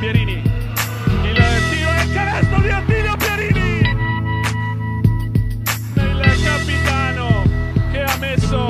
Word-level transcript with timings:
Pierini. 0.00 0.32
Il 0.32 1.36
tiro 1.68 1.92
e 1.92 2.04
il 2.04 2.12
canestro 2.14 2.60
di 2.62 2.70
Attilio 2.70 3.16
Pierini. 3.18 3.80
Il 5.94 6.42
capitano 6.42 7.44
che 7.92 8.02
ha 8.02 8.16
messo 8.16 8.66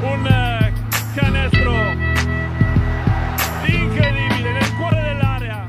un 0.00 0.72
canestro 1.16 1.72
incredibile 3.66 4.52
nel 4.52 4.76
cuore 4.76 5.02
dell'area. 5.02 5.66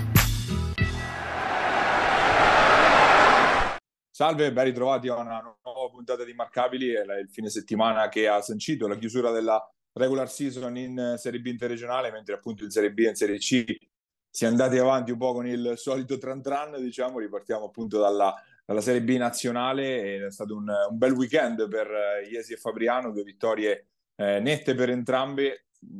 Salve, 4.11 4.53
ben 4.53 4.65
ritrovati 4.65 5.07
a 5.07 5.15
una 5.15 5.57
nuova 5.63 5.89
puntata 5.89 6.23
di 6.23 6.33
Marcabili, 6.33 6.91
è 6.91 7.01
il 7.19 7.29
fine 7.31 7.49
settimana 7.49 8.07
che 8.07 8.27
ha 8.27 8.39
sancito 8.41 8.87
la 8.87 8.97
chiusura 8.97 9.31
della 9.31 9.59
regular 9.93 10.29
season 10.29 10.77
in 10.77 11.15
Serie 11.17 11.39
B 11.39 11.47
interregionale, 11.47 12.11
mentre 12.11 12.35
appunto 12.35 12.63
in 12.63 12.69
Serie 12.69 12.91
B 12.91 12.99
e 12.99 13.09
in 13.09 13.15
Serie 13.15 13.39
C 13.39 13.65
si 14.29 14.45
è 14.45 14.47
andati 14.47 14.77
avanti 14.77 15.11
un 15.11 15.17
po' 15.17 15.33
con 15.33 15.47
il 15.47 15.73
solito 15.75 16.17
tran 16.17 16.41
tran, 16.41 16.81
diciamo, 16.81 17.19
ripartiamo 17.19 17.65
appunto 17.65 17.99
dalla, 17.99 18.33
dalla 18.65 18.81
Serie 18.81 19.01
B 19.01 19.17
nazionale 19.17 20.27
è 20.27 20.31
stato 20.31 20.55
un, 20.55 20.71
un 20.89 20.97
bel 20.97 21.13
weekend 21.13 21.67
per 21.67 21.87
Iesi 22.29 22.53
e 22.53 22.57
Fabriano, 22.57 23.11
due 23.11 23.23
vittorie 23.23 23.87
eh, 24.15 24.39
nette 24.39 24.75
per 24.75 24.89
entrambi, 24.89 25.49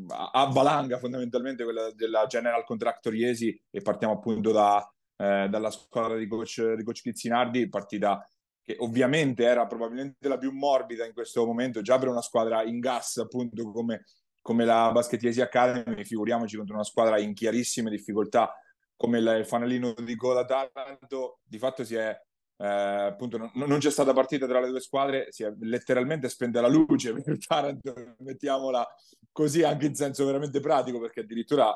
a, 0.10 0.30
a 0.34 0.46
valanga 0.46 1.00
fondamentalmente 1.00 1.64
quella 1.64 1.92
della 1.94 2.26
General 2.28 2.64
Contractor 2.66 3.16
Iesi 3.16 3.60
e 3.70 3.82
partiamo 3.82 4.14
appunto 4.14 4.52
da, 4.52 4.88
eh, 5.18 5.48
dalla 5.50 5.72
squadra 5.72 6.18
di 6.18 6.28
coach, 6.28 6.74
di 6.74 6.84
coach 6.84 7.02
Chizzinardi, 7.02 7.70
partita 7.70 8.28
che 8.64 8.76
ovviamente 8.80 9.46
era 9.46 9.66
probabilmente 9.66 10.28
la 10.28 10.38
più 10.38 10.52
morbida 10.52 11.06
in 11.06 11.14
questo 11.14 11.46
momento, 11.46 11.82
già 11.82 11.98
per 11.98 12.10
una 12.10 12.22
squadra 12.22 12.62
in 12.64 12.80
gas 12.80 13.18
appunto 13.18 13.72
come, 13.72 14.04
come 14.50 14.66
la 14.66 14.92
Baschettiesi 14.92 15.42
Academy, 15.42 16.04
figuriamoci 16.04 16.58
contro 16.58 16.74
una 16.74 16.84
squadra 16.84 17.20
in 17.20 17.36
chiarissime 17.36 17.92
difficoltà 17.92 18.52
come 18.96 19.20
il 19.20 19.46
fanalino 19.46 19.94
di 19.94 20.16
coda 20.16 20.44
Taranto, 20.44 21.38
di 21.44 21.60
fatto 21.60 21.84
si 21.84 21.94
è 21.94 22.20
eh, 22.58 22.66
appunto 22.66 23.38
non, 23.38 23.52
non, 23.54 23.78
c'è 23.78 23.92
stata 23.92 24.12
partita 24.12 24.48
tra 24.48 24.60
le 24.60 24.70
due 24.70 24.82
squadre, 24.82 25.28
si 25.30 25.44
è 25.44 25.54
letteralmente 25.60 26.30
spenta 26.30 26.62
la 26.62 26.68
luce 26.68 27.14
per 27.22 27.38
Taranto, 27.38 27.94
mettiamola 28.18 28.88
così 29.32 29.62
anche 29.62 29.86
in 29.86 29.94
senso 29.94 30.26
veramente 30.26 30.60
pratico, 30.60 31.00
perché 31.00 31.20
addirittura 31.20 31.72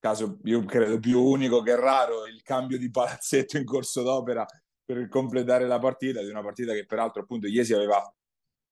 caso 0.00 0.40
io 0.42 0.64
credo 0.64 0.98
più 0.98 1.22
unico 1.22 1.62
che 1.62 1.76
raro 1.76 2.26
il 2.26 2.42
cambio 2.42 2.78
di 2.78 2.90
palazzetto 2.90 3.58
in 3.58 3.64
corso 3.64 4.02
d'opera 4.02 4.44
per 4.84 5.06
completare 5.06 5.68
la 5.68 5.78
partita, 5.78 6.20
di 6.20 6.30
una 6.30 6.42
partita 6.42 6.72
che 6.72 6.84
peraltro 6.84 7.22
appunto 7.22 7.46
Iesi 7.46 7.72
aveva 7.72 8.02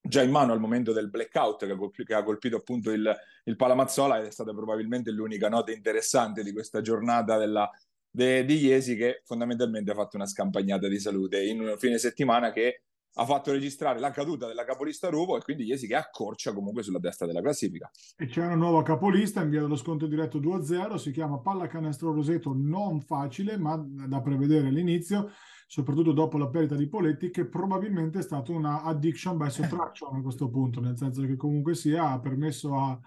già 0.01 0.23
in 0.23 0.31
mano 0.31 0.51
al 0.51 0.59
momento 0.59 0.91
del 0.93 1.09
blackout 1.09 1.65
che 1.65 1.71
ha 1.71 1.75
colpito, 1.75 2.03
che 2.03 2.13
ha 2.13 2.23
colpito 2.23 2.57
appunto 2.57 2.91
il, 2.91 3.15
il, 3.43 3.55
Palamazzola 3.55 4.19
ed 4.19 4.25
è 4.25 4.31
stata 4.31 4.51
probabilmente 4.53 5.11
l'unica 5.11 5.47
nota 5.47 5.71
interessante 5.71 6.43
di 6.43 6.51
questa 6.51 6.81
giornata 6.81 7.37
della, 7.37 7.69
de, 8.09 8.43
di 8.43 8.57
Iesi 8.57 8.95
che 8.95 9.21
fondamentalmente 9.23 9.91
ha 9.91 9.95
fatto 9.95 10.15
una 10.15 10.25
scampagnata 10.25 10.87
di 10.87 10.99
salute 10.99 11.43
in 11.43 11.61
un 11.61 11.75
fine 11.77 11.97
settimana 11.99 12.51
che 12.51 12.83
ha 13.15 13.25
fatto 13.25 13.51
registrare 13.51 13.99
la 13.99 14.09
caduta 14.11 14.47
della 14.47 14.63
capolista 14.63 15.09
Ruvo 15.09 15.37
e 15.37 15.41
quindi 15.41 15.65
Iesi 15.65 15.85
che 15.85 15.95
accorcia 15.95 16.53
comunque 16.53 16.81
sulla 16.81 16.99
destra 16.99 17.27
della 17.27 17.41
classifica. 17.41 17.91
E 18.17 18.25
c'è 18.25 18.43
una 18.43 18.55
nuova 18.55 18.83
capolista 18.83 19.41
in 19.41 19.49
via 19.49 19.61
dello 19.61 19.75
sconto 19.75 20.07
diretto 20.07 20.39
2-0, 20.39 20.95
si 20.95 21.11
chiama 21.11 21.39
Pallacanestro 21.39 22.13
Roseto, 22.13 22.53
non 22.55 23.01
facile 23.01 23.57
ma 23.57 23.75
da 23.77 24.21
prevedere 24.21 24.67
all'inizio 24.67 25.31
soprattutto 25.71 26.11
dopo 26.11 26.37
la 26.37 26.49
perdita 26.49 26.75
di 26.75 26.89
Poletti, 26.89 27.29
che 27.29 27.45
probabilmente 27.45 28.19
è 28.19 28.21
stata 28.21 28.51
una 28.51 28.83
addiction 28.83 29.37
by 29.37 29.49
subtraction 29.49 30.17
a 30.17 30.21
questo 30.21 30.49
punto, 30.49 30.81
nel 30.81 30.97
senso 30.97 31.21
che 31.21 31.37
comunque 31.37 31.75
sia 31.75 32.09
ha 32.09 32.19
permesso 32.19 32.75
a, 32.75 32.99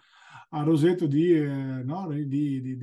a 0.48 0.62
Roseto 0.62 1.06
di, 1.06 1.31
eh, 1.31 1.45
no, 1.45 2.09
di, 2.09 2.27
di, 2.27 2.79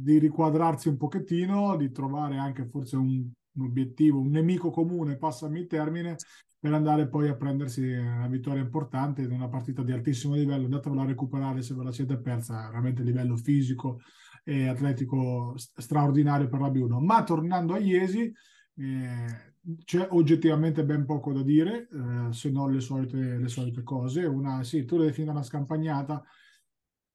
di, 0.00 0.18
riquadrarsi 0.18 0.88
un 0.88 0.96
pochettino, 0.96 1.76
di 1.76 1.92
trovare 1.92 2.38
anche 2.38 2.64
forse 2.64 2.96
un, 2.96 3.30
un, 3.52 3.64
obiettivo, 3.66 4.18
un 4.18 4.30
nemico 4.30 4.70
comune, 4.70 5.18
passami 5.18 5.60
il 5.60 5.66
termine, 5.66 6.16
per 6.58 6.72
andare 6.72 7.06
poi 7.06 7.28
a 7.28 7.36
prendersi 7.36 7.82
una 7.82 8.28
vittoria 8.28 8.62
importante 8.62 9.20
in 9.20 9.30
una 9.30 9.48
partita 9.50 9.82
di 9.82 9.92
altissimo 9.92 10.36
livello. 10.36 10.64
Andatevela 10.64 11.02
a 11.02 11.06
recuperare 11.06 11.60
se 11.60 11.74
ve 11.74 11.84
la 11.84 11.92
siete 11.92 12.16
persa, 12.16 12.66
veramente 12.68 13.02
a 13.02 13.04
livello 13.04 13.36
fisico 13.36 14.00
e 14.42 14.68
atletico 14.68 15.52
straordinario 15.54 16.48
per 16.48 16.60
la 16.60 16.70
B1. 16.70 17.04
Ma 17.04 17.22
tornando 17.24 17.74
a 17.74 17.78
Iesi, 17.78 18.32
eh, 18.76 19.54
c'è 19.84 20.06
oggettivamente 20.10 20.84
ben 20.84 21.04
poco 21.04 21.32
da 21.32 21.42
dire, 21.42 21.88
eh, 21.88 22.32
se 22.32 22.50
non 22.50 22.72
le 22.72 22.80
solite, 22.80 23.16
le 23.16 23.48
solite 23.48 23.82
cose. 23.82 24.24
Una, 24.24 24.62
sì, 24.62 24.84
tu 24.84 24.96
le 24.98 25.06
defini 25.06 25.28
una 25.28 25.42
scampagnata, 25.42 26.24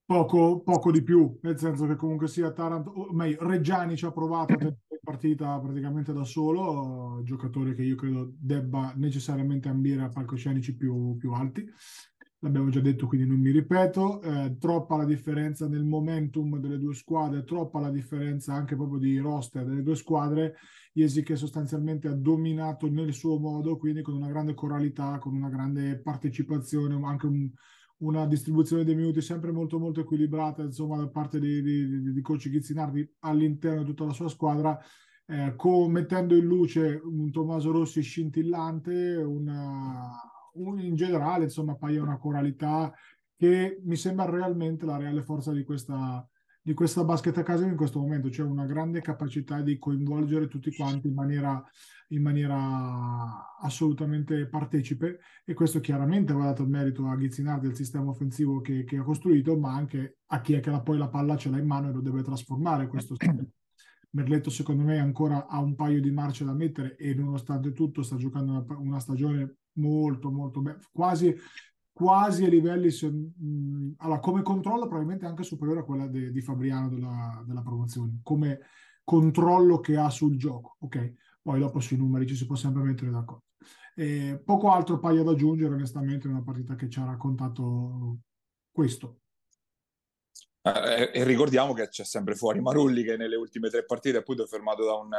poco, 0.05 0.61
poco 0.61 0.91
di 0.91 1.01
più, 1.01 1.37
nel 1.41 1.57
senso 1.57 1.85
che 1.85 1.95
comunque 1.95 2.27
sia 2.27 2.51
Taranto, 2.51 2.89
o 2.89 3.13
meglio, 3.13 3.47
Reggiani 3.47 3.95
ci 3.95 4.05
ha 4.05 4.11
provato 4.11 4.53
a 4.53 4.57
tenere 4.57 4.77
in 4.89 4.97
partita 5.01 5.57
praticamente 5.59 6.11
da 6.11 6.23
solo, 6.23 7.21
giocatore 7.23 7.73
che 7.73 7.83
io 7.83 7.95
credo 7.95 8.33
debba 8.37 8.93
necessariamente 8.97 9.69
ambire 9.69 10.03
a 10.03 10.09
palcoscenici 10.09 10.75
più, 10.75 11.15
più 11.17 11.31
alti 11.31 11.65
l'abbiamo 12.41 12.69
già 12.69 12.81
detto, 12.81 13.07
quindi 13.07 13.27
non 13.27 13.39
mi 13.39 13.51
ripeto, 13.51 14.21
eh, 14.21 14.57
troppa 14.59 14.97
la 14.97 15.05
differenza 15.05 15.67
nel 15.67 15.83
momentum 15.83 16.59
delle 16.59 16.79
due 16.79 16.93
squadre, 16.93 17.43
troppa 17.43 17.79
la 17.79 17.91
differenza 17.91 18.53
anche 18.53 18.75
proprio 18.75 18.99
di 18.99 19.17
roster 19.17 19.63
delle 19.65 19.83
due 19.83 19.95
squadre, 19.95 20.55
Iesi 20.93 21.23
che 21.23 21.37
sostanzialmente 21.37 22.09
ha 22.09 22.13
dominato 22.13 22.89
nel 22.89 23.13
suo 23.13 23.39
modo, 23.39 23.77
quindi 23.77 24.01
con 24.01 24.15
una 24.15 24.27
grande 24.27 24.53
coralità, 24.53 25.19
con 25.19 25.33
una 25.33 25.47
grande 25.47 25.97
partecipazione, 25.97 26.99
anche 27.05 27.27
un, 27.27 27.49
una 27.99 28.25
distribuzione 28.25 28.83
dei 28.83 28.95
minuti 28.95 29.21
sempre 29.21 29.53
molto 29.53 29.79
molto 29.79 30.01
equilibrata, 30.01 30.63
insomma, 30.63 30.97
da 30.97 31.07
parte 31.07 31.39
di, 31.39 31.61
di, 31.61 32.11
di 32.11 32.21
coach 32.21 32.49
Ghizzinardi 32.49 33.09
all'interno 33.19 33.83
di 33.83 33.87
tutta 33.87 34.03
la 34.03 34.11
sua 34.11 34.27
squadra, 34.27 34.77
eh, 35.27 35.53
con, 35.55 35.89
mettendo 35.91 36.35
in 36.35 36.43
luce 36.43 36.99
un 37.01 37.31
Tommaso 37.31 37.71
Rossi 37.71 38.01
scintillante, 38.01 39.15
una 39.15 40.11
in 40.53 40.95
generale, 40.95 41.45
insomma, 41.45 41.73
appaia 41.73 42.01
una 42.01 42.17
coralità 42.17 42.93
che 43.35 43.79
mi 43.83 43.95
sembra 43.95 44.29
realmente 44.29 44.85
la 44.85 44.97
reale 44.97 45.23
forza 45.23 45.51
di 45.51 45.63
questa, 45.63 46.27
di 46.61 46.73
questa 46.73 47.03
Basket 47.03 47.35
Academy 47.37 47.71
in 47.71 47.77
questo 47.77 47.99
momento, 47.99 48.27
c'è 48.27 48.35
cioè 48.35 48.45
una 48.45 48.65
grande 48.65 49.01
capacità 49.01 49.61
di 49.61 49.79
coinvolgere 49.79 50.47
tutti 50.47 50.73
quanti 50.75 51.07
in 51.07 51.15
maniera, 51.15 51.63
in 52.09 52.21
maniera 52.21 53.57
assolutamente 53.59 54.47
partecipe 54.47 55.19
e 55.43 55.53
questo 55.55 55.79
chiaramente 55.79 56.33
va 56.33 56.45
dato 56.45 56.61
il 56.61 56.69
merito 56.69 57.07
a 57.07 57.15
Ghizzinardi 57.15 57.65
del 57.65 57.75
sistema 57.75 58.11
offensivo 58.11 58.61
che, 58.61 58.83
che, 58.83 58.97
ha 58.97 59.03
costruito, 59.03 59.57
ma 59.57 59.73
anche 59.73 60.17
a 60.27 60.41
chi 60.41 60.53
è 60.53 60.59
che 60.59 60.69
la, 60.69 60.81
poi 60.81 60.99
la 60.99 61.09
palla 61.09 61.35
ce 61.35 61.49
l'ha 61.49 61.57
in 61.57 61.65
mano 61.65 61.89
e 61.89 61.93
lo 61.93 62.01
deve 62.01 62.21
trasformare 62.21 62.87
questo 62.87 63.15
sistema. 63.17 63.43
Merletto 64.13 64.49
secondo 64.49 64.83
me 64.83 64.99
ancora 64.99 65.47
ha 65.47 65.59
un 65.59 65.75
paio 65.75 66.01
di 66.01 66.11
marce 66.11 66.43
da 66.43 66.53
mettere 66.53 66.97
e 66.97 67.13
nonostante 67.13 67.71
tutto 67.71 68.03
sta 68.03 68.17
giocando 68.17 68.51
una, 68.51 68.77
una 68.77 68.99
stagione 68.99 69.55
molto 69.73 70.31
molto 70.31 70.61
bella, 70.61 70.79
quasi, 70.91 71.33
quasi 71.91 72.43
a 72.43 72.49
livelli, 72.49 72.87
mh, 72.87 73.93
allora, 73.97 74.19
come 74.19 74.41
controllo 74.41 74.87
probabilmente 74.87 75.25
anche 75.25 75.43
superiore 75.43 75.81
a 75.81 75.83
quella 75.83 76.07
de, 76.07 76.31
di 76.31 76.41
Fabriano 76.41 76.89
della, 76.89 77.43
della 77.45 77.61
promozione, 77.61 78.19
come 78.23 78.59
controllo 79.03 79.79
che 79.79 79.97
ha 79.97 80.09
sul 80.09 80.37
gioco, 80.37 80.75
ok? 80.79 81.13
Poi 81.41 81.59
dopo 81.59 81.79
sui 81.79 81.97
numeri 81.97 82.27
ci 82.27 82.35
si 82.35 82.45
può 82.45 82.55
sempre 82.55 82.83
mettere 82.83 83.11
d'accordo. 83.11 83.45
Eh, 83.95 84.41
poco 84.43 84.71
altro 84.71 84.99
paio 84.99 85.23
da 85.23 85.31
aggiungere 85.31 85.73
onestamente 85.73 86.27
in 86.27 86.33
una 86.33 86.43
partita 86.43 86.75
che 86.75 86.89
ci 86.89 86.99
ha 86.99 87.05
raccontato 87.05 88.19
questo. 88.71 89.20
Eh, 90.63 91.09
e 91.13 91.23
ricordiamo 91.23 91.73
che 91.73 91.87
c'è 91.87 92.03
sempre 92.03 92.35
fuori 92.35 92.61
Marulli 92.61 93.03
che 93.03 93.17
nelle 93.17 93.35
ultime 93.35 93.69
tre 93.69 93.83
partite 93.83 94.17
appunto 94.17 94.43
è 94.43 94.47
fermato 94.47 94.85
da 94.85 94.93
un, 94.93 95.09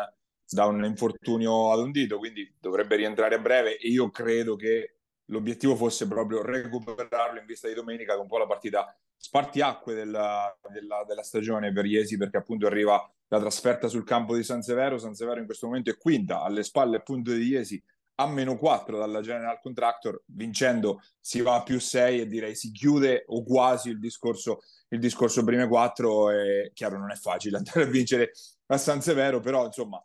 da 0.48 0.66
un 0.66 0.84
infortunio 0.84 1.72
ad 1.72 1.80
un 1.80 1.90
dito, 1.90 2.18
quindi 2.18 2.54
dovrebbe 2.60 2.96
rientrare 2.96 3.34
a 3.34 3.38
breve. 3.38 3.76
E 3.78 3.88
io 3.88 4.10
credo 4.10 4.54
che 4.56 4.98
l'obiettivo 5.26 5.74
fosse 5.74 6.06
proprio 6.06 6.42
recuperarlo 6.42 7.40
in 7.40 7.46
vista 7.46 7.68
di 7.68 7.74
domenica 7.74 8.14
con 8.14 8.22
un 8.22 8.28
po' 8.28 8.38
la 8.38 8.46
partita 8.46 8.96
spartiacque 9.16 9.94
della, 9.94 10.56
della, 10.68 11.04
della 11.06 11.22
stagione 11.22 11.72
per 11.72 11.86
Iesi 11.86 12.16
perché 12.16 12.38
appunto 12.38 12.66
arriva 12.66 13.08
la 13.28 13.38
trasferta 13.38 13.88
sul 13.88 14.04
campo 14.04 14.36
di 14.36 14.42
San 14.42 14.62
Severo, 14.62 14.98
San 14.98 15.14
Severo 15.14 15.40
in 15.40 15.46
questo 15.46 15.66
momento 15.66 15.90
è 15.90 15.96
quinta, 15.96 16.42
alle 16.42 16.62
spalle 16.62 16.96
appunto 16.96 17.32
di 17.32 17.44
Iesi 17.44 17.82
a 18.22 18.26
meno 18.26 18.56
4 18.56 18.98
dalla 18.98 19.20
General 19.20 19.58
Contractor, 19.60 20.22
vincendo 20.26 21.00
si 21.20 21.40
va 21.40 21.56
a 21.56 21.62
più 21.62 21.78
6 21.78 22.20
e 22.20 22.26
direi 22.26 22.54
si 22.54 22.70
chiude 22.70 23.24
o 23.26 23.42
quasi 23.42 23.90
il 23.90 23.98
discorso, 23.98 24.60
il 24.88 24.98
discorso 24.98 25.44
prime 25.44 25.66
4 25.68 26.30
e 26.30 26.70
chiaro 26.74 26.98
non 26.98 27.10
è 27.10 27.16
facile 27.16 27.58
andare 27.58 27.82
a 27.82 27.86
vincere 27.86 28.32
a 28.66 28.76
San 28.76 29.00
Severo, 29.02 29.40
però 29.40 29.66
insomma 29.66 30.04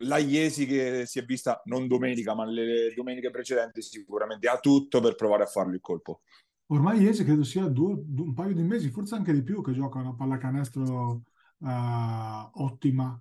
la 0.00 0.18
Iesi 0.18 0.66
che 0.66 1.04
si 1.06 1.18
è 1.18 1.24
vista 1.24 1.62
non 1.64 1.86
domenica 1.86 2.34
ma 2.34 2.44
le 2.44 2.92
domeniche 2.94 3.30
precedenti 3.30 3.80
sicuramente 3.80 4.48
ha 4.48 4.58
tutto 4.58 5.00
per 5.00 5.14
provare 5.14 5.44
a 5.44 5.46
farlo 5.46 5.74
il 5.74 5.80
colpo. 5.80 6.20
Ormai 6.68 7.00
Iesi 7.00 7.24
credo 7.24 7.44
sia 7.44 7.66
due, 7.68 7.94
un 7.94 8.34
paio 8.34 8.52
di 8.52 8.62
mesi, 8.62 8.90
forse 8.90 9.14
anche 9.14 9.32
di 9.32 9.42
più, 9.42 9.62
che 9.62 9.72
gioca 9.72 10.00
una 10.00 10.14
pallacanestro 10.14 11.22
uh, 11.58 12.50
ottima 12.54 13.20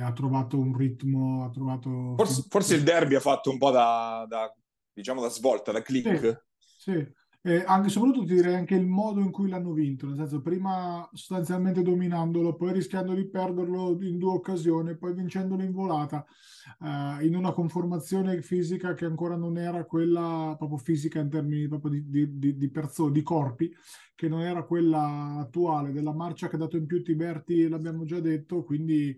ha 0.00 0.12
trovato 0.12 0.58
un 0.58 0.76
ritmo, 0.76 1.44
ha 1.44 1.50
trovato... 1.50 2.14
Forse, 2.16 2.44
forse 2.48 2.74
il 2.76 2.82
derby 2.82 3.14
ha 3.14 3.20
fatto 3.20 3.50
un 3.50 3.58
po' 3.58 3.70
da, 3.70 4.24
da 4.28 4.54
diciamo, 4.92 5.20
da 5.20 5.28
svolta, 5.28 5.72
da 5.72 5.82
click. 5.82 6.44
Sì, 6.58 6.92
sì. 6.92 7.12
Eh, 7.46 7.62
anche 7.66 7.90
soprattutto 7.90 8.24
ti 8.24 8.36
direi 8.36 8.54
anche 8.54 8.74
il 8.74 8.86
modo 8.86 9.20
in 9.20 9.30
cui 9.30 9.50
l'hanno 9.50 9.72
vinto, 9.72 10.06
nel 10.06 10.16
senso 10.16 10.40
prima 10.40 11.06
sostanzialmente 11.12 11.82
dominandolo, 11.82 12.56
poi 12.56 12.72
rischiando 12.72 13.12
di 13.12 13.28
perderlo 13.28 13.98
in 14.00 14.16
due 14.16 14.32
occasioni, 14.32 14.96
poi 14.96 15.12
vincendolo 15.12 15.62
in 15.62 15.72
volata, 15.72 16.24
eh, 16.80 17.26
in 17.26 17.36
una 17.36 17.52
conformazione 17.52 18.40
fisica 18.40 18.94
che 18.94 19.04
ancora 19.04 19.36
non 19.36 19.58
era 19.58 19.84
quella 19.84 20.54
proprio 20.56 20.78
fisica 20.78 21.20
in 21.20 21.28
termini 21.28 21.68
proprio 21.68 21.90
di, 21.90 22.08
di, 22.08 22.38
di, 22.38 22.56
di, 22.56 22.70
perso- 22.70 23.10
di 23.10 23.22
corpi, 23.22 23.70
che 24.14 24.26
non 24.26 24.40
era 24.40 24.62
quella 24.62 25.36
attuale, 25.40 25.92
della 25.92 26.14
marcia 26.14 26.48
che 26.48 26.56
ha 26.56 26.60
dato 26.60 26.78
in 26.78 26.86
più 26.86 27.02
Tiberti, 27.02 27.68
l'abbiamo 27.68 28.04
già 28.04 28.20
detto, 28.20 28.64
quindi 28.64 29.14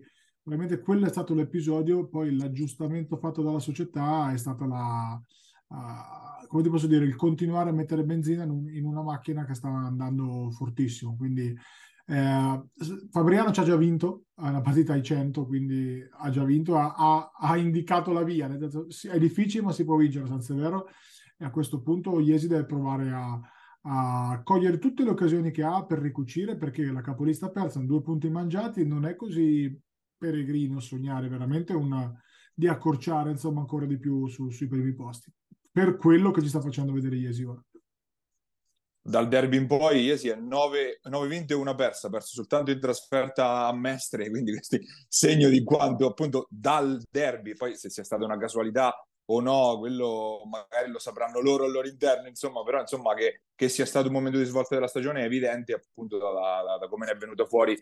veramente 0.47 0.79
quello 0.79 1.05
è 1.05 1.09
stato 1.09 1.33
l'episodio, 1.33 2.07
poi 2.07 2.35
l'aggiustamento 2.35 3.17
fatto 3.17 3.41
dalla 3.41 3.59
società 3.59 4.31
è 4.31 4.37
stata 4.37 4.65
la 4.65 5.21
uh, 5.67 6.47
come 6.47 6.63
ti 6.63 6.69
posso 6.69 6.87
dire, 6.87 7.05
il 7.05 7.15
continuare 7.15 7.69
a 7.69 7.73
mettere 7.73 8.03
benzina 8.03 8.43
in, 8.43 8.49
un, 8.49 8.69
in 8.69 8.85
una 8.85 9.01
macchina 9.01 9.45
che 9.45 9.53
sta 9.53 9.67
andando 9.67 10.49
fortissimo. 10.51 11.15
Quindi 11.15 11.55
eh, 12.07 12.63
Fabriano 13.11 13.51
ci 13.51 13.59
ha 13.59 13.63
già 13.63 13.75
vinto, 13.75 14.23
è 14.35 14.47
una 14.47 14.61
partita 14.61 14.93
ai 14.93 15.03
100, 15.03 15.45
quindi 15.45 16.01
ha 16.09 16.29
già 16.29 16.43
vinto, 16.43 16.77
ha, 16.77 16.93
ha, 16.95 17.31
ha 17.37 17.57
indicato 17.57 18.11
la 18.13 18.23
via, 18.23 18.47
nel 18.47 18.71
senso, 18.71 19.11
è 19.11 19.19
difficile 19.19 19.63
ma 19.63 19.71
si 19.71 19.83
può 19.83 19.97
vincere, 19.97 20.27
senza 20.27 20.55
vero, 20.55 20.87
e 21.37 21.45
a 21.45 21.51
questo 21.51 21.81
punto 21.81 22.19
Iesi 22.19 22.47
deve 22.47 22.65
provare 22.65 23.11
a, 23.11 23.39
a 23.81 24.41
cogliere 24.43 24.79
tutte 24.79 25.03
le 25.03 25.11
occasioni 25.11 25.51
che 25.51 25.63
ha 25.63 25.85
per 25.85 25.99
ricucire, 25.99 26.55
perché 26.55 26.85
la 26.85 27.01
capolista 27.01 27.49
persa, 27.49 27.79
due 27.81 28.01
punti 28.01 28.29
mangiati, 28.29 28.85
non 28.85 29.05
è 29.05 29.15
così 29.15 29.77
peregrino 30.17 30.79
sognare 30.79 31.27
veramente 31.29 31.73
una, 31.73 32.11
di 32.53 32.67
accorciare 32.67 33.31
insomma 33.31 33.61
ancora 33.61 33.85
di 33.85 33.99
più 33.99 34.27
su, 34.27 34.49
sui 34.49 34.67
primi 34.67 34.93
posti 34.93 35.31
per 35.77 35.95
quello 35.97 36.31
che 36.31 36.41
ci 36.41 36.47
sta 36.47 36.59
facendo 36.59 36.91
vedere 36.91 37.17
Iesi 37.17 37.43
ora. 37.43 37.63
Dal 38.99 39.27
derby 39.27 39.57
in 39.57 39.67
poi 39.67 40.01
Iesi 40.01 40.27
è 40.27 40.35
9, 40.35 41.01
9 41.03 41.27
vinte 41.27 41.53
e 41.53 41.55
una 41.55 41.75
persa, 41.75 42.09
perso 42.09 42.33
soltanto 42.33 42.71
in 42.71 42.79
trasferta 42.79 43.67
a 43.67 43.73
Mestre, 43.73 44.29
quindi 44.31 44.53
questo 44.53 44.77
segno 45.07 45.49
di 45.49 45.63
quanto 45.63 46.07
appunto 46.07 46.47
dal 46.49 46.99
derby, 47.09 47.53
poi 47.53 47.75
se 47.75 47.91
sia 47.91 48.03
stata 48.03 48.25
una 48.25 48.39
casualità 48.39 48.91
o 49.29 49.39
no, 49.39 49.77
quello 49.77 50.41
magari 50.49 50.89
lo 50.89 50.99
sapranno 50.99 51.39
loro 51.41 51.65
al 51.65 51.71
loro 51.71 51.87
interno, 51.87 52.27
insomma, 52.27 52.63
però 52.63 52.79
insomma 52.79 53.13
che, 53.13 53.43
che 53.53 53.69
sia 53.69 53.85
stato 53.85 54.07
un 54.07 54.13
momento 54.13 54.39
di 54.39 54.45
svolta 54.45 54.73
della 54.73 54.87
stagione 54.87 55.21
è 55.21 55.25
evidente 55.25 55.73
appunto 55.73 56.17
da, 56.17 56.31
da, 56.31 56.77
da 56.79 56.87
come 56.87 57.05
ne 57.05 57.11
è 57.11 57.17
venuto 57.17 57.45
fuori 57.45 57.77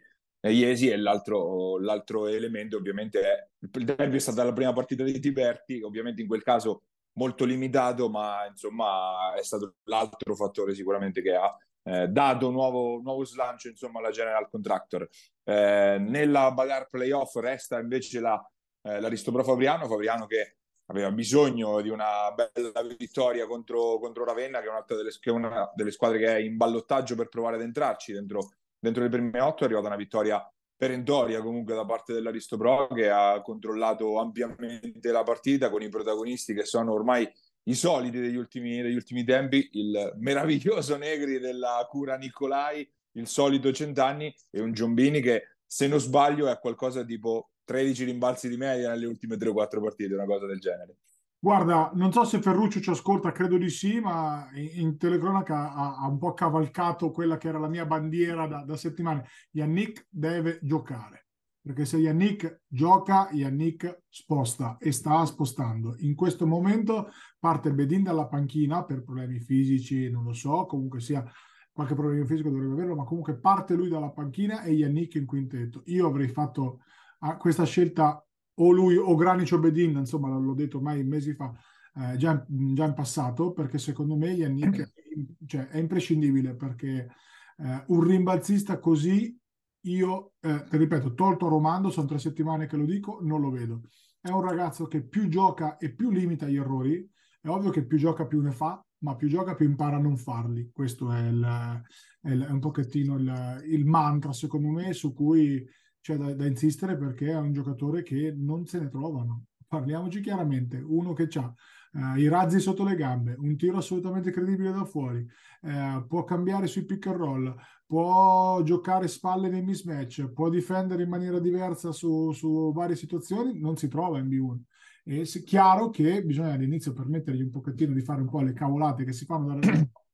Iesi 0.50 0.90
e 0.90 0.98
l'altro, 0.98 1.80
l'altro 1.80 2.28
elemento 2.28 2.78
ovviamente 2.78 3.22
è 3.22 3.48
il 3.74 3.86
derby 3.86 4.18
è 4.18 4.20
stata 4.20 4.44
la 4.44 4.54
prima 4.54 4.74
partita 4.74 5.04
di 5.04 5.20
Tiberti, 5.20 5.82
ovviamente 5.82 6.22
in 6.22 6.28
quel 6.28 6.44
caso 6.44 6.84
molto 7.14 7.46
limitato, 7.46 8.10
ma 8.10 8.46
insomma 8.46 9.34
è 9.36 9.44
stato 9.44 9.76
l'altro 9.84 10.36
fattore 10.36 10.74
sicuramente 10.74 11.22
che 11.22 11.34
ha 11.34 11.58
eh, 11.84 12.08
dato 12.08 12.50
nuovo, 12.50 13.00
nuovo 13.02 13.24
slancio 13.26 13.68
insomma 13.70 14.00
alla 14.00 14.12
General 14.12 14.50
Contractor. 14.50 15.08
Eh, 15.44 15.98
nella 16.00 16.52
bagarre 16.52 16.88
playoff 16.90 17.36
resta 17.36 17.80
invece 17.80 18.20
la, 18.20 18.52
eh, 18.84 19.00
l'Aristopro 19.00 19.44
Fabriano, 19.44 19.88
Fabriano 19.88 20.26
che 20.26 20.58
aveva 20.88 21.12
bisogno 21.12 21.82
di 21.82 21.90
una 21.90 22.32
bella 22.34 22.82
vittoria 22.98 23.48
contro, 23.48 23.98
contro 24.00 24.24
Ravenna, 24.24 24.62
che 24.62 24.68
è, 24.68 24.96
delle, 24.96 25.12
che 25.20 25.30
è 25.30 25.34
una 25.34 25.72
delle 25.74 25.92
squadre 25.92 26.20
che 26.20 26.28
è 26.28 26.40
in 26.40 26.58
ballottaggio 26.58 27.16
per 27.16 27.30
provare 27.30 27.56
ad 27.56 27.62
entrarci 27.62 28.14
dentro, 28.14 28.52
dentro 28.86 29.04
le 29.04 29.10
prime 29.10 29.40
otto, 29.40 29.64
è 29.64 29.66
arrivata 29.66 29.88
una 29.88 29.96
vittoria 29.96 30.50
perentoria 30.78 31.42
comunque 31.42 31.74
da 31.74 31.86
parte 31.86 32.14
dell'Aristo 32.14 32.58
Pro 32.58 32.88
che 32.88 33.10
ha 33.10 33.42
controllato 33.42 34.20
ampiamente 34.20 35.12
la 35.12 35.24
partita 35.24 35.70
con 35.70 35.82
i 35.82 35.90
protagonisti 35.90 36.54
che 36.54 36.66
sono 36.66 36.94
ormai 36.94 37.28
i 37.68 37.74
soliti 37.74 38.20
degli 38.20 38.36
ultimi, 38.36 38.82
degli 38.82 38.96
ultimi 38.96 39.24
tempi, 39.24 39.70
il 39.74 40.14
meraviglioso 40.18 40.98
Negri 40.98 41.40
della 41.40 41.86
cura 41.90 42.16
Nicolai, 42.16 42.88
il 43.14 43.28
solito 43.28 43.72
Centanni 43.72 44.34
e 44.52 44.62
un 44.62 44.72
Giombini 44.74 45.22
che 45.22 45.56
se 45.66 45.88
non 45.88 46.00
sbaglio 46.00 46.48
è 46.48 46.60
qualcosa 46.60 47.04
tipo 47.04 47.50
13 47.64 48.04
rimbalzi 48.04 48.48
di 48.50 48.58
media 48.58 48.90
nelle 48.90 49.08
ultime 49.08 49.38
3-4 49.38 49.82
partite, 49.82 50.14
una 50.14 50.26
cosa 50.26 50.46
del 50.46 50.60
genere. 50.60 50.98
Guarda, 51.46 51.92
non 51.94 52.12
so 52.12 52.24
se 52.24 52.42
Ferruccio 52.42 52.82
ci 52.82 52.90
ascolta, 52.90 53.32
credo 53.32 53.56
di 53.60 53.70
sì, 53.70 54.00
ma 54.00 54.50
in, 54.56 54.98
telecronaca 54.98 55.76
ha, 55.76 55.98
ha, 55.98 56.08
un 56.08 56.18
po' 56.18 56.34
cavalcato 56.34 57.12
quella 57.12 57.38
che 57.38 57.50
era 57.50 57.60
la 57.60 57.68
mia 57.68 57.86
bandiera 57.86 58.48
da, 58.48 58.64
da 58.64 58.76
settimane. 58.76 59.28
Yannick 59.52 60.08
deve 60.10 60.58
giocare, 60.64 61.28
perché 61.62 61.86
se 61.86 61.98
Yannick 61.98 62.62
gioca, 62.66 63.30
Yannick 63.32 64.06
sposta 64.10 64.78
e 64.80 64.92
sta 64.92 65.24
spostando. 65.24 65.94
In 66.00 66.16
questo 66.16 66.48
momento 66.48 67.12
parte 67.38 67.72
Bedin 67.72 68.02
dalla 68.02 68.26
panchina 68.26 68.84
per 68.84 69.04
problemi 69.04 69.40
fisici, 69.40 70.10
non 70.10 70.24
lo 70.24 70.34
so, 70.34 70.66
comunque 70.66 71.00
sia 71.00 71.24
qualche 71.72 71.94
problema 71.94 72.26
fisico 72.26 72.50
dovrebbe 72.50 72.74
averlo, 72.74 72.96
ma 72.96 73.04
comunque 73.04 73.38
parte 73.38 73.76
lui 73.76 73.90
dalla 73.90 74.10
panchina 74.10 74.64
e 74.64 74.72
Yannick 74.72 75.14
in 75.14 75.28
quintetto. 75.28 75.84
Io 75.86 76.08
avrei 76.08 76.28
fatto 76.28 76.80
ah, 77.20 77.38
questa 77.38 77.66
scelta 77.66 78.25
o 78.56 78.72
lui 78.72 78.96
o 78.96 79.16
Granic 79.16 79.52
o 79.54 79.60
Bedin, 79.60 79.98
insomma 79.98 80.30
l'ho 80.30 80.54
detto 80.54 80.78
ormai 80.78 81.04
mesi 81.04 81.34
fa, 81.34 81.54
eh, 81.96 82.18
già, 82.18 82.44
già, 82.48 82.86
in 82.86 82.94
passato, 82.94 83.52
perché 83.52 83.78
secondo 83.78 84.16
me 84.16 84.32
Yannick 84.32 84.80
è, 84.80 85.46
cioè, 85.46 85.68
è 85.68 85.78
imprescindibile 85.78 86.56
perché 86.56 87.10
eh, 87.58 87.84
un 87.88 88.04
rimbalzista 88.04 88.80
così 88.80 89.38
io, 89.86 90.34
eh, 90.42 90.66
ripeto, 90.70 91.14
tolto 91.14 91.48
Romando, 91.48 91.90
sono 91.90 92.08
tre 92.08 92.18
settimane 92.18 92.66
che 92.68 92.76
lo 92.76 92.86
dico, 92.86 93.20
non 93.22 93.40
lo 93.42 93.52
vedo. 93.52 93.82
È 94.20 94.30
un 94.30 94.42
ragazzo 94.42 94.88
che 94.88 95.04
più 95.04 95.28
gioca 95.28 95.78
e 95.78 95.94
più 95.94 96.10
limita 96.10 96.48
gli 96.48 96.58
errori, 96.58 97.08
è 97.40 97.48
ovvio 97.48 97.70
che 97.70 97.86
più 97.86 97.98
gioca 97.98 98.26
più 98.26 98.42
ne 98.42 98.52
fa, 98.52 98.84
ma 99.00 99.16
più 99.16 99.28
gioca 99.28 99.54
più 99.54 99.68
impara 99.68 99.98
a 99.98 100.00
non 100.00 100.18
farli. 100.18 100.72
Questo 100.74 101.12
è, 101.12 101.28
il, 101.28 101.82
è, 102.22 102.30
il, 102.32 102.42
è 102.42 102.50
un 102.50 102.60
pochettino 102.60 103.16
il, 103.18 103.64
il 103.68 103.86
mantra, 103.86 104.34
secondo 104.34 104.70
me, 104.70 104.94
su 104.94 105.14
cui 105.14 105.64
c'è 106.06 106.18
da, 106.18 106.36
da, 106.36 106.46
insistere 106.46 106.96
perché 106.98 107.32
è 107.32 107.36
un 107.36 107.52
giocatore 107.52 108.04
che 108.04 108.32
non 108.38 108.68
se 108.68 108.80
ne 108.80 108.90
trovano. 108.90 109.46
Parliamoci 109.68 110.22
chiaramente, 110.22 110.78
uno 110.78 111.14
che 111.14 111.28
ha 111.34 111.52
uh, 111.94 112.20
i 112.20 112.28
razzi 112.28 112.60
sotto 112.60 112.84
le 112.84 112.94
gambe, 112.96 113.34
un 113.40 113.58
tiro 113.58 113.78
assolutamente 113.78 114.30
credibile 114.30 114.72
da 114.72 114.86
fuori, 114.86 115.26
uh, 115.62 116.06
può 116.06 116.24
cambiare 116.24 116.68
sui 116.68 116.86
pick 116.86 117.08
and 117.08 117.16
roll, 117.16 117.56
può 117.88 118.62
giocare 118.62 119.08
spalle 119.08 119.50
nei 119.50 119.64
mismatch, 119.64 120.28
può 120.28 120.50
difendere 120.50 121.02
in 121.02 121.10
maniera 121.10 121.40
diversa 121.40 121.92
su, 121.92 122.32
su 122.34 122.72
varie 122.72 122.96
situazioni, 122.96 123.60
non 123.60 123.76
si 123.76 123.88
trova 123.88 124.20
in 124.20 124.28
B1. 124.28 124.60
E 125.06 125.22
è 125.22 125.44
chiaro 125.44 125.90
che 125.90 126.24
bisogna 126.24 126.54
all'inizio 126.54 126.94
permettergli 126.94 127.42
un 127.42 127.50
pochettino 127.50 127.94
di 127.94 128.02
fare 128.02 128.22
un 128.22 128.30
po' 128.30 128.42
le 128.42 128.54
cavolate 128.54 129.06
che 129.06 129.14
si 129.14 129.26
fanno 129.26 129.56
da 129.56 129.56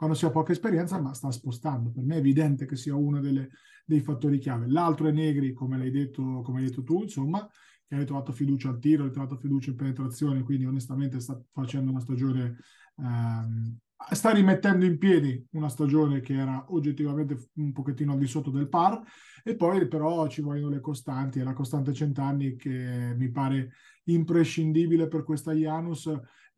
quando 0.00 0.16
si 0.16 0.24
ha 0.24 0.30
poca 0.30 0.52
esperienza, 0.52 0.98
ma 0.98 1.12
sta 1.12 1.30
spostando. 1.30 1.90
Per 1.90 2.02
me 2.02 2.14
è 2.14 2.18
evidente 2.20 2.64
che 2.64 2.74
sia 2.74 2.94
uno 2.94 3.20
delle, 3.20 3.50
dei 3.84 4.00
fattori 4.00 4.38
chiave. 4.38 4.66
L'altro 4.66 5.08
è 5.08 5.12
Negri, 5.12 5.52
come 5.52 5.76
l'hai 5.76 5.90
detto, 5.90 6.40
come 6.40 6.60
hai 6.60 6.68
detto 6.68 6.82
tu, 6.82 7.02
insomma, 7.02 7.46
che 7.86 7.94
ha 7.96 7.98
ritrovato 7.98 8.32
fiducia 8.32 8.70
al 8.70 8.78
tiro, 8.78 9.02
ha 9.02 9.08
ritrovato 9.08 9.36
fiducia 9.36 9.68
in 9.68 9.76
penetrazione, 9.76 10.42
quindi 10.42 10.64
onestamente 10.64 11.20
sta 11.20 11.38
facendo 11.52 11.90
una 11.90 12.00
stagione, 12.00 12.56
ehm, 12.96 13.76
sta 14.12 14.30
rimettendo 14.30 14.86
in 14.86 14.96
piedi 14.96 15.46
una 15.50 15.68
stagione 15.68 16.22
che 16.22 16.32
era 16.32 16.64
oggettivamente 16.68 17.50
un 17.56 17.70
pochettino 17.70 18.12
al 18.12 18.18
di 18.18 18.26
sotto 18.26 18.48
del 18.48 18.70
par, 18.70 19.02
e 19.44 19.54
poi 19.54 19.86
però 19.86 20.26
ci 20.28 20.40
vogliono 20.40 20.70
le 20.70 20.80
costanti, 20.80 21.40
è 21.40 21.42
la 21.42 21.52
costante 21.52 21.92
Centanni 21.92 22.56
che 22.56 23.14
mi 23.18 23.30
pare 23.30 23.72
imprescindibile 24.04 25.08
per 25.08 25.24
questa 25.24 25.52
Janus 25.52 26.10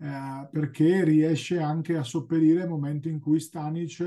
eh, 0.02 0.49
perché 0.50 1.04
riesce 1.04 1.61
anche 1.61 1.97
a 1.97 2.02
sopperire 2.02 2.66
momenti 2.66 3.09
in 3.09 3.21
cui 3.21 3.38
Stanic, 3.38 4.00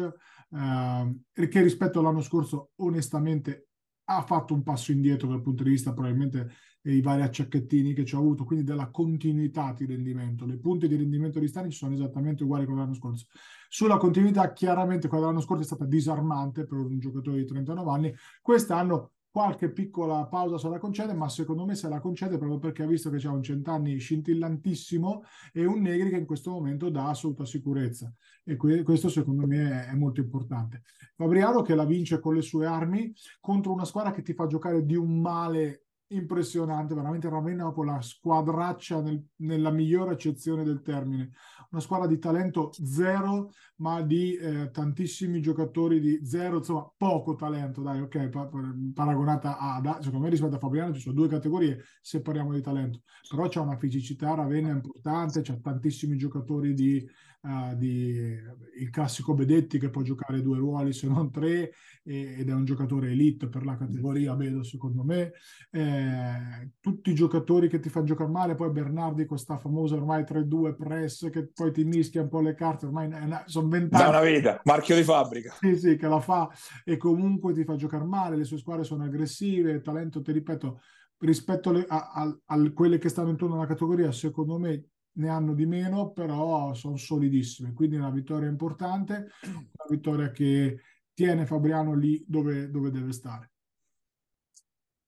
eh, 0.52 1.48
che 1.48 1.62
rispetto 1.62 2.00
all'anno 2.00 2.22
scorso 2.22 2.72
onestamente 2.78 3.70
ha 4.08 4.22
fatto 4.22 4.54
un 4.54 4.62
passo 4.62 4.92
indietro 4.92 5.30
dal 5.30 5.42
punto 5.42 5.64
di 5.64 5.70
vista 5.70 5.94
probabilmente 5.94 6.52
dei 6.82 7.02
vari 7.02 7.22
acciacchettini 7.22 7.94
che 7.94 8.04
ci 8.04 8.14
ha 8.14 8.18
avuto, 8.18 8.44
quindi 8.44 8.66
della 8.66 8.90
continuità 8.90 9.74
di 9.76 9.86
rendimento. 9.86 10.46
Le 10.46 10.60
punte 10.60 10.88
di 10.88 10.98
rendimento 10.98 11.40
di 11.40 11.48
Stanic 11.48 11.74
sono 11.74 11.94
esattamente 11.94 12.44
uguali 12.44 12.66
con 12.66 12.76
l'anno 12.76 12.94
scorso. 12.94 13.28
Sulla 13.70 13.98
continuità, 13.98 14.52
chiaramente 14.52 15.08
quella 15.08 15.24
dell'anno 15.24 15.42
scorso 15.42 15.64
è 15.64 15.66
stata 15.66 15.86
disarmante 15.86 16.66
per 16.66 16.78
un 16.78 17.00
giocatore 17.00 17.38
di 17.38 17.46
39 17.46 17.92
anni. 17.92 18.14
Quest'anno 18.42 19.14
qualche 19.36 19.70
piccola 19.70 20.26
pausa 20.28 20.58
se 20.58 20.70
la 20.70 20.78
concede, 20.78 21.14
ma 21.14 21.28
secondo 21.28 21.66
me 21.66 21.76
se 21.76 21.90
la 21.90 22.00
concede 22.00 22.38
proprio 22.38 22.58
perché 22.58 22.84
ha 22.84 22.88
visto 22.88 23.10
che 23.10 23.18
c'è 23.18 23.28
un 23.28 23.44
cent'anni 23.44 23.98
scintillantissimo 23.98 25.24
e 25.52 25.66
un 25.66 25.82
Negri 25.82 26.10
che 26.10 26.16
in 26.16 26.26
questo 26.26 26.52
momento 26.52 26.90
dà 26.90 27.10
assoluta 27.10 27.44
sicurezza. 27.44 28.10
E 28.46 28.56
que- 28.56 28.82
questo 28.84 29.10
secondo 29.10 29.46
me 29.46 29.88
è, 29.88 29.90
è, 29.90 29.94
molto 29.94 30.22
importante. 30.22 30.84
Fabriano 31.18 31.64
che 31.64 31.76
la 31.76 31.84
vince 31.84 32.22
con 32.22 32.34
le 32.34 32.42
sue 32.42 32.66
armi 32.66 33.14
contro 33.42 33.74
una 33.74 33.84
squadra 33.84 34.14
che 34.14 34.22
ti 34.22 34.34
fa 34.34 34.48
giocare 34.48 34.86
di 34.86 34.96
un 34.96 35.20
male 35.20 35.85
impressionante, 36.16 36.94
veramente 36.94 37.30
Ravenna 37.30 37.72
con 37.72 37.86
la 37.86 38.02
squadraccia 38.02 39.02
nel, 39.02 39.24
nella 39.38 39.72
migliore 39.72 40.12
accezione 40.12 40.64
del 40.64 40.82
termine. 40.82 41.32
Una 41.72 41.82
squadra 41.82 42.08
di 42.08 42.18
talento 42.18 42.72
zero, 42.72 43.52
ma 43.78 44.02
di 44.02 44.36
eh, 44.36 44.70
tantissimi 44.72 45.42
giocatori 45.42 46.00
di 46.00 46.20
zero, 46.24 46.58
insomma 46.58 46.90
poco 46.96 47.36
talento, 47.36 47.82
dai, 47.82 48.02
ok, 48.02 48.30
pa- 48.30 48.50
paragonata 48.94 49.58
a, 49.58 49.98
secondo 50.00 50.26
me 50.26 50.30
rispetto 50.30 50.56
a 50.56 50.60
Fabriano 50.60 50.94
ci 50.94 51.02
sono 51.02 51.16
due 51.16 51.28
categorie 51.28 51.84
se 52.02 52.22
parliamo 52.22 52.54
di 52.54 52.62
talento, 52.62 53.02
però 53.30 53.48
c'è 53.48 53.60
una 53.60 53.78
fisicità 53.78 54.34
Ravenna 54.36 54.70
importante, 54.70 55.42
c'è 55.42 55.60
tantissimi 55.60 56.18
giocatori 56.18 56.74
di 56.74 57.06
uh, 57.46 57.76
di, 57.76 58.38
il 58.78 58.90
classico 58.90 59.34
Bedetti 59.34 59.78
che 59.80 59.90
può 59.90 60.02
giocare 60.02 60.42
due 60.42 60.58
ruoli 60.58 60.94
se 60.94 61.08
non 61.08 61.32
tre 61.32 61.72
e, 62.04 62.36
ed 62.40 62.50
è 62.50 62.54
un 62.54 62.66
giocatore 62.66 63.12
elite 63.12 63.48
per 63.48 63.66
la 63.66 63.78
categoria, 63.78 64.36
vedo 64.36 64.64
secondo 64.64 65.04
me. 65.04 65.32
Eh, 65.72 66.72
tutti 66.80 67.12
i 67.12 67.16
giocatori 67.16 67.68
che 67.70 67.80
ti 67.80 67.90
fanno 67.90 68.06
giocare 68.06 68.30
male, 68.30 68.56
poi 68.56 68.72
Bernardi 68.72 69.26
con 69.26 69.36
questa 69.36 69.58
famosa 69.58 69.96
ormai 69.96 70.24
3-2 70.24 70.76
press 70.76 71.30
che 71.30 71.50
poi 71.54 71.72
ti 71.72 71.84
mischia 71.84 72.22
un 72.22 72.30
po' 72.30 72.42
le 72.42 72.56
carte, 72.56 72.86
ormai 72.86 73.08
una, 73.08 73.44
sono 73.46 73.68
vent'anni. 73.68 74.04
Da 74.04 74.10
una 74.10 74.22
vita, 74.22 74.62
marchio 74.64 74.96
di 74.96 75.04
fabbrica. 75.04 75.56
Sì, 75.60 75.78
sì, 75.78 75.96
che 75.96 76.08
la 76.08 76.20
fa 76.20 76.50
e 76.84 76.98
comunque 76.98 77.54
ti 77.54 77.64
fa 77.64 77.76
giocare 77.76 78.06
male, 78.06 78.38
le 78.38 78.44
sue 78.44 78.58
squadre 78.58 78.84
sono 78.84 79.04
aggressive, 79.04 79.82
talento, 79.82 80.22
ti 80.22 80.32
ripeto, 80.32 80.80
rispetto 81.20 81.70
alle, 81.70 81.86
a, 81.88 82.12
a, 82.14 82.40
a, 82.46 82.72
quelle 82.72 82.98
che 82.98 83.10
stanno 83.10 83.30
intorno 83.30 83.56
alla 83.56 83.68
categoria, 83.68 84.12
secondo 84.12 84.58
me 84.58 84.90
ne 85.16 85.30
hanno 85.30 85.54
di 85.54 85.66
meno, 85.66 86.12
però 86.12 86.74
sono 86.74 86.98
solidissime. 86.98 87.74
Quindi 87.74 87.96
una 87.96 88.10
vittoria 88.10 88.50
importante, 88.50 89.30
una 89.44 89.88
vittoria 89.90 90.32
che 90.32 90.80
tiene 91.14 91.46
Fabriano 91.46 91.94
lì 91.94 92.24
dove, 92.28 92.70
dove 92.70 92.92
deve 92.92 93.12
stare. 93.12 93.52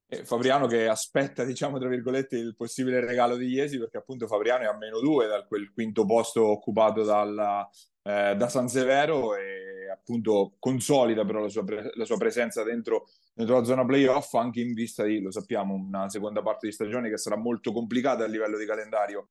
E 0.09 0.23
Fabriano 0.23 0.67
che 0.67 0.87
aspetta, 0.87 1.43
diciamo, 1.43 1.79
tra 1.79 1.89
virgolette, 1.89 2.37
il 2.37 2.55
possibile 2.55 3.05
regalo 3.05 3.35
di 3.35 3.47
Iesi, 3.47 3.77
perché 3.77 3.97
appunto 3.97 4.25
Fabriano 4.25 4.63
è 4.63 4.67
a 4.67 4.77
meno 4.77 5.01
due 5.01 5.27
dal 5.27 5.45
quel 5.45 5.71
quinto 5.73 6.05
posto 6.05 6.45
occupato 6.45 7.03
dalla, 7.03 7.69
eh, 8.03 8.35
da 8.37 8.47
San 8.47 8.69
Severo 8.69 9.35
e 9.35 9.89
appunto 9.91 10.55
consolida 10.59 11.25
però 11.25 11.41
la 11.41 11.49
sua, 11.49 11.65
pre- 11.65 11.91
la 11.93 12.05
sua 12.05 12.15
presenza 12.15 12.63
dentro, 12.63 13.09
dentro, 13.33 13.57
la 13.57 13.65
zona 13.65 13.85
playoff 13.85 14.33
anche 14.35 14.61
in 14.61 14.73
vista 14.73 15.03
di, 15.03 15.19
lo 15.19 15.31
sappiamo, 15.31 15.73
una 15.73 16.07
seconda 16.07 16.41
parte 16.41 16.67
di 16.67 16.73
stagione 16.73 17.09
che 17.09 17.17
sarà 17.17 17.35
molto 17.35 17.73
complicata 17.73 18.23
a 18.23 18.27
livello 18.27 18.57
di 18.57 18.65
calendario 18.65 19.27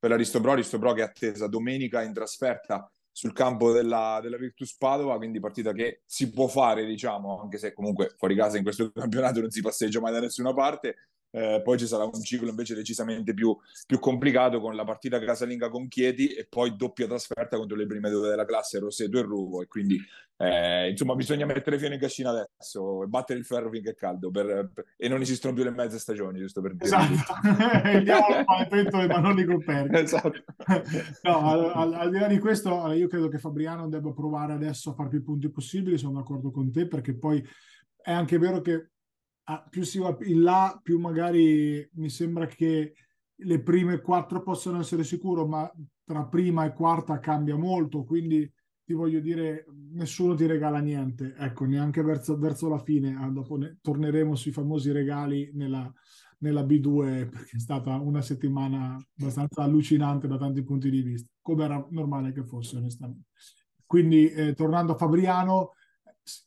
per 0.00 0.10
l'Aristopro, 0.10 0.52
Aristopro 0.52 0.94
che 0.94 1.02
è 1.02 1.04
attesa 1.04 1.46
domenica 1.46 2.02
in 2.02 2.14
trasferta 2.14 2.90
sul 3.12 3.34
campo 3.34 3.70
della, 3.70 4.18
della, 4.22 4.38
Virtus 4.38 4.74
Padova, 4.76 5.18
quindi 5.18 5.40
partita 5.40 5.72
che 5.72 6.00
si 6.06 6.30
può 6.30 6.48
fare, 6.48 6.86
diciamo, 6.86 7.42
anche 7.42 7.58
se 7.58 7.74
comunque 7.74 8.14
fuori 8.16 8.34
casa 8.34 8.56
in 8.56 8.62
questo 8.62 8.90
campionato 8.90 9.40
non 9.40 9.50
si 9.50 9.60
passeggia 9.60 10.00
mai 10.00 10.12
da 10.12 10.20
nessuna 10.20 10.54
parte, 10.54 11.10
eh, 11.32 11.60
poi 11.62 11.78
ci 11.78 11.86
sarà 11.86 12.04
un 12.04 12.22
ciclo 12.22 12.48
invece 12.48 12.74
decisamente 12.74 13.34
più, 13.34 13.56
più, 13.86 13.98
complicato 13.98 14.60
con 14.60 14.74
la 14.74 14.84
partita 14.84 15.18
casalinga 15.20 15.68
con 15.68 15.86
Chieti 15.86 16.28
e 16.28 16.46
poi 16.48 16.74
doppia 16.76 17.06
trasferta 17.06 17.56
contro 17.56 17.76
le 17.76 17.86
prime 17.86 18.10
due 18.10 18.28
della 18.28 18.44
classe, 18.44 18.78
Roseto 18.78 19.18
e 19.18 19.22
Ruvo. 19.22 19.62
E 19.62 19.66
quindi 19.68 19.96
eh, 20.36 20.88
insomma 20.90 21.14
bisogna 21.14 21.44
mettere 21.44 21.78
fine 21.78 21.94
in 21.94 22.00
cascina 22.00 22.30
adesso 22.30 23.04
e 23.04 23.06
battere 23.06 23.38
il 23.38 23.44
ferro 23.44 23.70
finché 23.70 23.90
è 23.90 23.94
caldo 23.94 24.30
per, 24.30 24.70
per, 24.72 24.84
e 24.96 25.06
non 25.06 25.20
esistono 25.20 25.54
più 25.54 25.62
le 25.62 25.70
mezze 25.70 25.98
stagioni, 25.98 26.40
giusto 26.40 26.60
per 26.60 26.74
dire. 26.74 26.86
Esatto, 26.86 27.32
andiamo 27.84 28.26
al 28.46 28.68
pentole 28.68 29.06
ma 29.06 29.18
non 29.18 29.34
li 29.36 29.44
coperti. 29.44 29.96
Esatto. 29.96 30.32
no, 31.22 31.48
al, 31.48 31.72
al, 31.74 31.92
al, 31.92 32.10
di 32.10 32.18
là 32.18 32.26
di 32.26 32.38
questo, 32.38 32.90
io 32.92 33.06
credo 33.06 33.28
che 33.28 33.38
Fabriano 33.38 33.88
debba 33.88 34.12
provare 34.12 34.54
adesso 34.54 34.90
a 34.90 34.94
fare 34.94 35.10
più 35.10 35.22
punti 35.22 35.48
possibili, 35.50 35.98
sono 35.98 36.14
d'accordo 36.14 36.50
con 36.50 36.72
te, 36.72 36.88
perché 36.88 37.14
poi 37.14 37.46
è 38.02 38.10
anche 38.10 38.38
vero 38.38 38.60
che 38.62 38.90
più 39.68 39.82
si 39.82 39.98
va 39.98 40.16
in 40.22 40.42
là, 40.42 40.78
più 40.82 40.98
magari 40.98 41.88
mi 41.94 42.08
sembra 42.08 42.46
che 42.46 42.94
le 43.34 43.62
prime 43.62 44.00
quattro 44.00 44.42
possono 44.42 44.80
essere 44.80 45.04
sicuro, 45.04 45.46
ma 45.46 45.70
tra 46.04 46.26
prima 46.26 46.64
e 46.64 46.72
quarta 46.72 47.18
cambia 47.18 47.56
molto, 47.56 48.04
quindi 48.04 48.50
ti 48.84 48.92
voglio 48.92 49.20
dire, 49.20 49.66
nessuno 49.92 50.34
ti 50.34 50.46
regala 50.46 50.80
niente, 50.80 51.34
ecco, 51.38 51.64
neanche 51.64 52.02
verso, 52.02 52.36
verso 52.36 52.68
la 52.68 52.78
fine, 52.78 53.16
ah, 53.16 53.28
dopo 53.28 53.56
ne, 53.56 53.78
torneremo 53.80 54.34
sui 54.34 54.50
famosi 54.50 54.90
regali 54.90 55.50
nella, 55.54 55.90
nella 56.38 56.62
B2 56.62 57.28
perché 57.28 57.56
è 57.56 57.60
stata 57.60 57.94
una 57.96 58.20
settimana 58.20 58.98
abbastanza 59.16 59.62
allucinante 59.62 60.26
da 60.26 60.36
tanti 60.36 60.64
punti 60.64 60.90
di 60.90 61.02
vista, 61.02 61.30
come 61.40 61.64
era 61.64 61.86
normale 61.90 62.32
che 62.32 62.44
fosse 62.44 62.78
onestamente. 62.78 63.28
Quindi 63.86 64.28
eh, 64.30 64.54
tornando 64.54 64.92
a 64.92 64.96
Fabriano, 64.96 65.74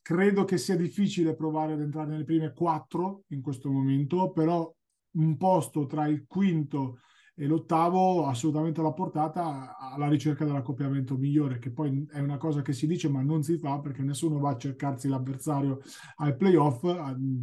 credo 0.02 0.44
che 0.44 0.58
sia 0.58 0.76
difficile 0.76 1.34
provare 1.34 1.74
ad 1.74 1.80
entrare 1.80 2.10
nelle 2.10 2.24
prime 2.24 2.52
quattro 2.52 3.24
in 3.28 3.40
questo 3.42 3.70
momento, 3.70 4.32
però 4.32 4.72
un 5.12 5.36
posto 5.36 5.86
tra 5.86 6.06
il 6.06 6.24
quinto 6.26 6.98
e 7.36 7.46
l'ottavo 7.46 8.26
assolutamente 8.26 8.78
alla 8.80 8.92
portata 8.92 9.76
alla 9.76 10.08
ricerca 10.08 10.44
dell'accoppiamento 10.44 11.16
migliore, 11.16 11.58
che 11.58 11.72
poi 11.72 12.06
è 12.12 12.20
una 12.20 12.36
cosa 12.36 12.62
che 12.62 12.72
si 12.72 12.86
dice 12.86 13.08
ma 13.08 13.22
non 13.22 13.42
si 13.42 13.58
fa 13.58 13.80
perché 13.80 14.02
nessuno 14.02 14.38
va 14.38 14.50
a 14.50 14.56
cercarsi 14.56 15.08
l'avversario 15.08 15.80
ai 16.16 16.36
playoff, 16.36 16.82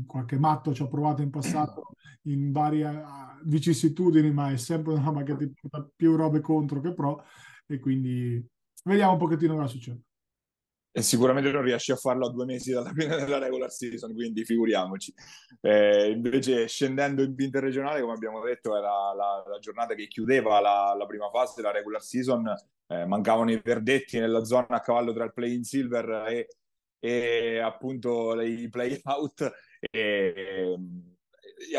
qualche 0.06 0.40
matto 0.40 0.74
ci 0.74 0.82
ha 0.82 0.88
provato 0.88 1.22
in 1.22 1.30
passato 1.30 1.96
in 2.24 2.52
varie 2.52 3.04
vicissitudini, 3.44 4.32
ma 4.32 4.52
è 4.52 4.58
sempre 4.58 4.94
una 4.94 5.04
roba 5.04 5.24
che 5.24 5.36
ti 5.36 5.52
porta 5.60 5.90
più 5.94 6.16
robe 6.16 6.40
contro 6.40 6.80
che 6.80 6.94
pro 6.94 7.24
e 7.68 7.80
quindi 7.80 8.44
vediamo 8.86 9.14
un 9.14 9.18
pochettino 9.18 9.56
cosa 9.56 9.68
succede 9.68 10.04
e 10.94 11.02
sicuramente 11.02 11.52
non 11.52 11.62
riesci 11.62 11.92
a 11.92 11.96
farlo 11.96 12.28
a 12.28 12.32
due 12.32 12.46
mesi 12.46 12.72
dalla 12.72 12.92
fine 12.96 13.16
della 13.16 13.38
regular 13.38 13.72
season, 13.72 14.14
quindi 14.14 14.44
figuriamoci. 14.44 15.14
Eh, 15.62 16.10
invece 16.10 16.68
scendendo 16.68 17.24
in 17.24 17.34
interregionale, 17.38 18.02
come 18.02 18.14
abbiamo 18.14 18.42
detto, 18.44 18.76
era 18.76 19.14
la, 19.14 19.44
la 19.48 19.60
giornata 19.60 19.94
che 19.94 20.08
chiudeva 20.08 20.60
la, 20.60 20.96
la, 20.98 21.06
prima 21.06 21.30
fase 21.30 21.54
della 21.58 21.72
regular 21.72 22.02
season, 22.02 22.54
eh, 22.88 23.06
mancavano 23.06 23.52
i 23.52 23.62
verdetti 23.64 24.20
nella 24.20 24.44
zona 24.44 24.68
a 24.68 24.82
cavallo 24.82 25.14
tra 25.14 25.24
il 25.24 25.34
play-in 25.34 25.64
silver 25.64 26.28
e, 26.28 26.48
e 27.00 27.60
appunto 27.60 28.40
i 28.42 28.68
play-out. 28.70 29.52
E, 29.80 30.78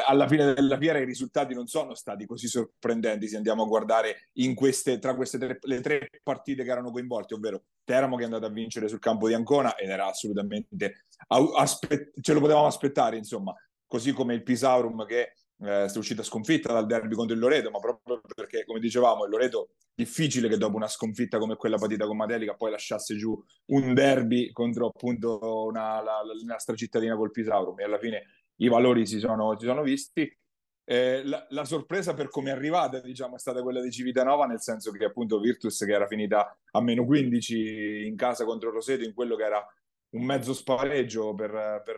alla 0.07 0.29
fine 0.29 0.55
della 0.55 0.79
fiera 0.79 0.99
i 0.99 1.05
risultati 1.05 1.55
non 1.55 1.67
sono 1.67 1.95
stati 1.95 2.27
così 2.27 2.47
sorprendenti 2.47 3.29
se 3.29 3.37
andiamo 3.37 3.65
a 3.65 3.67
guardare 3.67 4.29
queste, 4.55 4.99
tra 4.99 5.15
queste 5.15 5.39
tre, 5.39 5.59
le 5.61 5.81
tre 5.81 6.09
partite 6.23 6.65
che 6.65 6.71
erano 6.71 6.91
coinvolte, 6.91 7.35
ovvero 7.35 7.65
Teramo 7.85 8.17
che 8.17 8.23
è 8.23 8.27
andato 8.27 8.47
a 8.47 8.51
vincere 8.51 8.89
sul 8.89 9.01
campo 9.01 9.27
di 9.27 9.35
Ancona 9.35 9.75
ed 9.75 9.91
era 9.91 10.07
assolutamente 10.07 11.05
aspe- 11.29 12.12
ce 12.21 12.33
lo 12.33 12.41
potevamo 12.41 12.67
aspettare, 12.67 13.17
insomma, 13.17 13.55
così 13.87 14.12
come 14.12 14.35
il 14.35 14.43
Pisaurum 14.43 15.05
che 15.07 15.33
eh, 15.62 15.85
è 15.85 15.99
uscita 15.99 16.23
sconfitta 16.23 16.73
dal 16.73 16.87
derby 16.87 17.15
contro 17.15 17.35
il 17.35 17.41
Loreto, 17.41 17.71
ma 17.71 17.79
proprio 17.79 18.21
perché, 18.35 18.65
come 18.65 18.81
dicevamo, 18.81 19.25
il 19.25 19.31
Loreto 19.31 19.71
difficile 19.95 20.49
che 20.49 20.57
dopo 20.57 20.77
una 20.77 20.89
sconfitta 20.89 21.39
come 21.39 21.57
quella 21.57 21.77
partita 21.77 22.07
con 22.07 22.17
Matelica 22.17 22.55
poi 22.55 22.71
lasciasse 22.71 23.15
giù 23.17 23.39
un 23.67 23.93
derby 23.93 24.51
contro 24.51 24.87
appunto 24.87 25.67
una, 25.67 26.01
la, 26.01 26.23
la, 26.25 26.35
la 26.35 26.53
nostra 26.53 26.75
cittadina 26.75 27.15
col 27.15 27.31
Pisaurum 27.31 27.79
e 27.79 27.85
alla 27.85 27.99
fine 27.99 28.23
i 28.62 28.69
valori 28.69 29.07
si 29.07 29.19
sono, 29.19 29.57
si 29.59 29.66
sono 29.66 29.83
visti. 29.83 30.37
Eh, 30.85 31.23
la, 31.25 31.47
la, 31.50 31.64
sorpresa 31.64 32.12
per 32.12 32.28
come 32.28 32.50
è 32.50 32.52
arrivata 32.52 33.00
diciamo, 33.00 33.37
è 33.37 33.38
stata 33.38 33.62
quella 33.62 33.81
di 33.81 33.90
Civitanova, 33.90 34.47
nel 34.47 34.61
senso 34.61 34.90
che 34.90 35.04
appunto 35.04 35.38
Virtus 35.38 35.85
che 35.85 35.92
era 35.92 36.07
finita 36.07 36.57
a 36.73 36.81
meno 36.81 37.04
15 37.04 38.07
in 38.07 38.16
casa 38.16 38.45
contro 38.45 38.71
Roseto 38.71 39.04
in 39.04 39.14
quello 39.14 39.37
che 39.37 39.45
era 39.45 39.64
un 40.11 40.25
mezzo 40.25 40.52
spareggio 40.52 41.35
per, 41.35 41.83
per 41.85 41.97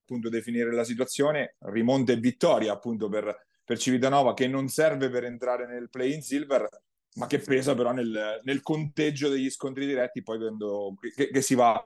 appunto 0.00 0.28
definire 0.28 0.72
la 0.72 0.84
situazione, 0.84 1.56
rimonta 1.60 2.12
e 2.12 2.16
vittoria 2.16 2.72
appunto 2.72 3.08
per, 3.08 3.46
per 3.64 3.78
Civitanova 3.78 4.34
che 4.34 4.48
non 4.48 4.68
serve 4.68 5.08
per 5.10 5.24
entrare 5.24 5.66
nel 5.66 5.88
play 5.88 6.12
in 6.12 6.22
silver 6.22 6.68
ma 7.16 7.26
che 7.28 7.38
pesa 7.38 7.74
però 7.76 7.92
nel, 7.92 8.40
nel 8.42 8.62
conteggio 8.62 9.28
degli 9.28 9.48
scontri 9.48 9.86
diretti 9.86 10.22
poi 10.22 10.38
quando, 10.38 10.94
che, 11.14 11.30
che 11.30 11.40
si 11.40 11.54
va 11.54 11.82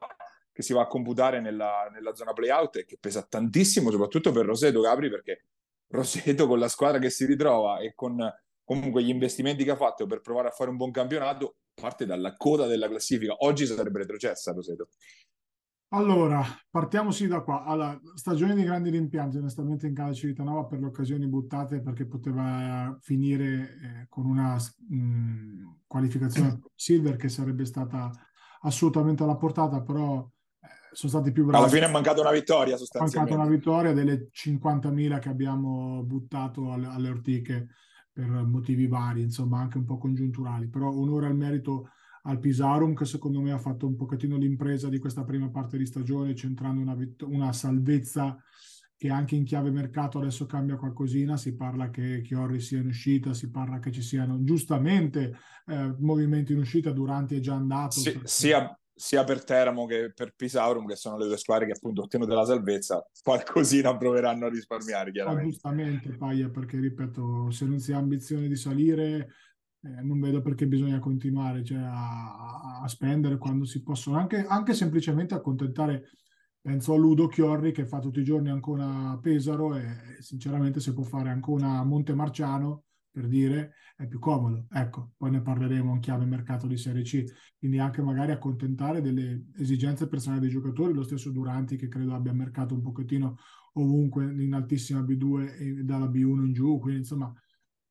che 0.58 0.64
si 0.64 0.72
va 0.72 0.82
a 0.82 0.86
computare 0.88 1.40
nella, 1.40 1.88
nella 1.92 2.16
zona 2.16 2.32
playout 2.32 2.78
e 2.78 2.84
che 2.84 2.98
pesa 2.98 3.22
tantissimo, 3.22 3.92
soprattutto 3.92 4.32
per 4.32 4.44
Roseto 4.44 4.80
Capri, 4.80 5.08
perché 5.08 5.44
Roseto 5.86 6.48
con 6.48 6.58
la 6.58 6.66
squadra 6.66 6.98
che 6.98 7.10
si 7.10 7.26
ritrova 7.26 7.78
e 7.78 7.94
con 7.94 8.18
comunque 8.64 9.04
gli 9.04 9.08
investimenti 9.08 9.62
che 9.62 9.70
ha 9.70 9.76
fatto 9.76 10.06
per 10.06 10.20
provare 10.20 10.48
a 10.48 10.50
fare 10.50 10.70
un 10.70 10.76
buon 10.76 10.90
campionato, 10.90 11.58
parte 11.72 12.06
dalla 12.06 12.34
coda 12.34 12.66
della 12.66 12.88
classifica. 12.88 13.36
Oggi 13.44 13.66
sarebbe 13.66 13.98
retrocessa 13.98 14.50
Roseto. 14.50 14.88
Allora, 15.90 16.42
partiamo 16.68 17.12
sì 17.12 17.28
da 17.28 17.42
qua. 17.42 17.62
Allora, 17.62 17.96
stagione 18.16 18.56
di 18.56 18.64
grandi 18.64 18.90
rimpianti, 18.90 19.36
onestamente, 19.36 19.86
in 19.86 19.94
casa 19.94 20.12
Civitanova 20.12 20.64
per 20.64 20.80
le 20.80 20.86
occasioni 20.86 21.28
buttate 21.28 21.80
perché 21.80 22.04
poteva 22.04 22.98
finire 23.00 23.46
eh, 23.46 24.06
con 24.08 24.26
una 24.26 24.56
mh, 24.56 24.96
mm, 24.96 25.66
qualificazione 25.86 26.58
silver 26.74 27.14
che 27.14 27.28
sarebbe 27.28 27.64
stata 27.64 28.10
assolutamente 28.62 29.22
alla 29.22 29.36
portata, 29.36 29.80
però 29.82 30.28
sono 30.92 31.12
stati 31.12 31.32
più 31.32 31.44
bravi. 31.44 31.62
Alla 31.62 31.72
fine 31.72 31.86
è 31.86 31.90
mancata 31.90 32.20
una 32.20 32.32
vittoria 32.32 32.76
sostanzialmente. 32.76 33.32
È 33.32 33.36
mancata 33.36 33.48
una 33.48 33.56
vittoria 33.56 33.92
delle 33.92 34.28
50.000 34.32 35.18
che 35.18 35.28
abbiamo 35.28 36.02
buttato 36.02 36.72
alle, 36.72 36.86
alle 36.86 37.08
ortiche 37.08 37.68
per 38.12 38.26
motivi 38.26 38.86
vari, 38.86 39.22
insomma 39.22 39.60
anche 39.60 39.78
un 39.78 39.84
po' 39.84 39.98
congiunturali, 39.98 40.68
però 40.68 40.90
onore 40.90 41.26
al 41.26 41.36
merito 41.36 41.90
al 42.22 42.40
Pisarum 42.40 42.94
che 42.94 43.04
secondo 43.04 43.40
me 43.40 43.52
ha 43.52 43.58
fatto 43.58 43.86
un 43.86 43.96
pochettino 43.96 44.36
l'impresa 44.36 44.88
di 44.88 44.98
questa 44.98 45.24
prima 45.24 45.48
parte 45.48 45.78
di 45.78 45.86
stagione 45.86 46.34
centrando 46.34 46.80
una, 46.80 46.94
vitt- 46.94 47.22
una 47.22 47.52
salvezza 47.52 48.36
che 48.96 49.10
anche 49.10 49.36
in 49.36 49.44
chiave 49.44 49.70
mercato 49.70 50.18
adesso 50.18 50.44
cambia 50.44 50.76
qualcosina, 50.76 51.36
si 51.36 51.54
parla 51.54 51.88
che 51.88 52.20
Chiorri 52.20 52.58
sia 52.58 52.80
in 52.80 52.88
uscita, 52.88 53.32
si 53.32 53.48
parla 53.48 53.78
che 53.78 53.92
ci 53.92 54.02
siano 54.02 54.42
giustamente 54.42 55.36
eh, 55.66 55.94
movimenti 55.98 56.52
in 56.52 56.58
uscita, 56.58 56.90
Duranti 56.90 57.36
è 57.36 57.40
già 57.40 57.54
andato. 57.54 58.00
Sì, 58.00 58.10
perché... 58.10 58.26
sia, 58.26 58.80
sia 58.98 59.22
per 59.22 59.44
Teramo 59.44 59.86
che 59.86 60.12
per 60.12 60.34
Pisaurum, 60.34 60.86
che 60.86 60.96
sono 60.96 61.16
le 61.16 61.26
due 61.26 61.38
squadre 61.38 61.66
che 61.66 61.72
appunto 61.72 62.02
ottenuto 62.02 62.34
la 62.34 62.44
salvezza, 62.44 63.06
qualcosina 63.22 63.96
proveranno 63.96 64.46
a 64.46 64.48
risparmiare 64.48 65.12
chiaramente. 65.12 65.50
Giustamente, 65.50 66.16
Paia, 66.16 66.48
perché 66.48 66.80
ripeto, 66.80 67.50
se 67.50 67.64
non 67.64 67.78
si 67.78 67.92
ha 67.92 67.98
ambizione 67.98 68.48
di 68.48 68.56
salire, 68.56 69.28
eh, 69.82 70.02
non 70.02 70.18
vedo 70.18 70.42
perché 70.42 70.66
bisogna 70.66 70.98
continuare 70.98 71.62
cioè, 71.62 71.78
a, 71.78 72.80
a, 72.82 72.88
spendere 72.88 73.38
quando 73.38 73.64
si 73.64 73.82
possono, 73.84 74.18
anche, 74.18 74.44
anche 74.44 74.74
semplicemente 74.74 75.34
accontentare, 75.34 76.10
penso 76.60 76.92
a 76.92 76.96
Ludo 76.96 77.28
Chiorri 77.28 77.70
che 77.70 77.86
fa 77.86 78.00
tutti 78.00 78.18
i 78.18 78.24
giorni 78.24 78.50
ancora 78.50 79.16
Pesaro 79.22 79.76
e 79.76 80.16
sinceramente 80.18 80.80
se 80.80 80.92
può 80.92 81.04
fare 81.04 81.30
ancora 81.30 81.84
Monte 81.84 82.14
Marciano 82.14 82.82
per 83.18 83.26
dire 83.26 83.74
è 83.96 84.06
più 84.06 84.20
comodo. 84.20 84.68
Ecco, 84.70 85.14
poi 85.16 85.32
ne 85.32 85.42
parleremo 85.42 85.92
in 85.92 85.98
chiave 85.98 86.24
mercato 86.24 86.68
di 86.68 86.76
Serie 86.76 87.02
C, 87.02 87.24
quindi 87.58 87.80
anche 87.80 88.00
magari 88.00 88.30
accontentare 88.30 89.00
delle 89.00 89.46
esigenze 89.56 90.06
personali 90.06 90.42
dei 90.42 90.50
giocatori, 90.50 90.94
lo 90.94 91.02
stesso 91.02 91.32
Duranti 91.32 91.76
che 91.76 91.88
credo 91.88 92.14
abbia 92.14 92.32
mercato 92.32 92.74
un 92.74 92.80
pochettino 92.80 93.38
ovunque 93.72 94.24
in 94.24 94.54
altissima 94.54 95.00
B2 95.00 95.58
e 95.58 95.72
dalla 95.82 96.06
B1 96.06 96.44
in 96.44 96.52
giù, 96.52 96.78
quindi 96.78 97.00
insomma 97.00 97.32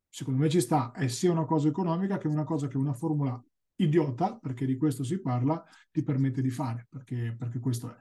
secondo 0.07 0.39
me 0.39 0.47
ci 0.47 0.61
sta, 0.61 0.93
è 0.93 1.09
sia 1.09 1.31
una 1.31 1.43
cosa 1.43 1.67
economica 1.67 2.17
che 2.17 2.29
una 2.29 2.45
cosa 2.45 2.69
che 2.69 2.77
una 2.77 2.93
formula 2.93 3.43
idiota, 3.75 4.37
perché 4.37 4.65
di 4.65 4.77
questo 4.77 5.03
si 5.03 5.19
parla, 5.19 5.61
ti 5.91 6.03
permette 6.03 6.41
di 6.41 6.49
fare, 6.49 6.87
perché, 6.89 7.35
perché 7.37 7.59
questo 7.59 7.93
è. 7.93 7.97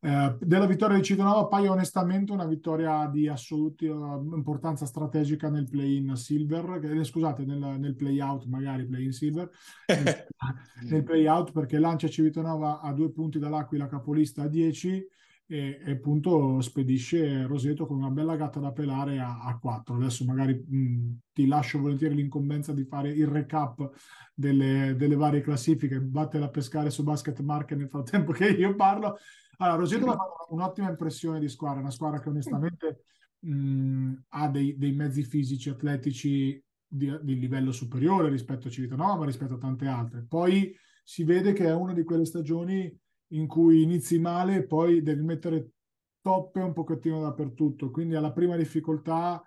Eh, 0.00 0.36
della 0.40 0.66
vittoria 0.66 0.96
di 0.96 1.02
Citonova 1.02 1.40
appaia 1.40 1.72
onestamente 1.72 2.30
una 2.30 2.46
vittoria 2.46 3.08
di 3.12 3.26
assoluta 3.26 3.84
importanza 3.84 4.86
strategica 4.86 5.48
nel 5.48 5.68
play-in 5.68 6.14
silver, 6.14 6.80
eh, 6.84 7.02
scusate, 7.02 7.44
nel, 7.44 7.76
nel 7.78 7.96
play-out, 7.96 8.44
magari 8.46 8.86
play-in 8.86 9.12
silver, 9.12 9.50
nel, 9.88 10.26
nel 10.88 11.02
play-out 11.02 11.50
perché 11.50 11.78
lancia 11.78 12.06
Civitanova 12.06 12.80
a 12.80 12.92
due 12.92 13.10
punti 13.10 13.40
dall'Aquila 13.40 13.88
capolista 13.88 14.42
a 14.42 14.48
10 14.48 15.06
e, 15.50 15.80
e, 15.82 15.90
appunto 15.92 16.60
spedisce 16.60 17.46
Roseto 17.46 17.86
con 17.86 17.96
una 17.96 18.10
bella 18.10 18.36
gatta 18.36 18.60
da 18.60 18.70
pelare 18.70 19.18
a, 19.18 19.40
a 19.42 19.58
4. 19.58 19.94
Adesso 19.94 20.24
magari 20.26 20.54
mh, 20.54 21.16
ti 21.32 21.46
lascio 21.46 21.80
volentieri 21.80 22.14
l'incombenza 22.14 22.72
di 22.72 22.84
fare 22.84 23.08
il 23.10 23.26
recap 23.26 23.90
delle, 24.34 24.94
delle 24.96 25.16
varie 25.16 25.40
classifiche, 25.40 26.00
vattene 26.00 26.44
a 26.44 26.50
pescare 26.50 26.90
su 26.90 27.02
Basket 27.02 27.40
Market 27.40 27.78
nel 27.78 27.88
frattempo 27.88 28.30
che 28.30 28.46
io 28.46 28.74
parlo. 28.76 29.16
Allora, 29.60 29.78
Roseto 29.78 30.06
mi 30.06 30.12
ha 30.12 30.16
fatto 30.16 30.46
un'ottima 30.50 30.88
impressione 30.88 31.40
di 31.40 31.48
squadra, 31.48 31.80
una 31.80 31.90
squadra 31.90 32.20
che 32.20 32.28
onestamente 32.28 33.04
mh, 33.40 34.12
ha 34.28 34.48
dei, 34.48 34.76
dei, 34.76 34.92
mezzi 34.92 35.24
fisici, 35.24 35.68
atletici 35.68 36.62
di, 36.86 37.18
di, 37.22 37.38
livello 37.38 37.72
superiore 37.72 38.28
rispetto 38.28 38.68
a 38.68 38.70
Civitanova, 38.70 39.16
ma 39.16 39.24
rispetto 39.24 39.54
a 39.54 39.58
tante 39.58 39.86
altre. 39.86 40.24
Poi 40.28 40.72
si 41.02 41.24
vede 41.24 41.52
che 41.52 41.64
è 41.66 41.74
una 41.74 41.92
di 41.92 42.04
quelle 42.04 42.24
stagioni 42.24 42.96
in 43.32 43.46
cui 43.48 43.82
inizi 43.82 44.18
male 44.20 44.56
e 44.56 44.66
poi 44.66 45.02
devi 45.02 45.22
mettere 45.22 45.70
toppe 46.20 46.60
un 46.60 46.72
pochettino 46.72 47.20
dappertutto. 47.20 47.90
Quindi 47.90 48.14
alla 48.14 48.32
prima 48.32 48.56
difficoltà 48.56 49.42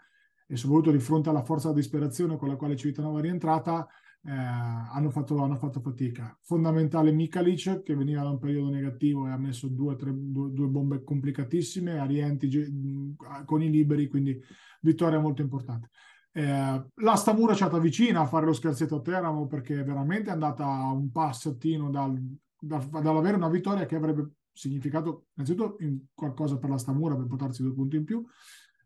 e 0.46 0.58
soprattutto 0.58 0.92
di 0.92 1.00
fronte 1.00 1.30
alla 1.30 1.44
forza 1.44 1.70
di 1.70 1.76
disperazione 1.76 2.36
con 2.36 2.50
la 2.50 2.58
quale 2.58 2.76
Civitanova 2.76 3.20
è 3.20 3.22
rientrata, 3.22 3.88
eh, 4.24 4.32
hanno, 4.32 5.10
fatto, 5.10 5.42
hanno, 5.42 5.56
fatto, 5.56 5.80
fatica. 5.80 6.38
Fondamentale 6.42 7.12
Mikalic 7.12 7.82
che 7.82 7.96
veniva 7.96 8.22
da 8.22 8.30
un 8.30 8.40
periodo 8.40 8.70
negativo 8.70 9.28
e 9.28 9.32
ha 9.32 9.38
messo 9.38 9.68
due, 9.68 9.96
tre, 9.96 10.12
due, 10.14 10.52
due 10.52 10.68
bombe 10.68 11.04
complicatissime, 11.04 11.98
Arienti 11.98 13.16
con 13.46 13.64
i 13.64 13.70
liberi, 13.70 14.08
quindi 14.08 14.40
vittoria 14.82 15.20
molto 15.20 15.42
importante. 15.42 15.90
Eh, 16.34 16.86
la 16.94 17.16
Stamura 17.16 17.54
ci 17.54 17.64
è 17.64 17.68
stata 17.68 17.82
vicina 17.82 18.22
a 18.22 18.28
fare 18.28 18.46
lo 18.46 18.54
scherzetto 18.54 18.98
a 18.98 19.02
Teramo 19.02 19.48
perché 19.48 19.84
veramente 19.84 20.30
è 20.30 20.34
andata 20.34 20.66
un 20.66 21.12
passettino 21.12 21.90
dal, 21.90 22.18
da, 22.58 22.78
dall'avere 22.78 23.36
una 23.36 23.50
vittoria 23.50 23.86
che 23.86 23.96
avrebbe 23.96 24.32
significato 24.54 25.28
innanzitutto 25.34 25.78
qualcosa 26.14 26.58
per 26.58 26.70
la 26.70 26.78
Stamura 26.78 27.16
per 27.16 27.26
portarsi 27.26 27.64
due 27.64 27.74
punti 27.74 27.96
in 27.96 28.06
più 28.06 28.24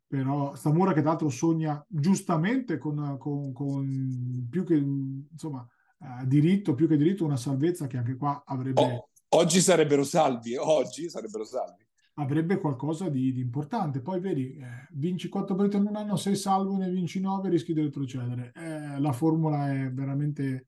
però 0.07 0.55
Stamura 0.55 0.93
che 0.93 1.01
tra 1.01 1.09
l'altro 1.09 1.29
sogna 1.29 1.83
giustamente 1.87 2.77
con, 2.77 3.17
con, 3.17 3.51
con 3.53 4.47
più 4.49 4.63
che 4.63 4.75
insomma 4.75 5.67
eh, 5.99 6.25
diritto 6.27 6.75
più 6.75 6.87
che 6.87 6.97
diritto 6.97 7.25
una 7.25 7.37
salvezza 7.37 7.87
che 7.87 7.97
anche 7.97 8.15
qua 8.15 8.43
avrebbe 8.45 8.81
oh, 8.81 9.09
oggi 9.29 9.59
sarebbero 9.61 10.03
salvi 10.03 10.55
oggi 10.55 11.09
sarebbero 11.09 11.43
salvi. 11.43 11.83
Avrebbe 12.17 12.59
qualcosa 12.59 13.09
di, 13.09 13.33
di 13.33 13.41
importante. 13.41 13.99
Poi 13.99 14.21
vedi 14.21 14.55
eh, 14.55 14.87
vinci 14.91 15.27
4 15.27 15.53
partite 15.53 15.75
in 15.75 15.87
un 15.87 15.97
anno 15.97 16.15
sei 16.15 16.37
salvo 16.37 16.77
ne 16.77 16.89
vinci 16.89 17.19
9 17.19 17.49
rischi 17.49 17.73
di 17.73 17.81
retrocedere. 17.81 18.53
Eh, 18.55 18.99
la 19.01 19.11
formula 19.11 19.69
è 19.69 19.91
veramente 19.91 20.67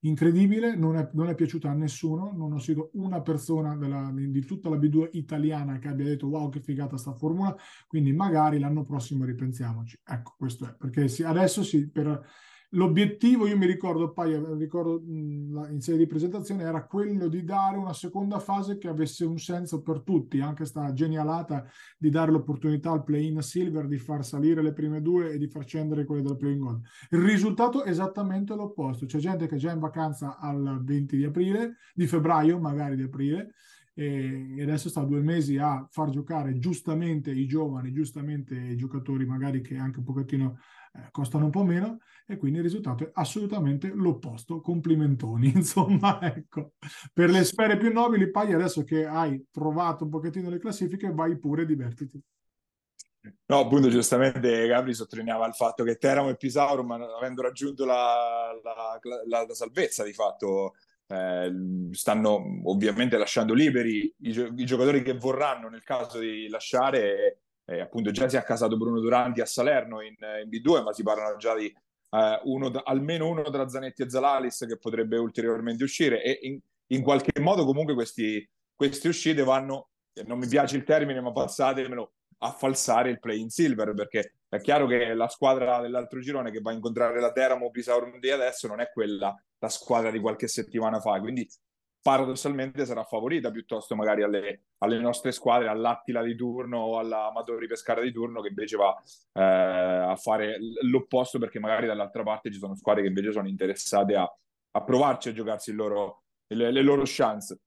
incredibile, 0.00 0.76
non 0.76 0.96
è, 0.96 1.08
non 1.12 1.28
è, 1.28 1.34
piaciuta 1.34 1.70
a 1.70 1.74
nessuno, 1.74 2.32
non 2.34 2.52
ho 2.52 2.58
sentito 2.58 2.90
una 2.94 3.20
persona 3.22 3.76
della, 3.76 4.10
di 4.12 4.44
tutta 4.44 4.68
la 4.68 4.76
B2 4.76 5.10
italiana 5.12 5.78
che 5.78 5.88
abbia 5.88 6.04
detto 6.04 6.28
wow 6.28 6.48
che 6.48 6.60
figata 6.60 6.96
sta 6.96 7.14
formula, 7.14 7.56
quindi 7.86 8.12
magari 8.12 8.58
l'anno 8.58 8.82
prossimo 8.82 9.24
ripensiamoci. 9.24 9.98
Ecco, 10.04 10.34
questo 10.36 10.66
è, 10.66 10.74
perché 10.76 11.08
sì, 11.08 11.22
adesso 11.22 11.62
sì, 11.62 11.88
per 11.90 12.24
L'obiettivo, 12.70 13.46
io 13.46 13.56
mi 13.56 13.66
ricordo, 13.66 14.12
poi 14.12 14.36
ricordo 14.58 15.00
in 15.06 15.80
serie 15.80 16.00
di 16.00 16.06
presentazione, 16.06 16.64
era 16.64 16.84
quello 16.84 17.28
di 17.28 17.44
dare 17.44 17.76
una 17.76 17.92
seconda 17.92 18.40
fase 18.40 18.76
che 18.76 18.88
avesse 18.88 19.24
un 19.24 19.38
senso 19.38 19.82
per 19.82 20.02
tutti, 20.02 20.40
anche 20.40 20.64
sta 20.64 20.92
genialata 20.92 21.64
di 21.96 22.10
dare 22.10 22.32
l'opportunità 22.32 22.90
al 22.90 23.04
play-in 23.04 23.40
silver 23.40 23.86
di 23.86 23.98
far 23.98 24.24
salire 24.24 24.62
le 24.62 24.72
prime 24.72 25.00
due 25.00 25.30
e 25.32 25.38
di 25.38 25.46
far 25.46 25.64
scendere 25.64 26.04
quelle 26.04 26.22
del 26.22 26.36
play-in 26.36 26.58
gold. 26.58 26.82
Il 27.10 27.20
risultato 27.20 27.84
è 27.84 27.90
esattamente 27.90 28.54
l'opposto, 28.54 29.06
c'è 29.06 29.18
gente 29.18 29.46
che 29.46 29.54
è 29.54 29.58
già 29.58 29.70
in 29.70 29.78
vacanza 29.78 30.38
al 30.38 30.82
20 30.82 31.16
di 31.16 31.24
aprile, 31.24 31.76
di 31.94 32.06
febbraio 32.06 32.58
magari 32.58 32.96
di 32.96 33.02
aprile, 33.02 33.52
e 33.98 34.58
adesso 34.60 34.90
sta 34.90 35.00
due 35.04 35.22
mesi 35.22 35.56
a 35.56 35.86
far 35.90 36.10
giocare 36.10 36.58
giustamente 36.58 37.30
i 37.30 37.46
giovani, 37.46 37.92
giustamente 37.92 38.54
i 38.54 38.76
giocatori 38.76 39.24
magari 39.24 39.62
che 39.62 39.78
anche 39.78 40.00
un 40.00 40.04
pochettino 40.04 40.58
eh, 40.96 41.08
costano 41.10 41.44
un 41.44 41.50
po' 41.50 41.64
meno 41.64 41.98
e 42.26 42.36
quindi 42.36 42.58
il 42.58 42.64
risultato 42.64 43.04
è 43.04 43.10
assolutamente 43.14 43.90
l'opposto. 43.94 44.60
Complimentoni, 44.60 45.52
insomma, 45.54 46.20
ecco. 46.20 46.72
Per 47.12 47.30
le 47.30 47.44
sfere 47.44 47.76
più 47.76 47.92
nobili, 47.92 48.30
poi 48.30 48.52
adesso 48.52 48.82
che 48.82 49.06
hai 49.06 49.46
trovato 49.50 50.04
un 50.04 50.10
pochettino 50.10 50.48
le 50.50 50.58
classifiche, 50.58 51.12
vai 51.12 51.38
pure 51.38 51.62
e 51.62 51.66
divertiti. 51.66 52.20
No, 53.46 53.58
appunto, 53.58 53.88
giustamente 53.88 54.66
Gabri 54.66 54.94
sottolineava 54.94 55.46
il 55.46 55.54
fatto 55.54 55.82
che 55.82 55.96
Teramo 55.96 56.28
e 56.28 56.36
Pisauro, 56.36 56.86
avendo 57.16 57.42
raggiunto 57.42 57.84
la, 57.84 58.50
la, 58.62 59.00
la, 59.26 59.44
la 59.46 59.54
salvezza 59.54 60.04
di 60.04 60.12
fatto, 60.12 60.74
eh, 61.08 61.52
stanno 61.92 62.60
ovviamente 62.64 63.16
lasciando 63.16 63.54
liberi 63.54 64.12
i, 64.22 64.50
i, 64.56 64.64
giocatori 64.64 65.02
che 65.02 65.14
vorranno 65.14 65.68
nel 65.68 65.82
caso 65.82 66.18
di 66.18 66.48
lasciare 66.48 67.45
eh, 67.66 67.80
appunto 67.80 68.10
già 68.10 68.28
si 68.28 68.36
è 68.36 68.38
accasato 68.38 68.76
Bruno 68.76 69.00
Duranti 69.00 69.40
a 69.40 69.46
Salerno 69.46 70.00
in, 70.00 70.14
in 70.42 70.48
B2, 70.48 70.82
ma 70.82 70.92
si 70.92 71.02
parlano 71.02 71.36
già 71.36 71.54
di 71.54 71.66
eh, 71.66 72.40
uno, 72.44 72.70
almeno 72.84 73.28
uno 73.28 73.42
tra 73.42 73.68
Zanetti 73.68 74.02
e 74.02 74.10
Zalalis 74.10 74.64
che 74.66 74.78
potrebbe 74.78 75.18
ulteriormente 75.18 75.82
uscire. 75.84 76.22
E 76.22 76.38
in, 76.42 76.58
in 76.88 77.02
qualche 77.02 77.40
modo 77.40 77.64
comunque 77.64 77.94
questi, 77.94 78.48
queste 78.74 79.08
uscite 79.08 79.42
vanno, 79.42 79.90
non 80.26 80.38
mi 80.38 80.46
piace 80.46 80.76
il 80.76 80.84
termine, 80.84 81.20
ma 81.20 81.32
passatemelo, 81.32 82.12
a 82.38 82.50
falsare 82.52 83.10
il 83.10 83.18
play 83.18 83.40
in 83.40 83.48
silver 83.48 83.94
perché 83.94 84.34
è 84.48 84.60
chiaro 84.60 84.86
che 84.86 85.14
la 85.14 85.28
squadra 85.28 85.80
dell'altro 85.80 86.20
girone 86.20 86.50
che 86.50 86.60
va 86.60 86.70
a 86.70 86.74
incontrare 86.74 87.18
la 87.18 87.32
Teramo 87.32 87.70
Pisauro 87.70 88.18
di 88.18 88.30
adesso 88.30 88.68
non 88.68 88.80
è 88.80 88.90
quella 88.92 89.34
la 89.58 89.68
squadra 89.68 90.10
di 90.10 90.20
qualche 90.20 90.48
settimana 90.48 91.00
fa. 91.00 91.18
Quindi 91.18 91.48
paradossalmente 92.06 92.86
sarà 92.86 93.02
favorita 93.02 93.50
piuttosto 93.50 93.96
magari 93.96 94.22
alle, 94.22 94.66
alle 94.78 95.00
nostre 95.00 95.32
squadre, 95.32 95.66
all'Attila 95.66 96.22
di 96.22 96.36
turno 96.36 96.78
o 96.78 96.98
all'Amatori 97.00 97.66
Pescara 97.66 98.00
di 98.00 98.12
turno 98.12 98.42
che 98.42 98.50
invece 98.50 98.76
va 98.76 98.94
eh, 99.32 99.42
a 99.42 100.14
fare 100.14 100.56
l'opposto 100.82 101.40
perché 101.40 101.58
magari 101.58 101.88
dall'altra 101.88 102.22
parte 102.22 102.52
ci 102.52 102.58
sono 102.60 102.76
squadre 102.76 103.02
che 103.02 103.08
invece 103.08 103.32
sono 103.32 103.48
interessate 103.48 104.14
a, 104.14 104.22
a 104.22 104.84
provarci 104.84 105.30
a 105.30 105.32
giocarsi 105.32 105.72
loro, 105.72 106.22
le, 106.46 106.70
le 106.70 106.80
loro 106.80 107.02
chance. 107.04 107.58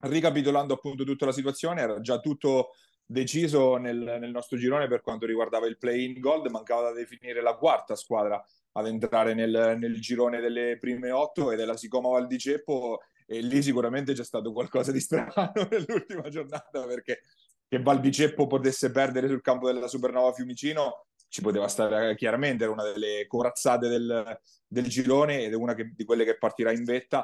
Ricapitolando 0.00 0.74
appunto 0.74 1.04
tutta 1.04 1.24
la 1.24 1.32
situazione, 1.32 1.80
era 1.80 1.98
già 2.02 2.20
tutto 2.20 2.72
deciso 3.06 3.76
nel, 3.78 4.18
nel, 4.20 4.30
nostro 4.30 4.58
girone 4.58 4.86
per 4.86 5.00
quanto 5.00 5.24
riguardava 5.24 5.66
il 5.66 5.78
play-in 5.78 6.20
gold, 6.20 6.46
mancava 6.48 6.82
da 6.82 6.92
definire 6.92 7.40
la 7.40 7.54
quarta 7.54 7.96
squadra 7.96 8.44
ad 8.72 8.86
entrare 8.86 9.32
nel, 9.32 9.76
nel 9.78 9.98
girone 9.98 10.40
delle 10.40 10.76
prime 10.78 11.10
otto 11.10 11.52
ed 11.52 11.60
è 11.60 11.64
la 11.64 11.78
Sicoma 11.78 12.10
Val 12.10 12.26
di 12.26 12.36
Ceppo 12.36 12.98
e 13.30 13.40
lì 13.42 13.62
sicuramente 13.62 14.14
c'è 14.14 14.24
stato 14.24 14.52
qualcosa 14.52 14.90
di 14.90 15.00
strano 15.00 15.32
nell'ultima 15.70 16.28
giornata 16.30 16.86
perché 16.86 17.20
che 17.68 17.82
Valbiceppo 17.82 18.46
potesse 18.46 18.90
perdere 18.90 19.28
sul 19.28 19.42
campo 19.42 19.70
della 19.70 19.86
Supernova 19.86 20.32
Fiumicino 20.32 21.08
ci 21.28 21.42
poteva 21.42 21.68
stare 21.68 22.16
chiaramente, 22.16 22.64
era 22.64 22.72
una 22.72 22.90
delle 22.90 23.26
corazzate 23.26 23.88
del, 23.88 24.40
del 24.66 24.86
girone 24.86 25.42
ed 25.42 25.52
è 25.52 25.56
una 25.56 25.74
che, 25.74 25.92
di 25.94 26.04
quelle 26.04 26.24
che 26.24 26.38
partirà 26.38 26.72
in 26.72 26.84
vetta. 26.84 27.22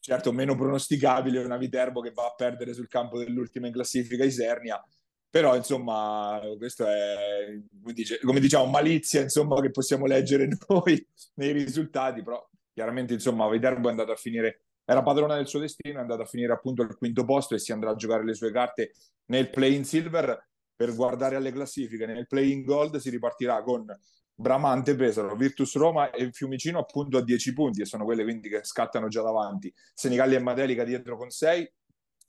Certo 0.00 0.32
meno 0.32 0.56
pronosticabile 0.56 1.44
una 1.44 1.56
Viterbo 1.56 2.00
che 2.00 2.10
va 2.10 2.24
a 2.24 2.34
perdere 2.34 2.74
sul 2.74 2.88
campo 2.88 3.18
dell'ultima 3.18 3.68
in 3.68 3.72
classifica 3.72 4.24
Isernia 4.24 4.84
però 5.32 5.56
insomma 5.56 6.40
questo 6.58 6.86
è 6.86 7.58
come, 7.80 7.94
dice, 7.94 8.20
come 8.20 8.38
diciamo 8.38 8.66
malizia 8.66 9.22
insomma 9.22 9.58
che 9.62 9.70
possiamo 9.70 10.04
leggere 10.04 10.46
noi 10.68 11.06
nei 11.36 11.52
risultati 11.52 12.22
però 12.22 12.46
chiaramente 12.70 13.14
insomma 13.14 13.48
Viterbo 13.48 13.88
è 13.88 13.90
andato 13.92 14.12
a 14.12 14.16
finire 14.16 14.71
era 14.84 15.02
padrona 15.02 15.36
del 15.36 15.46
suo 15.46 15.60
destino, 15.60 15.98
è 15.98 16.00
andata 16.02 16.22
a 16.22 16.26
finire 16.26 16.52
appunto 16.52 16.82
al 16.82 16.96
quinto 16.96 17.24
posto 17.24 17.54
e 17.54 17.58
si 17.58 17.72
andrà 17.72 17.90
a 17.90 17.94
giocare 17.94 18.24
le 18.24 18.34
sue 18.34 18.50
carte 18.50 18.92
nel 19.26 19.50
play-in 19.50 19.84
silver 19.84 20.48
per 20.74 20.94
guardare 20.94 21.36
alle 21.36 21.52
classifiche. 21.52 22.06
Nel 22.06 22.26
play-in 22.26 22.64
gold 22.64 22.96
si 22.96 23.10
ripartirà 23.10 23.62
con 23.62 23.86
Bramante, 24.34 24.96
Pesaro, 24.96 25.36
Virtus 25.36 25.76
Roma 25.76 26.10
e 26.10 26.30
Fiumicino 26.32 26.78
appunto 26.78 27.18
a 27.18 27.22
10 27.22 27.52
punti 27.52 27.82
e 27.82 27.84
sono 27.84 28.04
quelle 28.04 28.24
quindi 28.24 28.48
che 28.48 28.60
scattano 28.64 29.08
già 29.08 29.22
davanti. 29.22 29.72
Senigallia 29.94 30.38
e 30.38 30.42
Madelica 30.42 30.84
dietro 30.84 31.16
con 31.16 31.30
6, 31.30 31.72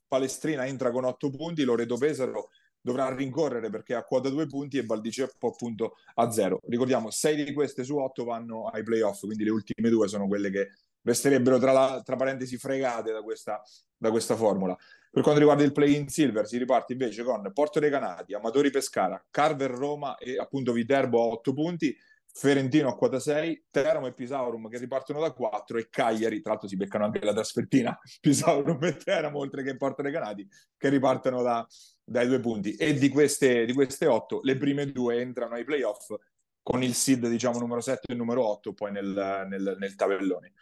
Palestrina 0.07 0.67
entra 0.67 0.91
con 0.91 1.05
8 1.05 1.29
punti, 1.31 1.63
Loreto 1.63 1.97
Pesaro 1.97 2.49
dovrà 2.79 3.13
rincorrere 3.15 3.69
perché 3.69 3.95
ha 3.95 4.03
quota 4.03 4.29
2 4.29 4.45
punti 4.45 4.77
e 4.77 4.85
Valdiceppo 4.85 5.47
appunto 5.47 5.95
a 6.15 6.29
0. 6.29 6.59
Ricordiamo, 6.67 7.09
6 7.09 7.43
di 7.45 7.53
queste 7.53 7.83
su 7.83 7.97
8 7.97 8.23
vanno 8.25 8.67
ai 8.67 8.83
playoff, 8.83 9.21
quindi 9.21 9.45
le 9.45 9.51
ultime 9.51 9.89
due 9.89 10.07
sono 10.07 10.27
quelle 10.27 10.51
che 10.51 10.69
resterebbero 11.03 11.57
tra, 11.59 11.71
la, 11.71 12.01
tra 12.03 12.15
parentesi 12.15 12.57
fregate 12.57 13.11
da 13.11 13.21
questa, 13.21 13.61
da 13.95 14.09
questa 14.09 14.35
formula. 14.35 14.75
Per 15.11 15.21
quanto 15.21 15.39
riguarda 15.39 15.63
il 15.63 15.71
play-in 15.71 16.07
silver, 16.07 16.47
si 16.47 16.57
riparte 16.57 16.93
invece 16.93 17.23
con 17.23 17.49
Porto 17.53 17.79
dei 17.79 17.91
Canati, 17.91 18.33
Amatori 18.33 18.71
Pescara, 18.71 19.23
Carver 19.29 19.69
Roma 19.69 20.17
e 20.17 20.37
appunto 20.37 20.71
Viterbo 20.71 21.21
a 21.21 21.25
8 21.25 21.53
punti, 21.53 21.95
Ferentino 22.35 22.89
a 22.89 22.95
quota 22.95 23.19
6, 23.19 23.65
Teramo 23.69 24.07
e 24.07 24.13
Pisaurum 24.13 24.67
che 24.67 24.79
ripartono 24.79 25.19
da 25.19 25.31
4 25.31 25.77
e 25.77 25.87
Cagliari, 25.87 26.41
tra 26.41 26.53
l'altro 26.53 26.67
si 26.67 26.75
beccano 26.75 27.05
anche 27.05 27.23
la 27.23 27.31
trasfertina, 27.31 27.95
Pisaurum 28.19 28.83
e 28.85 28.97
Teramo 28.97 29.37
oltre 29.37 29.61
che 29.61 29.77
Porto 29.77 30.01
dei 30.01 30.11
Canati 30.11 30.47
che 30.75 30.89
ripartono 30.89 31.43
da, 31.43 31.65
dai 32.03 32.25
due 32.25 32.39
punti. 32.39 32.73
E 32.73 32.95
di 32.95 33.09
queste, 33.09 33.65
di 33.65 33.73
queste 33.73 34.07
8, 34.07 34.39
le 34.41 34.57
prime 34.57 34.91
due 34.91 35.21
entrano 35.21 35.53
ai 35.53 35.63
playoff 35.63 36.11
con 36.63 36.81
il 36.81 36.95
seed 36.95 37.27
diciamo 37.27 37.59
numero 37.59 37.81
7 37.81 38.13
e 38.13 38.15
numero 38.15 38.47
8 38.47 38.73
poi 38.73 38.91
nel, 38.91 39.45
nel, 39.47 39.75
nel 39.77 39.95
tabellone. 39.95 40.53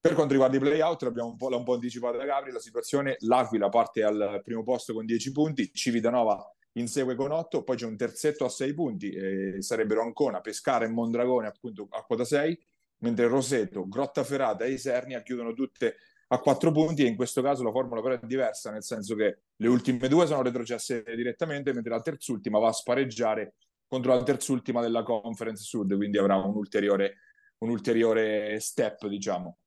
Per 0.00 0.14
quanto 0.14 0.32
riguarda 0.32 0.56
i 0.56 0.60
playout, 0.60 1.02
l'abbiamo 1.02 1.30
un 1.30 1.36
po', 1.36 1.48
l'ha 1.48 1.56
un 1.56 1.64
po' 1.64 1.74
anticipato 1.74 2.16
da 2.16 2.24
Gabri, 2.24 2.52
la 2.52 2.60
situazione, 2.60 3.16
l'Aquila 3.20 3.68
parte 3.68 4.04
al 4.04 4.40
primo 4.44 4.62
posto 4.62 4.94
con 4.94 5.04
10 5.04 5.32
punti, 5.32 5.72
Civitanova 5.72 6.40
insegue 6.72 7.16
con 7.16 7.32
8, 7.32 7.64
poi 7.64 7.76
c'è 7.76 7.86
un 7.86 7.96
terzetto 7.96 8.44
a 8.44 8.48
6 8.48 8.74
punti, 8.74 9.10
eh, 9.10 9.60
sarebbero 9.60 10.02
Ancona, 10.02 10.40
Pescara 10.40 10.84
e 10.84 10.88
Mondragone 10.88 11.48
appunto 11.48 11.88
a 11.90 12.04
quota 12.04 12.24
6, 12.24 12.56
mentre 12.98 13.26
Roseto, 13.26 13.88
Grottaferrata 13.88 14.64
e 14.64 14.70
Isernia 14.70 15.20
chiudono 15.22 15.52
tutte 15.52 15.96
a 16.28 16.38
4 16.38 16.70
punti 16.70 17.02
e 17.02 17.08
in 17.08 17.16
questo 17.16 17.42
caso 17.42 17.64
la 17.64 17.72
formula 17.72 18.00
però 18.00 18.14
è 18.14 18.20
diversa, 18.22 18.70
nel 18.70 18.84
senso 18.84 19.16
che 19.16 19.38
le 19.56 19.68
ultime 19.68 20.06
due 20.06 20.26
sono 20.28 20.42
retrocesse 20.42 21.02
direttamente, 21.16 21.72
mentre 21.72 21.90
la 21.90 22.00
terzultima 22.00 22.60
va 22.60 22.68
a 22.68 22.72
spareggiare 22.72 23.54
contro 23.88 24.14
la 24.14 24.22
terzultima 24.22 24.80
della 24.80 25.02
Conference 25.02 25.64
Sud, 25.64 25.96
quindi 25.96 26.18
avrà 26.18 26.36
un 26.36 26.54
ulteriore, 26.54 27.16
un 27.58 27.70
ulteriore 27.70 28.60
step, 28.60 29.08
diciamo 29.08 29.58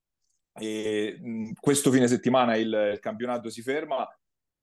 e 0.53 1.17
mh, 1.21 1.51
questo 1.59 1.91
fine 1.91 2.07
settimana 2.07 2.55
il, 2.55 2.91
il, 2.93 2.99
campionato 2.99 3.49
si 3.49 3.61
ferma. 3.61 4.07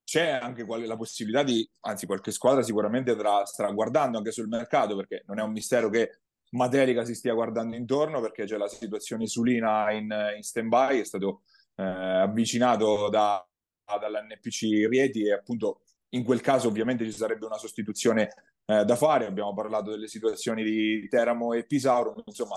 C'è 0.05 0.31
anche 0.31 0.65
qual- 0.65 0.85
la 0.87 0.97
possibilità 0.97 1.43
di, 1.43 1.69
anzi, 1.81 2.07
qualche 2.07 2.31
squadra 2.31 2.63
sicuramente 2.63 3.15
tra, 3.15 3.45
starà 3.45 3.71
guardando 3.73 4.19
anche 4.19 4.33
sul 4.33 4.49
mercato, 4.49 4.97
perché 4.97 5.23
non 5.27 5.39
è 5.39 5.43
un 5.43 5.53
mistero 5.53 5.91
che 5.91 6.21
Materica 6.51 7.05
si 7.05 7.15
stia 7.15 7.35
guardando 7.35 7.77
intorno, 7.77 8.21
perché 8.21 8.45
c'è 8.45 8.57
la 8.57 8.69
situazione 8.69 9.27
Sulina 9.27 9.91
in, 9.93 10.09
in 10.35 10.43
stand-by, 10.43 11.01
è 11.01 11.05
stato 11.05 11.43
eh, 11.77 11.83
avvicinato 11.83 13.11
da, 13.11 13.47
dall'NPC 13.85 14.89
Rieti 14.89 15.27
e 15.27 15.33
appunto 15.33 15.83
in 16.11 16.25
quel 16.25 16.41
caso 16.41 16.69
ovviamente 16.69 17.05
ci 17.05 17.13
sarebbe 17.13 17.45
una 17.45 17.59
sostituzione 17.59 18.31
eh, 18.65 18.85
da 18.85 18.97
fare. 18.97 19.27
Abbiamo 19.27 19.53
parlato 19.53 19.91
delle 19.91 20.09
situazioni 20.09 20.63
di 20.63 21.07
Teramo 21.09 21.53
e 21.53 21.67
Pisauro, 21.67 22.23
insomma 22.25 22.57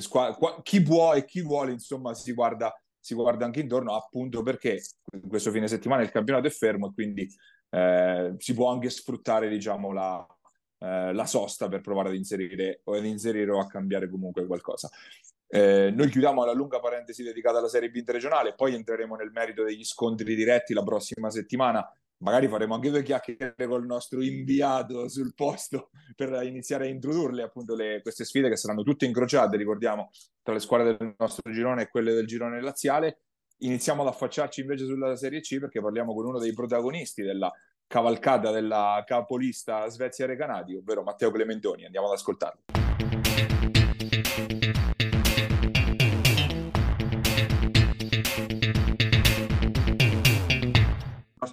squadre, 0.00 0.60
chi 0.62 0.82
può 0.82 1.14
e 1.14 1.24
chi 1.24 1.42
vuole, 1.42 1.72
insomma, 1.72 2.14
si 2.14 2.32
guarda, 2.32 2.72
si 2.98 3.14
guarda 3.14 3.44
anche 3.44 3.60
intorno, 3.60 3.94
appunto 3.94 4.42
perché 4.42 4.80
questo 5.28 5.50
fine 5.50 5.68
settimana 5.68 6.02
il 6.02 6.10
campionato 6.10 6.46
è 6.46 6.50
fermo 6.50 6.88
e 6.88 6.92
quindi 6.92 7.28
eh, 7.70 8.34
si 8.38 8.54
può 8.54 8.70
anche 8.70 8.90
sfruttare, 8.90 9.48
diciamo, 9.48 9.92
la, 9.92 10.26
eh, 10.78 11.12
la 11.12 11.26
sosta 11.26 11.68
per 11.68 11.80
provare 11.80 12.10
ad 12.10 12.14
inserire 12.14 12.80
o 12.84 12.94
ad 12.94 13.04
inserire 13.04 13.50
o 13.50 13.60
a 13.60 13.66
cambiare 13.66 14.10
comunque 14.10 14.46
qualcosa. 14.46 14.88
Eh, 15.48 15.92
noi 15.94 16.08
chiudiamo 16.08 16.44
la 16.44 16.52
lunga 16.52 16.80
parentesi 16.80 17.22
dedicata 17.22 17.58
alla 17.58 17.68
Serie 17.68 17.90
B 17.90 17.96
interregionale, 17.96 18.54
poi 18.54 18.74
entreremo 18.74 19.14
nel 19.14 19.30
merito 19.30 19.62
degli 19.62 19.84
scontri 19.84 20.34
diretti 20.34 20.74
la 20.74 20.82
prossima 20.82 21.30
settimana 21.30 21.88
magari 22.18 22.48
faremo 22.48 22.74
anche 22.74 22.90
due 22.90 23.02
chiacchiere 23.02 23.66
col 23.66 23.84
nostro 23.84 24.22
inviato 24.22 25.08
sul 25.08 25.34
posto 25.34 25.90
per 26.16 26.42
iniziare 26.44 26.86
a 26.86 26.90
introdurle 26.90 27.42
appunto 27.42 27.74
le, 27.74 28.00
queste 28.02 28.24
sfide 28.24 28.48
che 28.48 28.56
saranno 28.56 28.82
tutte 28.82 29.06
incrociate, 29.06 29.56
ricordiamo, 29.56 30.10
tra 30.42 30.54
le 30.54 30.60
squadre 30.60 30.96
del 30.96 31.14
nostro 31.18 31.50
girone 31.52 31.82
e 31.82 31.88
quelle 31.88 32.14
del 32.14 32.26
girone 32.26 32.60
laziale. 32.60 33.20
Iniziamo 33.58 34.02
ad 34.02 34.08
affacciarci 34.08 34.60
invece 34.60 34.84
sulla 34.84 35.16
Serie 35.16 35.40
C 35.40 35.58
perché 35.58 35.80
parliamo 35.80 36.14
con 36.14 36.26
uno 36.26 36.38
dei 36.38 36.52
protagonisti 36.52 37.22
della 37.22 37.50
cavalcata 37.86 38.50
della 38.50 39.02
capolista 39.06 39.88
Svezia 39.88 40.26
Recanati, 40.26 40.74
ovvero 40.74 41.02
Matteo 41.02 41.30
Clementoni. 41.30 41.84
Andiamo 41.84 42.08
ad 42.08 42.14
ascoltarlo. 42.14 42.64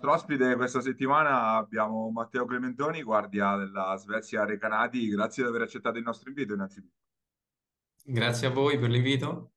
Nostro 0.04 0.12
ospite 0.12 0.56
questa 0.58 0.82
settimana 0.82 1.56
abbiamo 1.56 2.10
Matteo 2.12 2.46
Clementoni, 2.46 3.02
guardia 3.04 3.56
della 3.56 3.96
Svezia 3.96 4.44
Recanati. 4.44 5.08
Grazie 5.08 5.44
di 5.44 5.50
aver 5.50 5.62
accettato 5.62 5.98
il 5.98 6.04
nostro 6.04 6.28
invito 6.28 6.54
innanzitutto. 6.54 7.00
Grazie 8.04 8.48
a 8.48 8.50
voi 8.50 8.78
per 8.78 8.90
l'invito. 8.90 9.52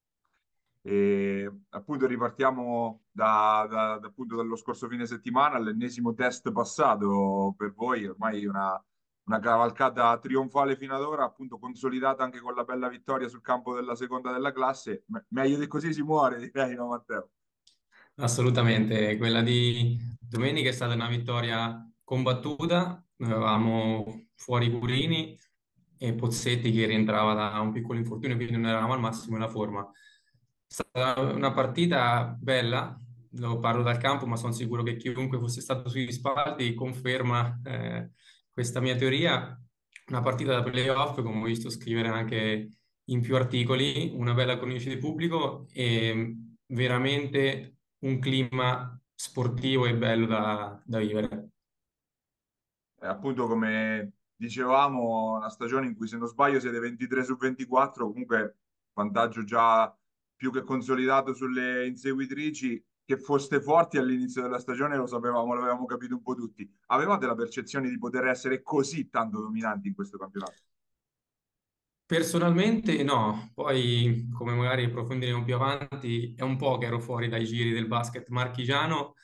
E 0.82 1.50
appunto 1.70 2.06
ripartiamo 2.06 3.06
da, 3.11 3.66
da, 3.68 3.98
da, 3.98 4.06
appunto 4.06 4.37
dallo 4.37 4.54
scorso 4.54 4.87
fine 4.87 5.04
settimana, 5.04 5.59
l'ennesimo 5.59 6.14
test 6.14 6.52
passato 6.52 7.52
per 7.59 7.72
voi, 7.74 8.06
ormai 8.06 8.46
una, 8.46 8.80
una 9.24 9.38
cavalcata 9.40 10.16
trionfale 10.20 10.76
fino 10.76 10.94
ad 10.94 11.02
ora, 11.02 11.24
appunto 11.24 11.59
consolidata 11.59 12.22
anche 12.22 12.38
con 12.38 12.54
la 12.54 12.62
bella 12.62 12.88
vittoria 12.88 13.26
sul 13.26 13.40
campo 13.40 13.74
della 13.74 13.96
seconda 13.96 14.30
della 14.30 14.52
classe. 14.52 15.02
Me- 15.06 15.24
meglio 15.30 15.59
di 15.59 15.66
così 15.66 15.92
si 15.92 16.02
muore, 16.02 16.38
direi, 16.38 16.76
no 16.76 16.87
Matteo? 16.87 17.30
Assolutamente, 18.18 19.18
quella 19.18 19.42
di 19.42 19.98
domenica 20.18 20.70
è 20.70 20.72
stata 20.72 20.94
una 20.94 21.09
vittoria 21.09 21.87
combattuta, 22.02 23.05
noi 23.16 23.31
avevamo 23.31 24.29
fuori 24.35 24.70
Curini 24.70 25.38
e 25.98 26.14
Pozzetti 26.14 26.72
che 26.72 26.87
rientrava 26.87 27.35
da 27.35 27.61
un 27.61 27.72
piccolo 27.72 27.98
infortunio, 27.98 28.37
quindi 28.37 28.55
non 28.55 28.66
eravamo 28.66 28.94
al 28.94 29.00
massimo 29.00 29.37
della 29.37 29.50
forma. 29.50 29.83
È 29.83 30.72
stata 30.72 31.20
una 31.20 31.52
partita 31.52 32.35
bella, 32.40 32.98
lo 33.33 33.59
parlo 33.59 33.83
dal 33.83 33.98
campo, 33.98 34.26
ma 34.26 34.37
sono 34.37 34.52
sicuro 34.52 34.83
che 34.83 34.96
chiunque 34.96 35.38
fosse 35.38 35.61
stato 35.61 35.90
sugli 35.90 36.11
spalti 36.11 36.72
conferma 36.72 37.61
eh, 37.64 38.12
questa 38.50 38.81
mia 38.81 38.96
teoria. 38.96 39.61
Una 40.09 40.22
partita 40.22 40.52
da 40.52 40.62
playoff, 40.62 41.20
come 41.20 41.42
ho 41.42 41.44
visto 41.44 41.68
scrivere 41.68 42.09
anche 42.09 42.70
in 43.05 43.20
più 43.20 43.37
articoli, 43.37 44.11
una 44.14 44.33
bella 44.33 44.57
cornice 44.57 44.88
di 44.88 44.96
pubblico 44.96 45.66
e 45.70 46.35
veramente 46.68 47.75
un 48.07 48.19
clima 48.21 48.99
sportivo 49.14 49.87
e 49.87 49.97
bello 49.97 50.27
da, 50.27 50.81
da 50.85 50.99
vivere. 50.99 51.51
Eh, 53.01 53.07
appunto, 53.07 53.47
come 53.47 54.12
dicevamo, 54.35 55.37
una 55.37 55.51
stagione 55.51 55.87
in 55.87 55.97
cui 55.97 56.07
se 56.07 56.16
non 56.16 56.29
sbaglio 56.29 56.61
siete 56.61 56.79
23 56.79 57.25
su 57.25 57.37
24, 57.37 58.07
comunque 58.09 58.59
vantaggio 58.92 59.45
già 59.45 59.95
più 60.35 60.53
che 60.53 60.62
consolidato 60.62 61.35
sulle 61.35 61.87
inseguitrici. 61.87 62.83
Che 63.07 63.19
foste 63.19 63.61
forti 63.61 63.99
all'inizio 63.99 64.42
della 64.42 64.59
stagione 64.59 64.97
lo 64.97 65.07
sapevamo, 65.07 65.55
l'avevamo 65.55 65.87
capito 65.87 66.16
un 66.16 66.23
po' 66.23 66.35
tutti. 66.35 66.69
Avevate 66.87 67.25
la 67.27 67.37
percezione 67.37 67.88
di 67.88 67.99
poter 67.99 68.27
essere 68.27 68.62
così 68.62 69.09
tanto 69.09 69.40
dominanti 69.40 69.87
in 69.87 69.95
questo 69.95 70.19
campionato? 70.19 70.57
Personalmente 72.07 73.03
no, 73.03 73.51
poi 73.53 74.29
come 74.33 74.55
magari 74.55 74.85
approfondiremo 74.85 75.42
più 75.42 75.57
avanti, 75.57 76.35
è 76.37 76.42
un 76.42 76.57
po' 76.57 76.79
che 76.79 76.87
ero 76.87 77.01
fuori 77.01 77.29
dai 77.29 77.45
giri 77.45 77.73
del 77.73 77.88
basket 77.88 78.29
marchigiano, 78.29 79.14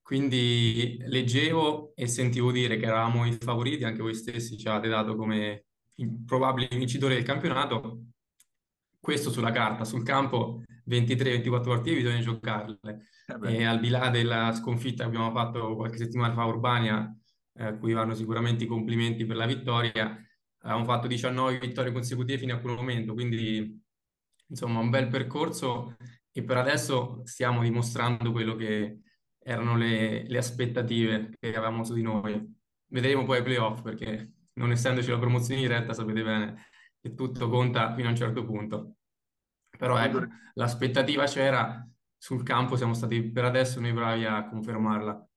quindi 0.00 0.96
leggevo 1.06 1.92
e 1.94 2.06
sentivo 2.06 2.50
dire 2.50 2.78
che 2.78 2.86
eravamo 2.86 3.26
i 3.26 3.32
favoriti, 3.38 3.84
anche 3.84 4.00
voi 4.00 4.14
stessi 4.14 4.56
ci 4.56 4.66
avete 4.68 4.88
dato 4.88 5.16
come 5.16 5.66
probabili 6.24 6.68
vincitori 6.70 7.14
del 7.14 7.24
campionato. 7.24 8.04
Questo 8.98 9.30
sulla 9.30 9.50
carta, 9.50 9.84
sul 9.84 10.02
campo 10.02 10.62
23-24 10.88 11.62
partite 11.62 11.96
bisogna 11.96 12.20
giocarle. 12.20 12.78
Eh 13.44 13.54
e 13.54 13.64
al 13.64 13.80
di 13.80 13.88
là 13.88 14.08
della 14.08 14.52
sconfitta 14.54 15.04
che 15.04 15.08
abbiamo 15.08 15.30
fatto 15.30 15.76
qualche 15.76 15.98
settimana 15.98 16.34
fa 16.34 16.42
a 16.42 16.46
Urbania, 16.46 17.16
eh, 17.54 17.64
a 17.64 17.76
cui 17.76 17.92
vanno 17.92 18.14
sicuramente 18.14 18.64
i 18.64 18.66
complimenti 18.66 19.24
per 19.24 19.36
la 19.36 19.46
vittoria, 19.46 20.18
abbiamo 20.62 20.84
fatto 20.84 21.06
19 21.06 21.58
vittorie 21.58 21.92
consecutive 21.92 22.38
fino 22.38 22.54
a 22.54 22.58
quel 22.58 22.74
momento, 22.74 23.14
quindi 23.14 23.82
insomma 24.46 24.80
un 24.80 24.90
bel 24.90 25.08
percorso 25.08 25.96
e 26.32 26.42
per 26.42 26.56
adesso 26.56 27.22
stiamo 27.24 27.62
dimostrando 27.62 28.32
quello 28.32 28.56
che 28.56 29.00
erano 29.38 29.76
le, 29.76 30.26
le 30.26 30.38
aspettative 30.38 31.36
che 31.38 31.48
avevamo 31.48 31.84
su 31.84 31.94
di 31.94 32.02
noi. 32.02 32.58
Vedremo 32.86 33.24
poi 33.24 33.38
ai 33.38 33.42
playoff 33.42 33.82
perché 33.82 34.32
non 34.54 34.70
essendoci 34.72 35.10
la 35.10 35.18
promozione 35.18 35.60
diretta 35.60 35.92
sapete 35.92 36.22
bene 36.22 36.66
che 37.00 37.14
tutto 37.14 37.48
conta 37.48 37.94
fino 37.94 38.08
a 38.08 38.10
un 38.10 38.16
certo 38.16 38.44
punto. 38.44 38.96
Però 39.76 39.96
ecco, 39.96 40.26
l'aspettativa 40.54 41.24
c'era, 41.24 41.88
sul 42.16 42.42
campo 42.42 42.76
siamo 42.76 42.92
stati 42.92 43.30
per 43.30 43.44
adesso 43.44 43.80
noi 43.80 43.92
bravi 43.92 44.24
a 44.26 44.46
confermarla. 44.46 45.29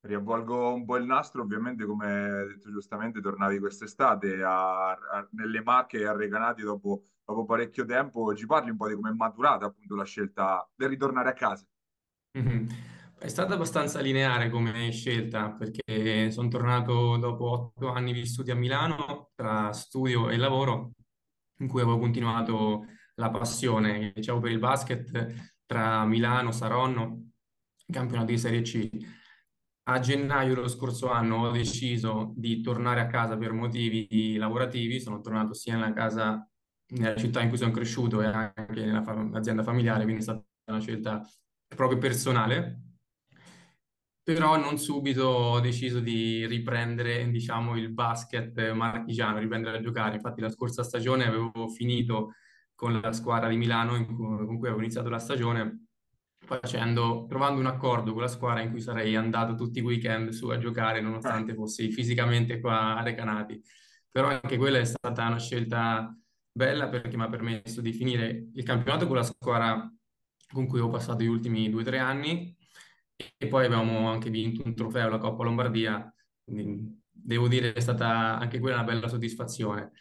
Riavvolgo 0.00 0.72
un 0.72 0.84
po' 0.84 0.96
il 0.96 1.04
nastro, 1.04 1.42
ovviamente, 1.42 1.84
come 1.84 2.06
hai 2.06 2.46
detto 2.46 2.70
giustamente, 2.70 3.20
tornavi 3.20 3.58
quest'estate 3.58 4.42
a, 4.42 4.90
a, 4.90 5.28
nelle 5.32 5.60
Marche 5.62 6.06
a 6.06 6.14
Recanati 6.14 6.62
dopo, 6.62 7.02
dopo, 7.24 7.44
parecchio 7.44 7.84
tempo. 7.84 8.34
Ci 8.34 8.46
parli 8.46 8.70
un 8.70 8.76
po' 8.76 8.86
di 8.86 8.94
come 8.94 9.10
è 9.10 9.12
maturata 9.12 9.66
appunto 9.66 9.96
la 9.96 10.04
scelta 10.04 10.68
del 10.74 10.88
ritornare 10.88 11.30
a 11.30 11.32
casa? 11.32 11.66
Mm-hmm. 12.38 12.66
È 13.18 13.26
stata 13.26 13.54
abbastanza 13.54 14.00
lineare 14.00 14.48
come 14.48 14.92
scelta 14.92 15.50
perché 15.50 16.30
sono 16.30 16.46
tornato 16.46 17.16
dopo 17.16 17.50
otto 17.50 17.90
anni 17.90 18.12
vissuti 18.12 18.52
a 18.52 18.54
Milano 18.54 19.30
tra 19.34 19.72
studio 19.72 20.30
e 20.30 20.36
lavoro, 20.36 20.92
in 21.58 21.66
cui 21.66 21.80
avevo 21.80 21.98
continuato 21.98 22.86
la 23.16 23.30
passione 23.30 24.12
che 24.12 24.20
avevo 24.30 24.38
per 24.38 24.52
il 24.52 24.60
basket 24.60 25.56
tra 25.66 26.04
Milano, 26.04 26.52
Saronno, 26.52 27.30
campionato 27.90 28.30
di 28.30 28.38
Serie 28.38 28.62
C 28.62 28.88
a 29.90 30.00
gennaio 30.00 30.54
dello 30.54 30.68
scorso 30.68 31.10
anno 31.10 31.46
ho 31.46 31.50
deciso 31.50 32.32
di 32.36 32.60
tornare 32.60 33.00
a 33.00 33.06
casa 33.06 33.38
per 33.38 33.52
motivi 33.52 34.36
lavorativi, 34.36 35.00
sono 35.00 35.20
tornato 35.20 35.54
sia 35.54 35.74
nella 35.74 35.94
casa, 35.94 36.46
nella 36.88 37.16
città 37.16 37.40
in 37.40 37.48
cui 37.48 37.56
sono 37.56 37.70
cresciuto 37.70 38.20
e 38.20 38.26
anche 38.26 38.84
nell'azienda 38.84 39.62
familiare, 39.62 40.02
quindi 40.02 40.20
è 40.20 40.24
stata 40.24 40.44
una 40.70 40.80
scelta 40.80 41.26
proprio 41.74 41.98
personale. 41.98 42.82
Però 44.22 44.58
non 44.58 44.78
subito 44.78 45.24
ho 45.24 45.60
deciso 45.60 46.00
di 46.00 46.46
riprendere, 46.46 47.30
diciamo, 47.30 47.74
il 47.78 47.88
basket 47.88 48.72
marchigiano, 48.72 49.38
riprendere 49.38 49.78
a 49.78 49.80
giocare. 49.80 50.16
Infatti 50.16 50.42
la 50.42 50.50
scorsa 50.50 50.82
stagione 50.82 51.24
avevo 51.24 51.66
finito 51.68 52.34
con 52.74 53.00
la 53.00 53.12
squadra 53.12 53.48
di 53.48 53.56
Milano 53.56 54.04
con 54.04 54.58
cui 54.58 54.66
avevo 54.66 54.82
iniziato 54.82 55.08
la 55.08 55.18
stagione 55.18 55.87
facendo, 56.56 57.26
trovando 57.28 57.60
un 57.60 57.66
accordo 57.66 58.12
con 58.12 58.22
la 58.22 58.28
squadra 58.28 58.62
in 58.62 58.70
cui 58.70 58.80
sarei 58.80 59.14
andato 59.14 59.54
tutti 59.54 59.78
i 59.78 59.82
weekend 59.82 60.30
su 60.30 60.48
a 60.48 60.58
giocare, 60.58 61.00
nonostante 61.00 61.54
fossi 61.54 61.90
fisicamente 61.90 62.60
qua 62.60 62.96
a 62.96 63.02
Recanati. 63.02 63.62
Però 64.10 64.28
anche 64.28 64.56
quella 64.56 64.78
è 64.78 64.84
stata 64.84 65.26
una 65.26 65.38
scelta 65.38 66.16
bella 66.50 66.88
perché 66.88 67.16
mi 67.16 67.22
ha 67.24 67.28
permesso 67.28 67.80
di 67.80 67.92
finire 67.92 68.48
il 68.52 68.64
campionato 68.64 69.06
con 69.06 69.16
la 69.16 69.22
squadra 69.22 69.92
con 70.50 70.66
cui 70.66 70.80
ho 70.80 70.88
passato 70.88 71.22
gli 71.22 71.26
ultimi 71.26 71.68
due 71.68 71.82
o 71.82 71.84
tre 71.84 71.98
anni 71.98 72.56
e 73.36 73.46
poi 73.48 73.66
abbiamo 73.66 74.10
anche 74.10 74.30
vinto 74.30 74.62
un 74.64 74.74
trofeo, 74.74 75.08
la 75.08 75.18
Coppa 75.18 75.44
Lombardia. 75.44 76.12
Quindi 76.42 77.00
devo 77.10 77.46
dire 77.48 77.72
che 77.72 77.78
è 77.78 77.82
stata 77.82 78.38
anche 78.38 78.58
quella 78.58 78.76
una 78.76 78.84
bella 78.84 79.08
soddisfazione. 79.08 79.92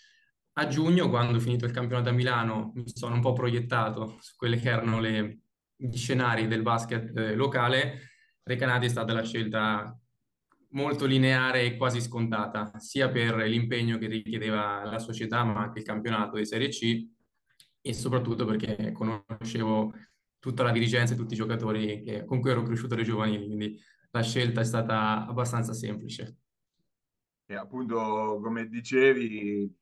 A 0.54 0.68
giugno, 0.68 1.10
quando 1.10 1.38
ho 1.38 1.42
finito 1.42 1.66
il 1.66 1.72
campionato 1.72 2.10
a 2.10 2.14
Milano, 2.14 2.72
mi 2.76 2.84
sono 2.88 3.16
un 3.16 3.22
po' 3.22 3.34
proiettato 3.34 4.18
su 4.20 4.36
quelle 4.38 4.58
che 4.58 4.70
erano 4.70 5.00
le, 5.00 5.42
gli 5.78 5.96
scenari 5.96 6.48
del 6.48 6.64
basket 6.64 7.16
eh, 7.16 7.36
locale, 7.36 8.02
Recanati 8.44 8.86
è 8.86 8.90
stata 8.90 9.14
la 9.14 9.24
scelta 9.24 9.98
molto 10.70 11.06
lineare 11.06 11.64
e 11.64 11.78
quasi 11.78 12.02
scontata, 12.02 12.78
sia 12.80 13.10
per 13.10 13.36
l'impegno 13.36 13.98
che 13.98 14.08
richiedeva 14.08 14.84
la 14.86 15.00
società, 15.00 15.44
ma 15.44 15.62
anche 15.64 15.80
il 15.80 15.86
campionato 15.86 16.38
di 16.38 16.46
Serie 16.46 16.70
C, 16.70 17.08
e 17.82 17.94
soprattutto 17.94 18.46
perché 18.46 18.92
conoscevo 18.92 19.94
tutta 20.40 20.64
la 20.64 20.72
dirigenza 20.72 21.14
e 21.14 21.18
tutti 21.18 21.34
i 21.34 21.38
giocatori 21.38 22.04
che, 22.04 22.26
con 22.26 22.40
cui 22.40 22.52
ero 22.52 22.64
cresciuto 22.64 22.96
dai 22.96 23.04
giovanili, 23.04 23.46
quindi 23.46 23.80
la 24.12 24.24
scelta 24.24 24.62
è 24.62 24.66
stata 24.66 25.26
abbastanza 25.26 25.74
semplice. 25.74 26.38
E 27.46 27.56
appunto, 27.56 28.40
come 28.42 28.68
dicevi, 28.68 29.74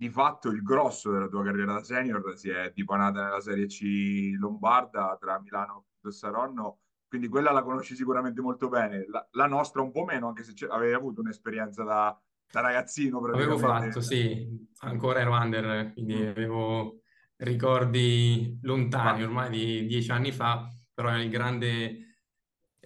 di 0.00 0.08
fatto 0.08 0.48
il 0.48 0.62
grosso 0.62 1.10
della 1.10 1.28
tua 1.28 1.44
carriera 1.44 1.74
da 1.74 1.82
senior 1.82 2.32
si 2.34 2.48
è 2.48 2.72
dipanata 2.74 3.22
nella 3.22 3.40
Serie 3.42 3.66
C 3.66 4.32
lombarda 4.38 5.14
tra 5.20 5.38
Milano 5.38 5.88
e 6.02 6.10
Saronno, 6.10 6.78
quindi 7.06 7.28
quella 7.28 7.52
la 7.52 7.62
conosci 7.62 7.94
sicuramente 7.94 8.40
molto 8.40 8.70
bene. 8.70 9.04
La, 9.08 9.28
la 9.32 9.46
nostra 9.46 9.82
un 9.82 9.92
po' 9.92 10.04
meno, 10.04 10.28
anche 10.28 10.42
se 10.42 10.54
avevi 10.70 10.94
avuto 10.94 11.20
un'esperienza 11.20 11.84
da, 11.84 12.18
da 12.50 12.60
ragazzino. 12.62 13.18
Avevo 13.18 13.58
fatto, 13.58 14.00
sì, 14.00 14.66
ancora 14.78 15.20
ero 15.20 15.34
under, 15.34 15.92
quindi 15.92 16.14
mm. 16.14 16.28
avevo 16.28 17.02
ricordi 17.36 18.58
lontani, 18.62 19.22
ormai 19.22 19.50
di 19.50 19.86
dieci 19.86 20.10
anni 20.10 20.32
fa, 20.32 20.66
però 20.94 21.14
il 21.14 21.28
grande, 21.28 22.16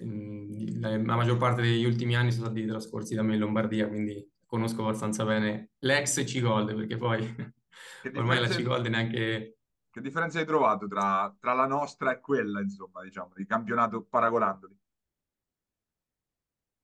mm, 0.03 0.81
la 0.81 1.15
maggior 1.15 1.37
parte 1.37 1.63
degli 1.63 1.85
ultimi 1.85 2.17
anni 2.17 2.33
sono 2.33 2.47
stati 2.47 2.67
trascorsi 2.67 3.15
da 3.15 3.23
me 3.23 3.35
in 3.35 3.41
Lombardia, 3.41 3.87
quindi 3.87 4.34
conosco 4.55 4.83
abbastanza 4.83 5.25
bene 5.25 5.71
l'ex 5.81 6.23
C-Gold, 6.25 6.75
perché 6.77 6.97
poi 6.97 7.19
ormai 8.15 8.41
la 8.41 8.47
C-Gold 8.49 8.87
neanche... 8.87 9.59
Che 9.91 10.01
differenza 10.01 10.39
hai 10.39 10.47
trovato 10.47 10.89
tra, 10.89 11.35
tra, 11.39 11.53
la 11.55 11.67
nostra 11.67 12.13
e 12.13 12.21
quella, 12.21 12.61
insomma, 12.61 13.03
diciamo, 13.03 13.33
di 13.35 13.47
campionato 13.47 14.05
paragonandoli? 14.05 14.77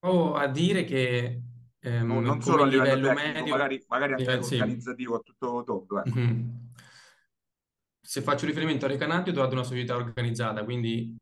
Ho 0.05 0.35
a 0.35 0.47
dire 0.47 0.85
che 0.85 1.43
ehm, 1.81 2.07
no, 2.07 2.21
non 2.21 2.41
solo 2.41 2.63
a 2.63 2.67
livello, 2.67 2.95
livello 2.95 3.15
tecnico, 3.15 3.33
medio, 3.33 3.53
magari, 3.53 3.85
magari 3.89 4.13
anche 4.13 4.25
livello, 4.25 4.47
organizzativo 4.47 5.15
a 5.17 5.21
tutto 5.21 5.65
tondo. 5.65 6.05
Ecco. 6.05 6.19
Mm-hmm. 6.19 6.49
Se 8.01 8.23
faccio 8.23 8.47
riferimento 8.47 8.85
a 8.85 8.89
Recanati, 8.89 9.31
ho 9.31 9.33
trovato 9.33 9.55
una 9.55 9.65
società 9.65 9.97
organizzata, 9.97 10.65
quindi 10.65 11.17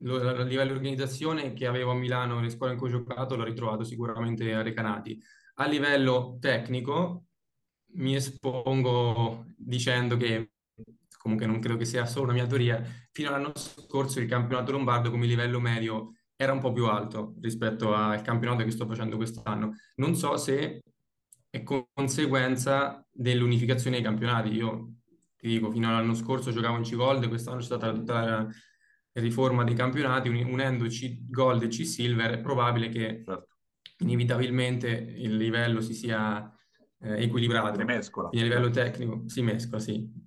a 0.00 0.42
livello 0.42 0.44
di 0.44 0.56
organizzazione 0.56 1.52
che 1.52 1.66
avevo 1.66 1.92
a 1.92 1.94
Milano, 1.94 2.40
le 2.40 2.50
scuole 2.50 2.72
in 2.72 2.78
cui 2.78 2.88
ho 2.88 2.98
giocato, 2.98 3.36
l'ho 3.36 3.44
ritrovato 3.44 3.84
sicuramente 3.84 4.52
a 4.52 4.62
Recanati. 4.62 5.20
A 5.60 5.66
livello 5.66 6.38
tecnico 6.40 7.24
mi 7.94 8.14
espongo 8.14 9.44
dicendo 9.56 10.16
che, 10.16 10.52
comunque 11.18 11.46
non 11.46 11.58
credo 11.58 11.76
che 11.76 11.84
sia 11.84 12.06
solo 12.06 12.26
una 12.26 12.34
mia 12.34 12.46
teoria, 12.46 12.80
fino 13.10 13.28
all'anno 13.28 13.50
scorso 13.56 14.20
il 14.20 14.28
campionato 14.28 14.70
lombardo 14.70 15.10
come 15.10 15.26
livello 15.26 15.58
medio 15.58 16.12
era 16.36 16.52
un 16.52 16.60
po' 16.60 16.70
più 16.70 16.86
alto 16.86 17.34
rispetto 17.40 17.92
al 17.92 18.22
campionato 18.22 18.62
che 18.62 18.70
sto 18.70 18.86
facendo 18.86 19.16
quest'anno. 19.16 19.74
Non 19.96 20.14
so 20.14 20.36
se 20.36 20.80
è 21.50 21.62
conseguenza 21.64 23.04
dell'unificazione 23.10 23.96
dei 23.96 24.04
campionati. 24.04 24.50
Io 24.50 24.92
ti 25.36 25.48
dico, 25.48 25.72
fino 25.72 25.88
all'anno 25.88 26.14
scorso 26.14 26.52
giocavo 26.52 26.76
in 26.76 26.84
C-Gold, 26.84 27.26
quest'anno 27.26 27.58
c'è 27.58 27.64
stata 27.64 27.92
tutta 27.92 28.24
la 28.24 28.48
riforma 29.14 29.64
dei 29.64 29.74
campionati, 29.74 30.28
unendo 30.28 30.86
C-Gold 30.86 31.64
e 31.64 31.66
C-Silver, 31.66 32.34
è 32.34 32.40
probabile 32.40 32.90
che 32.90 33.24
certo 33.24 33.57
inevitabilmente 33.98 34.88
il 34.88 35.36
livello 35.36 35.80
si 35.80 35.94
sia 35.94 36.52
eh, 37.00 37.22
equilibrato. 37.22 37.78
Si 37.78 37.84
mescola. 37.84 38.28
Quindi 38.28 38.46
a 38.46 38.50
livello 38.50 38.70
tecnico 38.70 39.28
si 39.28 39.42
mescola, 39.42 39.80
sì. 39.80 40.26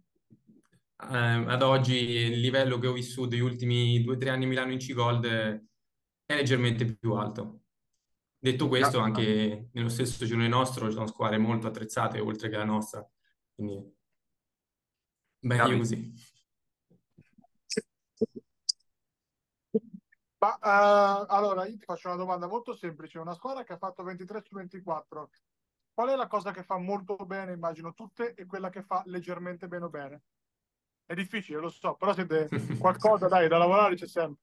Eh, 1.09 1.17
ad 1.17 1.61
oggi 1.61 1.95
il 1.95 2.39
livello 2.39 2.77
che 2.77 2.87
ho 2.87 2.93
vissuto 2.93 3.35
gli 3.35 3.39
ultimi 3.39 4.01
due 4.03 4.15
o 4.15 4.17
tre 4.17 4.29
anni 4.29 4.45
Milano 4.45 4.71
in 4.71 4.77
C-Gold 4.77 5.25
è 5.25 6.35
leggermente 6.35 6.85
più 6.95 7.13
alto. 7.13 7.63
Detto 8.37 8.67
questo, 8.67 8.97
no, 8.97 9.03
anche 9.03 9.47
no. 9.47 9.69
nello 9.73 9.89
stesso 9.89 10.25
girone 10.25 10.47
nostro 10.47 10.87
ci 10.87 10.93
sono 10.93 11.05
squadre 11.05 11.37
molto 11.37 11.67
attrezzate, 11.67 12.19
oltre 12.19 12.49
che 12.49 12.57
la 12.57 12.63
nostra. 12.63 13.07
Quindi 13.53 13.93
meglio 15.41 15.77
così. 15.77 16.13
Ma 20.41 20.57
uh, 20.59 21.25
allora 21.27 21.67
io 21.67 21.77
ti 21.77 21.85
faccio 21.85 22.07
una 22.07 22.17
domanda 22.17 22.47
molto 22.47 22.73
semplice. 22.73 23.19
Una 23.19 23.35
squadra 23.35 23.63
che 23.63 23.73
ha 23.73 23.77
fatto 23.77 24.03
23 24.03 24.41
su 24.43 24.55
24, 24.55 25.29
qual 25.93 26.09
è 26.09 26.15
la 26.15 26.27
cosa 26.27 26.51
che 26.51 26.63
fa 26.63 26.77
molto 26.79 27.15
bene, 27.27 27.53
immagino 27.53 27.93
tutte, 27.93 28.33
e 28.33 28.47
quella 28.47 28.71
che 28.71 28.81
fa 28.81 29.03
leggermente 29.05 29.67
meno 29.67 29.89
bene? 29.89 30.23
È 31.05 31.13
difficile, 31.13 31.59
lo 31.59 31.69
so, 31.69 31.95
però 31.95 32.13
siete 32.13 32.49
qualcosa, 32.79 33.27
dai, 33.27 33.47
da 33.47 33.59
lavorare 33.59 33.95
c'è 33.95 34.07
sempre. 34.07 34.41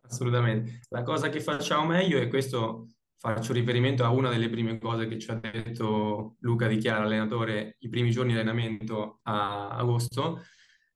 Assolutamente. 0.00 0.80
La 0.88 1.04
cosa 1.04 1.28
che 1.28 1.40
facciamo 1.40 1.86
meglio, 1.86 2.18
e 2.18 2.26
questo 2.26 2.88
faccio 3.16 3.52
riferimento 3.52 4.04
a 4.04 4.10
una 4.10 4.28
delle 4.28 4.50
prime 4.50 4.78
cose 4.78 5.06
che 5.06 5.20
ci 5.20 5.30
ha 5.30 5.34
detto 5.34 6.34
Luca 6.40 6.66
Di 6.66 6.78
Chiara, 6.78 7.04
allenatore, 7.04 7.76
i 7.78 7.88
primi 7.88 8.10
giorni 8.10 8.32
di 8.32 8.38
allenamento 8.38 9.20
a 9.22 9.68
agosto, 9.68 10.42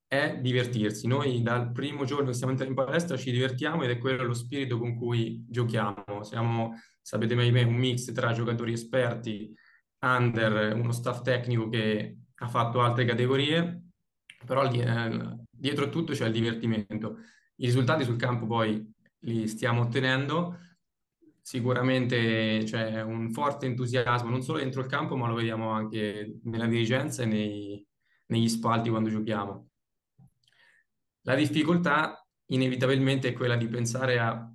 è 0.09 0.39
divertirsi. 0.41 1.07
Noi 1.07 1.43
dal 1.43 1.73
primo 1.73 2.05
giorno 2.05 2.29
che 2.29 2.35
siamo 2.35 2.53
entrati 2.53 2.71
in 2.71 2.77
palestra 2.77 3.17
ci 3.17 3.31
divertiamo 3.33 3.83
ed 3.83 3.91
è 3.91 3.99
quello 3.99 4.25
lo 4.25 4.35
spirito 4.35 4.79
con 4.79 4.97
cui 4.97 5.45
giochiamo. 5.49 6.23
Siamo, 6.23 6.75
sapete 7.01 7.35
meglio 7.35 7.53
me, 7.53 7.63
un 7.65 7.75
mix 7.75 8.13
tra 8.13 8.33
giocatori 8.33 8.73
esperti, 8.73 9.53
under, 10.01 10.75
uno 10.75 10.93
staff 10.93 11.23
tecnico 11.23 11.69
che 11.69 12.19
ha 12.35 12.49
fatto 12.49 12.83
altre 12.83 13.05
categorie, 13.05 13.83
però 14.45 14.71
eh, 14.71 15.39
dietro 15.51 15.89
tutto 15.89 16.13
c'è 16.13 16.27
il 16.27 16.33
divertimento. 16.33 17.19
I 17.57 17.67
risultati 17.67 18.05
sul 18.05 18.17
campo 18.17 18.47
poi 18.47 18.95
li 19.21 19.49
stiamo 19.49 19.83
ottenendo. 19.83 20.59
Sicuramente 21.41 22.63
c'è 22.65 23.03
un 23.03 23.31
forte 23.33 23.67
entusiasmo 23.67 24.31
non 24.31 24.43
solo 24.43 24.59
dentro 24.59 24.81
il 24.81 24.89
campo, 24.89 25.17
ma 25.17 25.29
lo 25.29 25.35
vediamo 25.35 25.71
anche 25.71 26.41
nella 26.45 26.67
dirigenza 26.67 27.23
e 27.23 27.27
nei, 27.27 27.87
negli 28.27 28.49
spalti 28.49 28.91
quando 28.91 29.09
giochiamo. 29.09 29.66
La 31.27 31.35
difficoltà 31.35 32.25
inevitabilmente 32.51 33.29
è 33.29 33.33
quella 33.33 33.57
di 33.57 33.67
pensare 33.67 34.21
a 34.21 34.49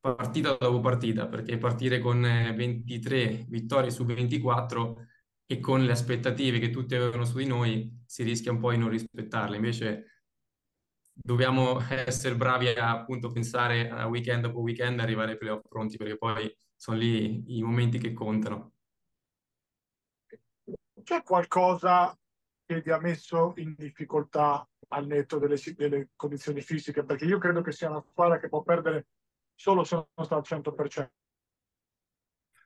partita 0.00 0.56
dopo 0.58 0.80
partita, 0.80 1.28
perché 1.28 1.56
partire 1.56 2.00
con 2.00 2.20
23 2.20 3.22
eh, 3.22 3.46
vittorie 3.48 3.90
su 3.90 4.04
24 4.04 5.06
e 5.46 5.60
con 5.60 5.84
le 5.84 5.92
aspettative 5.92 6.58
che 6.58 6.70
tutti 6.70 6.96
avevano 6.96 7.24
su 7.24 7.38
di 7.38 7.46
noi 7.46 8.02
si 8.04 8.24
rischia 8.24 8.50
un 8.50 8.58
po' 8.58 8.72
di 8.72 8.78
non 8.78 8.88
rispettarle. 8.88 9.54
Invece 9.54 10.24
dobbiamo 11.12 11.78
essere 11.90 12.34
bravi 12.34 12.70
a 12.70 12.90
appunto 12.90 13.30
pensare 13.30 13.88
a 13.88 14.08
weekend 14.08 14.46
dopo 14.46 14.60
weekend 14.60 14.98
arrivare 14.98 15.32
ai 15.32 15.38
playoff 15.38 15.62
pronti, 15.68 15.96
perché 15.96 16.16
poi 16.16 16.52
sono 16.74 16.96
lì 16.96 17.56
i 17.56 17.62
momenti 17.62 17.98
che 17.98 18.12
contano. 18.12 18.72
C'è 21.04 21.22
qualcosa 21.22 22.18
che 22.66 22.80
vi 22.80 22.90
ha 22.90 22.98
messo 22.98 23.52
in 23.58 23.74
difficoltà 23.76 24.66
al 24.92 25.06
netto 25.06 25.38
delle, 25.38 25.56
delle 25.76 26.08
condizioni 26.16 26.60
fisiche? 26.60 27.04
Perché 27.04 27.24
io 27.24 27.38
credo 27.38 27.62
che 27.62 27.72
sia 27.72 27.90
una 27.90 28.04
squadra 28.10 28.38
che 28.38 28.48
può 28.48 28.62
perdere 28.62 29.06
solo 29.54 29.84
se 29.84 29.94
non 29.94 30.26
sta 30.26 30.36
al 30.36 30.44
100%. 30.44 31.08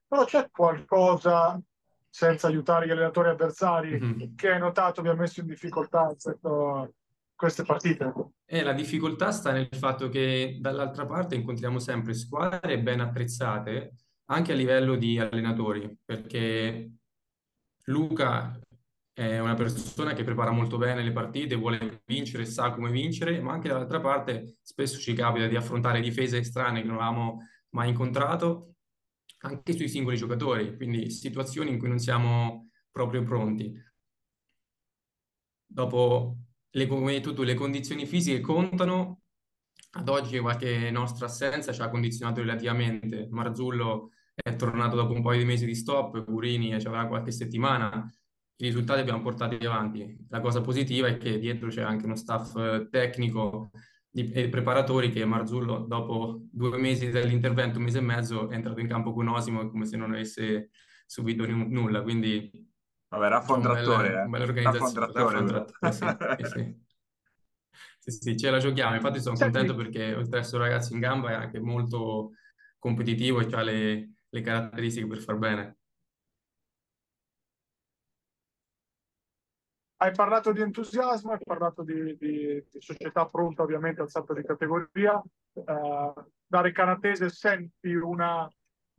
Però 0.07 0.25
c'è 0.25 0.51
qualcosa 0.51 1.61
senza 2.09 2.47
aiutare 2.47 2.87
gli 2.87 2.91
allenatori 2.91 3.29
avversari 3.29 3.99
mm-hmm. 3.99 4.37
che 4.37 4.53
hai 4.53 4.61
notato 4.61 5.03
vi 5.03 5.09
ha 5.09 5.15
messo 5.15 5.41
in 5.41 5.47
difficoltà 5.47 6.07
questo, 6.07 6.95
queste 7.35 7.65
partite? 7.65 8.13
E 8.45 8.63
la 8.63 8.73
difficoltà 8.73 9.33
sta 9.33 9.51
nel 9.51 9.69
fatto 9.73 10.09
che 10.09 10.59
dall'altra 10.61 11.07
parte 11.07 11.35
incontriamo 11.35 11.81
sempre 11.81 12.15
squadre 12.15 12.79
ben 12.79 13.01
attrezzate 13.01 13.97
anche 14.27 14.53
a 14.53 14.55
livello 14.55 14.95
di 14.95 15.19
allenatori, 15.19 15.99
perché 16.05 16.93
Luca 17.85 18.59
è 19.15 19.39
una 19.39 19.55
persona 19.55 20.13
che 20.13 20.25
prepara 20.25 20.51
molto 20.51 20.77
bene 20.77 21.05
le 21.05 21.13
partite, 21.13 21.55
vuole 21.55 22.03
vincere, 22.05 22.45
sa 22.45 22.73
come 22.73 22.91
vincere, 22.91 23.41
ma 23.41 23.53
anche 23.53 23.69
dall'altra 23.69 24.01
parte 24.01 24.59
spesso 24.61 24.99
ci 24.99 25.15
capita 25.15 25.47
di 25.47 25.55
affrontare 25.55 26.01
difese 26.01 26.43
strane 26.43 26.83
che 26.83 26.89
non 26.89 26.97
avevamo 26.97 27.47
mai 27.71 27.91
incontrato, 27.91 28.75
anche 29.39 29.73
sui 29.73 29.89
singoli 29.89 30.17
giocatori, 30.17 30.77
quindi 30.77 31.11
situazioni 31.11 31.71
in 31.71 31.79
cui 31.79 31.89
non 31.89 31.99
siamo 32.01 32.71
proprio 32.91 33.23
pronti. 33.23 33.73
Dopo 35.65 36.39
le, 36.71 36.87
come 36.87 37.21
tu, 37.21 37.33
le 37.43 37.55
condizioni 37.55 38.07
fisiche 38.07 38.41
contano. 38.41 39.21
Ad 39.97 40.09
oggi 40.09 40.41
qualche 40.41 40.91
nostra 40.91 41.27
assenza 41.27 41.73
ci 41.73 41.81
ha 41.81 41.89
condizionato 41.89 42.41
relativamente. 42.41 43.29
Marzullo 43.31 44.11
è 44.35 44.57
tornato 44.57 44.97
dopo 44.97 45.13
un 45.13 45.23
paio 45.23 45.39
di 45.39 45.45
mesi 45.45 45.67
di 45.67 45.75
stop, 45.77 46.25
Gurini 46.25 46.79
ci 46.81 46.87
aveva 46.89 47.07
qualche 47.07 47.31
settimana. 47.31 48.09
I 48.57 48.65
risultati 48.67 49.01
abbiamo 49.01 49.23
portati 49.23 49.65
avanti. 49.67 50.17
La 50.29 50.41
cosa 50.41 50.61
positiva 50.61 51.09
è 51.09 51.17
che 51.17 51.39
dietro 51.39 51.69
c'è 51.69 51.83
anche 51.83 52.05
uno 52.05 52.15
staff 52.15 52.55
eh, 52.57 52.89
tecnico 52.91 53.71
e 54.17 54.49
preparatori 54.49 55.11
che 55.11 55.25
Marzullo 55.25 55.79
dopo 55.79 56.43
due 56.53 56.79
mesi 56.79 57.11
dall'intervento, 57.11 57.79
un 57.79 57.85
mese 57.85 57.99
e 57.99 58.03
mezzo, 58.03 58.49
è 58.49 58.55
entrato 58.55 58.79
in 58.79 58.87
campo 58.87 59.13
con 59.13 59.27
Osimo 59.27 59.69
come 59.69 59.87
se 59.87 59.97
non 59.97 60.13
avesse 60.13 60.71
subito 61.05 61.45
n- 61.45 61.67
nulla. 61.71 62.01
Quindi 62.03 62.49
Vabbè, 63.09 63.29
Raffon 63.29 63.61
Trattore, 63.61 64.13
eh. 64.13 64.23
Un 64.23 64.31
bel 64.31 64.43
organizzazione. 64.43 65.13
Raffon 65.13 65.67
sì, 66.39 66.45
sì. 66.45 66.77
sì, 67.99 68.11
sì, 68.11 68.37
ce 68.37 68.51
la 68.51 68.59
giochiamo. 68.59 68.95
Infatti 68.95 69.21
sono 69.21 69.35
Senti. 69.35 69.59
contento 69.59 69.83
perché 69.83 70.15
oltre 70.15 70.39
ad 70.39 70.45
essere 70.45 70.63
un 70.63 70.69
ragazzo 70.69 70.95
in 70.95 71.01
gamba 71.01 71.31
è 71.31 71.35
anche 71.35 71.59
molto 71.59 72.31
competitivo 72.79 73.41
e 73.41 73.53
ha 73.53 73.63
le, 73.63 74.11
le 74.29 74.41
caratteristiche 74.41 75.09
per 75.09 75.19
far 75.19 75.39
bene. 75.39 75.79
Hai 80.05 80.13
parlato 80.13 80.53
di 80.53 80.61
entusiasmo, 80.61 81.33
hai 81.33 81.39
parlato 81.43 81.83
di, 81.83 82.15
di, 82.19 82.63
di 82.71 82.79
società 82.79 83.27
pronta 83.27 83.63
ovviamente 83.63 84.03
al 84.03 84.11
salto 84.11 84.35
di 84.35 84.45
categoria. 84.45 85.19
Uh, 85.55 86.13
da 86.47 86.61
Recanatese 86.61 87.31
senti 87.31 87.95
una, 87.95 88.47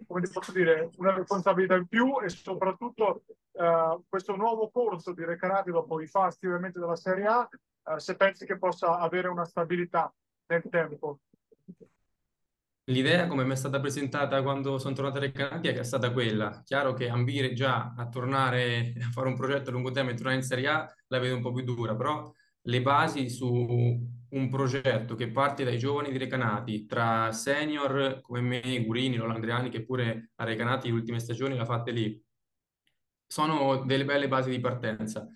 come 0.08 0.22
posso 0.34 0.52
dire, 0.52 0.90
una 0.98 1.14
responsabilità 1.14 1.76
in 1.76 1.86
più 1.86 2.20
e 2.24 2.30
soprattutto 2.30 3.22
uh, 3.52 4.04
questo 4.10 4.36
nuovo 4.36 4.72
corso 4.72 5.14
di 5.14 5.24
Recanati 5.24 5.70
dopo 5.70 6.02
i 6.02 6.08
fasti 6.08 6.48
ovviamente 6.48 6.80
della 6.80 6.96
Serie 6.96 7.28
A, 7.28 7.48
uh, 7.84 7.98
se 7.98 8.16
pensi 8.16 8.48
che 8.48 8.58
possa 8.58 8.98
avere 8.98 9.28
una 9.28 9.46
stabilità 9.46 10.12
nel 10.48 10.64
tempo. 10.72 11.20
L'idea, 12.88 13.26
come 13.26 13.44
mi 13.46 13.54
è 13.54 13.56
stata 13.56 13.80
presentata 13.80 14.44
quando 14.44 14.78
sono 14.78 14.94
tornato 14.94 15.18
a 15.18 15.22
Recanati, 15.22 15.70
è 15.70 15.84
stata 15.84 16.12
quella. 16.12 16.62
Chiaro 16.64 16.94
che 16.94 17.10
ambire 17.10 17.54
già 17.54 17.96
a 17.98 18.08
tornare 18.10 18.94
a 19.02 19.10
fare 19.12 19.28
un 19.28 19.36
progetto 19.36 19.70
a 19.70 19.74
lungo 19.74 19.90
termine 19.90 20.14
e 20.14 20.18
tornare 20.18 20.38
in 20.38 20.44
Serie 20.44 20.68
A 20.68 20.96
la 21.08 21.18
vedo 21.18 21.36
un 21.36 21.42
po' 21.42 21.52
più 21.52 21.64
dura, 21.64 21.96
però 21.96 22.32
le 22.62 22.82
basi 22.84 23.28
su 23.30 23.48
un 23.48 24.50
progetto 24.50 25.16
che 25.16 25.32
parte 25.32 25.64
dai 25.64 25.80
giovani 25.80 26.12
di 26.12 26.20
Recanati, 26.20 26.86
tra 26.86 27.32
senior 27.32 28.20
come 28.22 28.42
me, 28.42 28.84
Gurini, 28.86 29.16
Lolandriani, 29.16 29.70
che 29.70 29.84
pure 29.84 30.32
a 30.36 30.44
Recanati 30.44 30.88
le 30.88 30.94
ultime 30.94 31.20
stagioni 31.20 31.56
l'ha 31.56 31.66
fatte 31.66 31.90
lì, 31.90 32.24
sono 33.26 33.84
delle 33.84 34.06
belle 34.06 34.28
basi 34.28 34.52
di 34.52 34.60
partenza. 34.60 35.28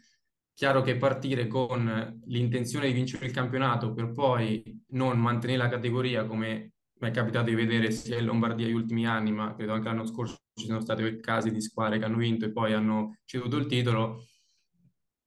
Chiaro 0.54 0.82
che 0.82 0.98
partire 0.98 1.48
con 1.48 2.22
l'intenzione 2.26 2.88
di 2.88 2.94
vincere 2.94 3.26
il 3.26 3.32
campionato 3.32 3.92
per 3.94 4.12
poi 4.12 4.84
non 4.90 5.18
mantenere 5.18 5.58
la 5.58 5.70
categoria 5.70 6.26
come 6.26 6.74
mi 7.00 7.10
è 7.10 7.12
capitato 7.12 7.50
di 7.50 7.56
vedere 7.56 7.92
sia 7.92 8.18
in 8.18 8.26
Lombardia 8.26 8.66
negli 8.66 8.76
ultimi 8.76 9.08
anni, 9.08 9.32
ma 9.32 9.54
credo 9.56 9.74
anche 9.74 9.88
l'anno 9.88 10.06
scorso 10.06 10.38
ci 10.54 10.66
sono 10.66 10.82
stati 10.82 11.20
casi 11.22 11.52
di 11.52 11.62
squadre 11.62 11.98
che 11.98 12.06
hanno 12.06 12.18
vinto 12.18 12.46
e 12.46 12.52
poi 12.52 12.74
hanno 12.74 13.20
ceduto 13.26 13.56
il 13.58 13.68
titolo, 13.68 14.26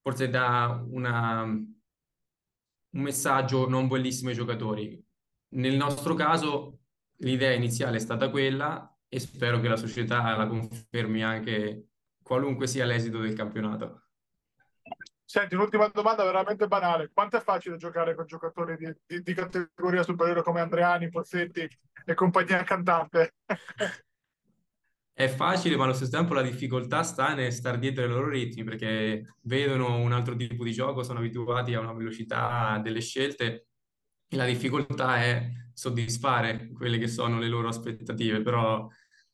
forse 0.03 0.29
dà 0.29 0.85
una, 0.91 1.43
un 1.43 1.75
messaggio 2.91 3.69
non 3.69 3.89
bellissimo 3.89 4.29
ai 4.31 4.37
giocatori. 4.37 5.03
Nel 5.55 5.77
nostro 5.77 6.15
caso 6.15 6.81
l'idea 7.19 7.53
iniziale 7.53 7.97
è 7.97 8.01
stata 8.01 8.29
quella 8.31 8.87
e 9.09 9.19
spero 9.19 9.61
che 9.61 9.69
la 9.69 9.77
società 9.77 10.37
la 10.37 10.47
confermi 10.47 11.23
anche 11.23 11.89
qualunque 12.23 12.67
sia 12.67 12.85
l'esito 12.85 13.19
del 13.19 13.35
campionato. 13.35 14.09
Senti, 15.33 15.55
l'ultima 15.55 15.89
domanda 15.89 16.25
veramente 16.25 16.67
banale. 16.69 17.09
Quanto 17.11 17.39
è 17.39 17.41
facile 17.41 17.79
giocare 17.79 18.15
con 18.15 18.27
giocatori 18.27 18.77
di, 18.77 18.95
di, 19.07 19.23
di 19.23 19.33
categoria 19.33 20.03
superiore 20.03 20.43
come 20.43 20.61
Andreani, 20.61 21.09
Pozzetti 21.09 21.67
e 22.05 22.13
compagnia 22.13 22.63
cantante? 22.65 23.37
È 25.11 25.29
facile, 25.29 25.77
ma 25.77 25.85
allo 25.85 25.95
stesso 25.95 26.11
tempo 26.11 26.35
la 26.35 26.43
difficoltà 26.43 27.03
sta 27.03 27.33
nel 27.33 27.51
stare 27.51 27.79
dietro 27.79 28.03
ai 28.03 28.11
loro 28.11 28.29
ritmi 28.29 28.63
perché 28.63 29.37
vedono 29.45 29.97
un 30.01 30.13
altro 30.13 30.37
tipo 30.37 30.65
di 30.65 30.73
gioco, 30.73 31.03
sono 31.03 31.21
abituati 31.21 31.73
a 31.73 31.81
una 31.81 31.95
velocità 31.95 32.79
delle 32.83 33.01
scelte 33.01 33.69
e 34.29 34.37
la 34.37 34.45
difficoltà 34.45 35.17
è 35.17 35.51
soddisfare 35.73 36.69
quelle 36.75 36.99
che 36.99 37.09
sono 37.09 37.39
le 37.39 37.49
loro 37.49 37.69
aspettative, 37.69 38.43
però 38.43 38.87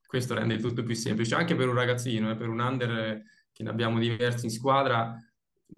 questo 0.06 0.34
rende 0.34 0.58
tutto 0.58 0.84
più 0.84 0.94
semplice 0.94 1.34
anche 1.34 1.56
per 1.56 1.66
un 1.66 1.74
ragazzino, 1.74 2.30
eh, 2.30 2.36
per 2.36 2.48
un 2.48 2.60
under 2.60 3.20
che 3.50 3.64
ne 3.64 3.70
abbiamo 3.70 3.98
diversi 3.98 4.44
in 4.44 4.52
squadra 4.52 5.20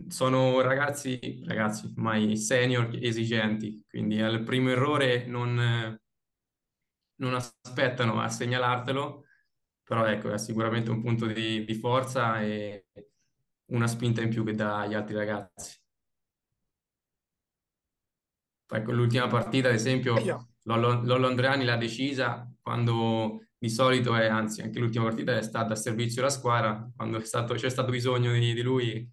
sono 0.09 0.61
ragazzi, 0.61 1.43
ragazzi, 1.45 1.93
mai 1.97 2.37
senior 2.37 2.91
esigenti, 3.01 3.85
quindi 3.89 4.21
al 4.21 4.43
primo 4.43 4.71
errore 4.71 5.27
non, 5.27 5.99
non 7.17 7.35
aspettano 7.35 8.21
a 8.21 8.29
segnalartelo, 8.29 9.25
però 9.83 10.07
ecco, 10.07 10.33
è 10.33 10.39
sicuramente 10.39 10.91
un 10.91 11.03
punto 11.03 11.27
di, 11.27 11.65
di 11.65 11.75
forza 11.75 12.41
e 12.41 12.87
una 13.67 13.87
spinta 13.87 14.23
in 14.23 14.31
più 14.31 14.45
che 14.45 14.55
dà 14.55 14.81
agli 14.81 14.95
altri 14.95 15.15
ragazzi. 15.15 15.79
Ecco, 18.73 18.93
l'ultima 18.93 19.27
partita, 19.27 19.69
ad 19.69 19.75
esempio, 19.75 20.15
Lollo, 20.65 21.03
Lollo 21.03 21.27
Andreani 21.27 21.65
l'ha 21.65 21.77
decisa 21.77 22.49
quando 22.61 23.47
di 23.59 23.69
solito 23.69 24.15
è, 24.15 24.27
anzi, 24.27 24.63
anche 24.63 24.79
l'ultima 24.79 25.05
partita 25.05 25.37
è 25.37 25.43
stata 25.43 25.73
a 25.73 25.77
servizio 25.77 26.23
della 26.23 26.33
squadra, 26.33 26.89
quando 26.95 27.19
stato, 27.21 27.55
c'è 27.55 27.69
stato 27.69 27.91
bisogno 27.91 28.33
di, 28.33 28.55
di 28.55 28.63
lui 28.63 29.11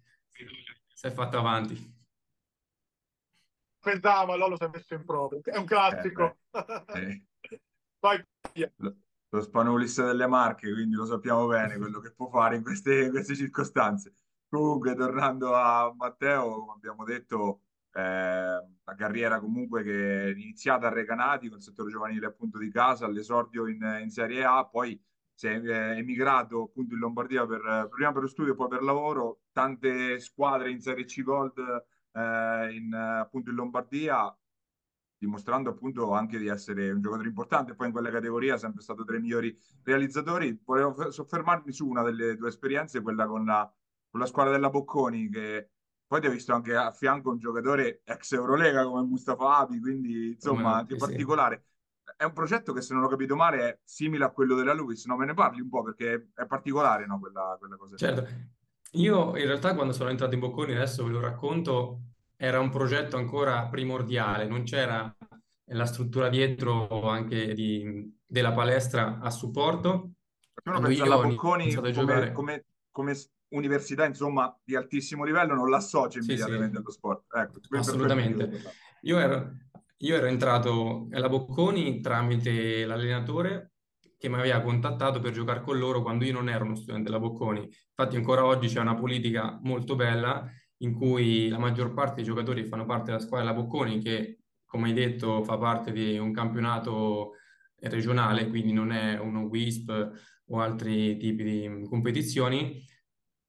si 0.98 1.06
è 1.06 1.12
fatto 1.12 1.38
avanti. 1.38 1.96
Pensavo, 3.78 4.32
allora 4.32 4.50
lo 4.50 4.56
si 4.56 4.64
è 4.64 4.68
messo 4.68 4.94
in 4.94 5.04
prova. 5.04 5.38
È 5.40 5.56
un 5.56 5.64
classico. 5.64 6.38
Eh, 6.50 7.24
eh. 7.40 7.60
Vai, 8.00 8.24
lo, 8.78 8.96
lo 9.28 9.40
Spanulis 9.40 10.02
delle 10.02 10.26
Marche, 10.26 10.72
quindi 10.72 10.96
lo 10.96 11.04
sappiamo 11.04 11.46
bene 11.46 11.76
quello 11.76 12.00
che 12.00 12.12
può 12.12 12.28
fare 12.28 12.56
in 12.56 12.64
queste, 12.64 13.04
in 13.04 13.10
queste 13.10 13.36
circostanze. 13.36 14.12
Comunque, 14.48 14.96
tornando 14.96 15.54
a 15.54 15.94
Matteo, 15.96 16.58
come 16.58 16.72
abbiamo 16.72 17.04
detto, 17.04 17.60
eh, 17.92 18.00
la 18.00 18.94
carriera 18.96 19.38
comunque 19.38 19.84
che 19.84 20.24
è 20.24 20.30
iniziata 20.30 20.88
a 20.88 20.92
Recanati 20.92 21.48
con 21.48 21.58
il 21.58 21.62
settore 21.62 21.92
giovanile 21.92 22.26
appunto 22.26 22.58
di 22.58 22.72
casa, 22.72 23.06
all'esordio 23.06 23.68
in, 23.68 24.00
in 24.02 24.10
Serie 24.10 24.44
A, 24.44 24.66
poi 24.66 25.00
si 25.38 25.46
è 25.46 25.52
emigrato 25.96 26.62
appunto 26.62 26.94
in 26.94 27.00
Lombardia 27.00 27.46
per, 27.46 27.86
prima 27.92 28.10
per 28.10 28.22
lo 28.22 28.26
studio 28.26 28.54
e 28.54 28.56
poi 28.56 28.66
per 28.66 28.82
lavoro, 28.82 29.42
tante 29.52 30.18
squadre 30.18 30.68
in 30.68 30.80
Serie 30.80 31.04
C 31.04 31.22
Gold 31.22 31.58
eh, 32.12 32.74
in, 32.74 32.92
appunto 32.92 33.50
in 33.50 33.54
Lombardia, 33.54 34.36
dimostrando 35.16 35.70
appunto 35.70 36.12
anche 36.12 36.38
di 36.38 36.48
essere 36.48 36.90
un 36.90 37.00
giocatore 37.00 37.28
importante, 37.28 37.76
poi 37.76 37.86
in 37.86 37.92
quella 37.92 38.10
categoria 38.10 38.56
è 38.56 38.58
sempre 38.58 38.82
stato 38.82 39.04
tra 39.04 39.16
i 39.16 39.20
migliori 39.20 39.56
realizzatori. 39.84 40.60
Volevo 40.64 41.08
soffermarmi 41.12 41.72
su 41.72 41.86
una 41.86 42.02
delle 42.02 42.34
due 42.34 42.48
esperienze, 42.48 43.00
quella 43.00 43.28
con 43.28 43.44
la, 43.44 43.72
con 44.10 44.18
la 44.18 44.26
squadra 44.26 44.52
della 44.52 44.70
Bocconi, 44.70 45.28
che 45.28 45.70
poi 46.04 46.20
ti 46.20 46.26
ho 46.26 46.32
visto 46.32 46.52
anche 46.52 46.74
a 46.74 46.90
fianco 46.90 47.30
un 47.30 47.38
giocatore 47.38 48.00
ex 48.02 48.32
Eurolega 48.32 48.82
come 48.82 49.02
Mustafa 49.02 49.58
Abi, 49.58 49.78
quindi 49.78 50.30
insomma 50.30 50.78
anche 50.78 50.94
sì, 50.94 50.98
particolare 50.98 51.62
è 52.16 52.24
un 52.24 52.32
progetto 52.32 52.72
che, 52.72 52.80
se 52.80 52.94
non 52.94 53.04
ho 53.04 53.08
capito 53.08 53.36
male, 53.36 53.58
è 53.58 53.78
simile 53.84 54.24
a 54.24 54.30
quello 54.30 54.54
della 54.54 54.72
Luis. 54.72 55.04
No, 55.06 55.16
me 55.16 55.26
ne 55.26 55.34
parli 55.34 55.60
un 55.60 55.68
po' 55.68 55.82
perché 55.82 56.30
è 56.34 56.46
particolare, 56.46 57.06
no, 57.06 57.18
quella, 57.18 57.56
quella 57.58 57.76
cosa. 57.76 57.96
Certo. 57.96 58.26
Io 58.92 59.36
in 59.36 59.44
realtà 59.44 59.74
quando 59.74 59.92
sono 59.92 60.10
entrato 60.10 60.34
in 60.34 60.40
Bocconi, 60.40 60.74
adesso 60.74 61.04
ve 61.04 61.10
lo 61.10 61.20
racconto, 61.20 62.00
era 62.36 62.58
un 62.60 62.70
progetto 62.70 63.16
ancora 63.16 63.66
primordiale, 63.66 64.46
non 64.46 64.62
c'era 64.62 65.14
la 65.72 65.84
struttura 65.84 66.28
dietro 66.28 67.08
anche 67.08 67.52
di, 67.52 68.16
della 68.24 68.52
palestra 68.52 69.18
a 69.20 69.30
supporto. 69.30 70.12
Uno 70.64 70.80
pensa 70.80 71.04
alla 71.04 71.20
Bocconi 71.20 71.74
come, 71.74 72.32
come, 72.32 72.64
come, 72.90 73.16
università 73.48 74.04
insomma 74.04 74.54
di 74.62 74.76
altissimo 74.76 75.24
livello, 75.24 75.54
non 75.54 75.68
l'associa 75.68 76.18
immediatamente 76.18 76.76
sì, 76.76 76.76
allo 76.76 76.90
sport. 76.90 77.24
Ecco, 77.34 77.60
Assolutamente. 77.76 78.62
Io 79.02 79.18
ero, 79.18 79.52
io 79.98 80.16
ero 80.16 80.26
entrato 80.26 81.08
alla 81.10 81.28
Bocconi 81.28 82.00
tramite 82.00 82.84
l'allenatore 82.84 83.72
che 84.16 84.28
mi 84.28 84.36
aveva 84.36 84.60
contattato 84.60 85.20
per 85.20 85.32
giocare 85.32 85.60
con 85.60 85.78
loro 85.78 86.02
quando 86.02 86.24
io 86.24 86.32
non 86.32 86.48
ero 86.48 86.64
uno 86.64 86.74
studente 86.74 87.04
della 87.04 87.20
Bocconi. 87.20 87.60
Infatti 87.62 88.16
ancora 88.16 88.44
oggi 88.44 88.68
c'è 88.68 88.80
una 88.80 88.94
politica 88.94 89.58
molto 89.62 89.94
bella 89.94 90.48
in 90.78 90.92
cui 90.92 91.48
la 91.48 91.58
maggior 91.58 91.94
parte 91.94 92.16
dei 92.16 92.24
giocatori 92.24 92.64
fanno 92.64 92.84
parte 92.84 93.06
della 93.06 93.22
squadra 93.22 93.48
della 93.48 93.60
Bocconi 93.60 94.00
che, 94.00 94.40
come 94.64 94.88
hai 94.88 94.94
detto, 94.94 95.42
fa 95.44 95.56
parte 95.56 95.92
di 95.92 96.18
un 96.18 96.32
campionato 96.32 97.34
regionale, 97.80 98.48
quindi 98.48 98.72
non 98.72 98.90
è 98.90 99.18
uno 99.18 99.42
WISP 99.42 100.10
o 100.46 100.60
altri 100.60 101.16
tipi 101.16 101.44
di 101.44 101.86
competizioni, 101.88 102.84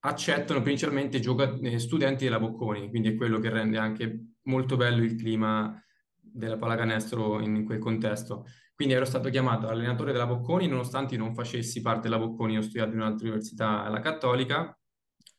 accettano 0.02 0.62
principalmente 0.62 1.20
gioca- 1.20 1.58
eh, 1.62 1.80
studenti 1.80 2.26
della 2.26 2.40
Bocconi, 2.40 2.90
quindi 2.90 3.10
è 3.10 3.16
quello 3.16 3.40
che 3.40 3.50
rende 3.50 3.78
anche 3.78 4.34
molto 4.44 4.78
bello 4.78 5.04
il 5.04 5.16
clima 5.16 5.84
della 6.32 6.58
pallacanestro 6.58 7.40
in, 7.42 7.64
quel 7.66 7.80
contesto. 7.80 8.46
Quindi 8.76 8.94
ero 8.94 9.06
stato 9.06 9.30
chiamato 9.30 9.68
allenatore 9.68 10.12
della 10.12 10.26
Bocconi, 10.26 10.68
nonostante 10.68 11.18
non 11.18 11.34
facessi 11.34 11.82
parte 11.82 12.10
della 12.10 12.18
Bocconi, 12.18 12.58
ho 12.58 12.62
studiato 12.62 12.92
in 12.92 13.00
un'altra 13.00 13.28
università, 13.28 13.88
la 13.90 14.00
Cattolica, 14.00 14.74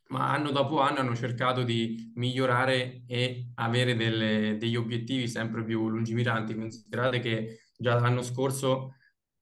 ma 0.09 0.33
anno 0.33 0.51
dopo 0.51 0.81
anno 0.81 0.99
hanno 0.99 1.15
cercato 1.15 1.63
di 1.63 2.13
migliorare 2.17 3.05
e 3.07 3.51
avere 3.55 3.95
delle, 3.95 4.57
degli 4.59 4.77
obiettivi 4.77 5.29
sempre 5.29 5.65
più 5.65 5.89
lungimiranti. 5.89 6.55
Considerate 6.55 7.21
che 7.21 7.61
già 7.77 7.99
l'anno 7.99 8.23
scorso 8.23 8.97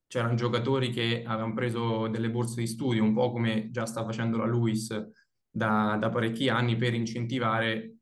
c'erano 0.07 0.35
giocatori 0.35 0.91
che 0.91 1.23
avevano 1.27 1.55
preso 1.55 2.09
delle 2.09 2.31
borse 2.31 2.61
di 2.61 2.67
studio, 2.67 3.03
un 3.03 3.15
po' 3.15 3.31
come 3.31 3.71
già 3.71 3.85
sta 3.87 4.05
facendo 4.05 4.37
la 4.37 4.47
Luis 4.47 4.89
da, 5.51 5.97
da 5.99 6.09
parecchi 6.09 6.49
anni, 6.49 6.77
per 6.77 6.95
incentivare 6.95 7.98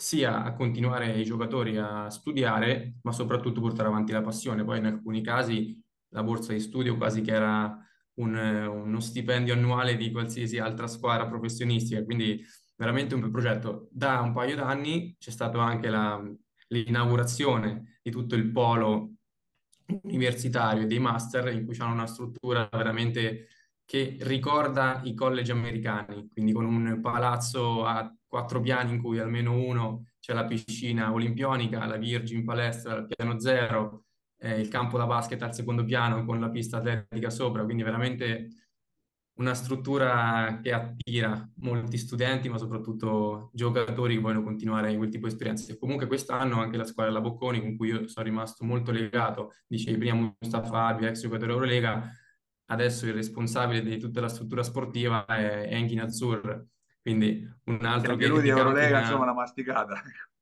sia 0.00 0.44
a 0.44 0.54
continuare 0.54 1.18
i 1.18 1.24
giocatori 1.24 1.76
a 1.76 2.08
studiare, 2.08 2.98
ma 3.02 3.10
soprattutto 3.10 3.60
portare 3.60 3.88
avanti 3.88 4.12
la 4.12 4.22
passione. 4.22 4.62
Poi 4.64 4.78
in 4.78 4.86
alcuni 4.86 5.22
casi 5.22 5.76
la 6.10 6.22
borsa 6.22 6.52
di 6.52 6.60
studio 6.60 6.96
quasi 6.96 7.20
che 7.20 7.32
era 7.32 7.76
un, 8.14 8.34
uno 8.36 9.00
stipendio 9.00 9.54
annuale 9.54 9.96
di 9.96 10.12
qualsiasi 10.12 10.58
altra 10.58 10.86
squadra 10.86 11.26
professionistica, 11.26 12.04
quindi 12.04 12.40
veramente 12.76 13.16
un 13.16 13.22
bel 13.22 13.32
progetto. 13.32 13.88
Da 13.90 14.20
un 14.20 14.32
paio 14.32 14.54
d'anni 14.54 15.16
c'è 15.18 15.30
stata 15.30 15.60
anche 15.60 15.88
la, 15.88 16.22
l'inaugurazione 16.68 17.98
di 18.00 18.12
tutto 18.12 18.36
il 18.36 18.52
polo 18.52 19.14
universitario 20.02 20.86
dei 20.86 21.00
master 21.00 21.48
in 21.48 21.66
cui 21.66 21.76
hanno 21.78 21.94
una 21.94 22.06
struttura 22.06 22.68
veramente 22.70 23.48
che 23.84 24.16
ricorda 24.20 25.00
i 25.02 25.14
college 25.14 25.50
americani, 25.50 26.28
quindi 26.28 26.52
con 26.52 26.66
un 26.66 27.00
palazzo 27.00 27.84
a 27.84 28.14
quattro 28.28 28.60
piani 28.60 28.94
in 28.94 29.02
cui 29.02 29.18
almeno 29.18 29.54
uno 29.54 30.04
c'è 30.20 30.34
la 30.34 30.44
piscina 30.44 31.12
olimpionica, 31.12 31.86
la 31.86 31.96
Virgin 31.96 32.44
palestra 32.44 32.92
al 32.92 33.06
piano 33.06 33.40
zero, 33.40 34.04
eh, 34.40 34.60
il 34.60 34.68
campo 34.68 34.98
da 34.98 35.06
basket 35.06 35.42
al 35.42 35.54
secondo 35.54 35.84
piano 35.84 36.24
con 36.24 36.38
la 36.38 36.50
pista 36.50 36.76
atletica 36.76 37.30
sopra, 37.30 37.64
quindi 37.64 37.82
veramente 37.82 38.48
una 39.38 39.54
struttura 39.54 40.58
che 40.60 40.72
attira 40.72 41.48
molti 41.56 41.96
studenti, 41.96 42.48
ma 42.48 42.58
soprattutto 42.58 43.50
giocatori 43.52 44.14
che 44.16 44.20
vogliono 44.20 44.42
continuare 44.42 44.96
quel 44.96 45.10
tipo 45.10 45.26
di 45.26 45.32
esperienze. 45.32 45.78
Comunque 45.78 46.06
quest'anno 46.06 46.60
anche 46.60 46.76
la 46.76 46.84
squadra 46.84 47.12
della 47.12 47.24
Bocconi, 47.24 47.60
con 47.60 47.76
cui 47.76 47.88
io 47.88 48.08
sono 48.08 48.26
rimasto 48.26 48.64
molto 48.64 48.90
legato, 48.90 49.52
dicevi 49.66 49.96
prima 49.96 50.34
Mustafa 50.40 50.86
Albi, 50.86 51.06
ex 51.06 51.20
giocatore 51.20 51.52
Eurolega, 51.52 52.12
adesso 52.66 53.06
il 53.06 53.14
responsabile 53.14 53.80
di 53.80 53.98
tutta 53.98 54.20
la 54.20 54.28
struttura 54.28 54.64
sportiva 54.64 55.24
è 55.24 55.68
Engin 55.70 56.00
Azzur, 56.00 56.66
quindi 57.08 57.50
un 57.64 57.84
altro 57.86 58.16
che... 58.16 58.26
lui 58.26 58.42
di 58.42 58.48
Eurolega, 58.48 59.00
insomma, 59.00 59.22
una 59.22 59.32
masticata. 59.32 59.94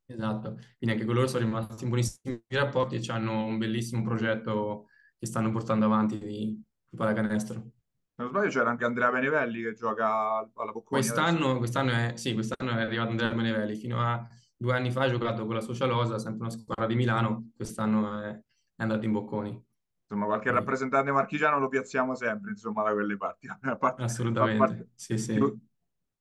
Esatto, 0.05 0.55
quindi 0.79 0.95
anche 0.95 1.05
con 1.05 1.15
loro 1.15 1.27
sono 1.27 1.45
rimasti 1.45 1.83
in 1.85 1.89
buonissimi 1.91 2.43
rapporti 2.49 2.97
e 2.97 3.13
hanno 3.13 3.45
un 3.45 3.59
bellissimo 3.59 4.03
progetto 4.03 4.87
che 5.19 5.27
stanno 5.27 5.51
portando 5.51 5.87
avanti 5.87 6.19
di, 6.19 6.63
di 6.89 6.97
pallacanestro. 6.97 7.55
Se 7.55 8.23
non 8.23 8.31
sbaglio 8.31 8.49
c'era 8.49 8.71
anche 8.71 8.85
Andrea 8.85 9.11
Benevelli 9.11 9.63
che 9.63 9.75
gioca 9.75 10.39
alla 10.39 10.73
Bocconi. 10.73 10.85
Quest'anno, 11.03 11.59
quest'anno, 11.59 11.91
è, 11.93 12.13
sì, 12.17 12.35
quest'anno 12.35 12.73
è 12.73 12.83
arrivato 12.83 13.11
Andrea 13.11 13.31
Benevelli, 13.31 13.77
fino 13.77 14.01
a 14.01 14.27
due 14.57 14.75
anni 14.75 14.91
fa 14.91 15.03
ha 15.03 15.09
giocato 15.09 15.45
con 15.45 15.55
la 15.55 15.61
Socialosa, 15.61 16.19
sempre 16.19 16.43
una 16.43 16.51
squadra 16.51 16.87
di 16.87 16.95
Milano, 16.95 17.51
quest'anno 17.55 18.23
è, 18.23 18.29
è 18.31 18.83
andato 18.83 19.05
in 19.05 19.13
Bocconi. 19.13 19.65
Insomma, 20.09 20.27
qualche 20.27 20.53
rappresentante 20.53 21.11
marchigiano 21.11 21.59
lo 21.59 21.69
piazziamo 21.69 22.15
sempre, 22.15 22.51
insomma, 22.51 22.85
da 22.85 22.93
quelle 22.93 23.17
parti. 23.17 23.49
Parte, 23.79 24.03
Assolutamente, 24.03 24.59
parte, 24.59 24.89
sì, 24.95 25.19
sì. 25.19 25.37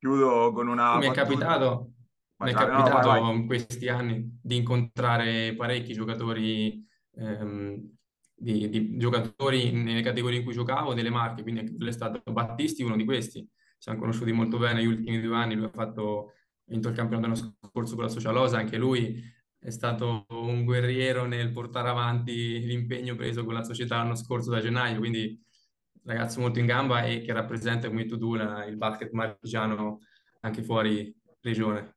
Chiudo 0.05 0.51
con 0.51 0.67
una... 0.67 0.99
Mi 0.99 1.07
è 1.07 1.11
capitato, 1.11 1.93
mi 2.37 2.51
è 2.51 2.53
capitato 2.53 3.11
no, 3.11 3.31
in 3.31 3.47
questi 3.47 3.87
anni 3.87 4.39
di 4.39 4.57
incontrare 4.57 5.55
parecchi 5.55 5.93
giocatori, 5.93 6.85
ehm, 7.15 7.89
di, 8.35 8.69
di, 8.69 8.97
giocatori 8.97 9.71
nelle 9.71 10.03
categorie 10.03 10.37
in 10.37 10.43
cui 10.43 10.53
giocavo, 10.53 10.93
delle 10.93 11.09
marche, 11.09 11.41
quindi 11.41 11.61
anche 11.61 11.87
è 11.87 11.91
stato 11.91 12.21
Battisti 12.31 12.83
uno 12.83 12.95
di 12.95 13.03
questi. 13.03 13.39
Ci 13.39 13.49
siamo 13.79 13.97
conosciuti 13.97 14.31
molto 14.31 14.59
bene 14.59 14.75
negli 14.75 14.85
ultimi 14.85 15.19
due 15.19 15.35
anni, 15.35 15.55
lui 15.55 15.65
ha 15.65 15.71
fatto, 15.73 16.33
vinto 16.65 16.89
il 16.89 16.95
campionato 16.95 17.27
l'anno 17.27 17.57
scorso 17.71 17.95
con 17.95 18.03
la 18.03 18.09
Socialosa, 18.11 18.57
anche 18.59 18.77
lui 18.77 19.19
è 19.57 19.71
stato 19.71 20.27
un 20.29 20.65
guerriero 20.65 21.25
nel 21.25 21.51
portare 21.51 21.89
avanti 21.89 22.59
l'impegno 22.63 23.15
preso 23.15 23.43
con 23.43 23.55
la 23.55 23.63
società 23.63 23.97
l'anno 23.97 24.13
scorso 24.13 24.51
da 24.51 24.61
gennaio, 24.61 24.99
quindi 24.99 25.43
ragazzo 26.05 26.39
molto 26.39 26.59
in 26.59 26.65
gamba 26.65 27.03
e 27.03 27.21
che 27.21 27.33
rappresenta, 27.33 27.87
come 27.87 28.05
tu, 28.05 28.35
la, 28.35 28.65
il 28.65 28.77
basket 28.77 29.11
marchigiano 29.11 29.99
anche 30.41 30.63
fuori 30.63 31.13
regione. 31.41 31.95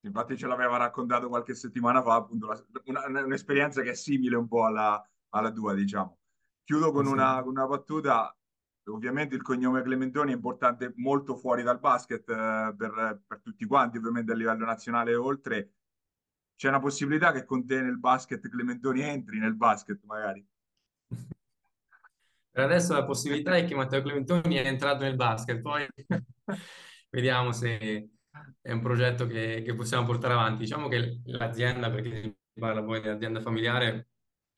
Infatti 0.00 0.36
ce 0.36 0.46
l'aveva 0.46 0.76
raccontato 0.76 1.28
qualche 1.28 1.54
settimana 1.54 2.02
fa, 2.02 2.14
appunto, 2.14 2.46
la, 2.46 2.62
una, 2.84 3.24
un'esperienza 3.24 3.82
che 3.82 3.90
è 3.90 3.94
simile 3.94 4.36
un 4.36 4.46
po' 4.46 4.64
alla, 4.64 5.02
alla 5.30 5.50
tua, 5.50 5.74
diciamo. 5.74 6.18
Chiudo 6.62 6.92
con, 6.92 7.06
sì. 7.06 7.12
una, 7.12 7.42
con 7.42 7.50
una 7.50 7.66
battuta. 7.66 8.32
Ovviamente 8.88 9.34
il 9.34 9.42
cognome 9.42 9.82
Clementoni 9.82 10.32
è 10.32 10.34
importante 10.34 10.94
molto 10.96 11.36
fuori 11.36 11.62
dal 11.62 11.78
basket 11.78 12.26
eh, 12.30 12.74
per, 12.74 13.22
per, 13.26 13.40
tutti 13.42 13.66
quanti, 13.66 13.98
ovviamente 13.98 14.32
a 14.32 14.34
livello 14.34 14.64
nazionale 14.64 15.10
e 15.10 15.16
oltre. 15.16 15.72
C'è 16.56 16.68
una 16.68 16.80
possibilità 16.80 17.30
che 17.32 17.44
con 17.44 17.66
te 17.66 17.82
nel 17.82 17.98
basket 17.98 18.48
Clementoni 18.48 19.02
entri 19.02 19.38
nel 19.38 19.56
basket 19.56 20.02
magari? 20.04 20.46
Per 22.58 22.66
adesso 22.66 22.92
la 22.92 23.04
possibilità 23.04 23.54
è 23.56 23.64
che 23.64 23.76
Matteo 23.76 24.02
Clementoni 24.02 24.56
è 24.56 24.66
entrato 24.66 25.04
nel 25.04 25.14
basket, 25.14 25.60
poi 25.60 25.86
vediamo 27.08 27.52
se 27.52 28.10
è 28.60 28.72
un 28.72 28.82
progetto 28.82 29.28
che, 29.28 29.62
che, 29.64 29.76
possiamo 29.76 30.04
portare 30.04 30.34
avanti. 30.34 30.64
Diciamo 30.64 30.88
che 30.88 31.20
l'azienda, 31.26 31.88
perché 31.88 32.38
parla 32.52 32.82
poi 32.82 33.00
di 33.00 33.06
azienda 33.06 33.40
familiare, 33.40 34.08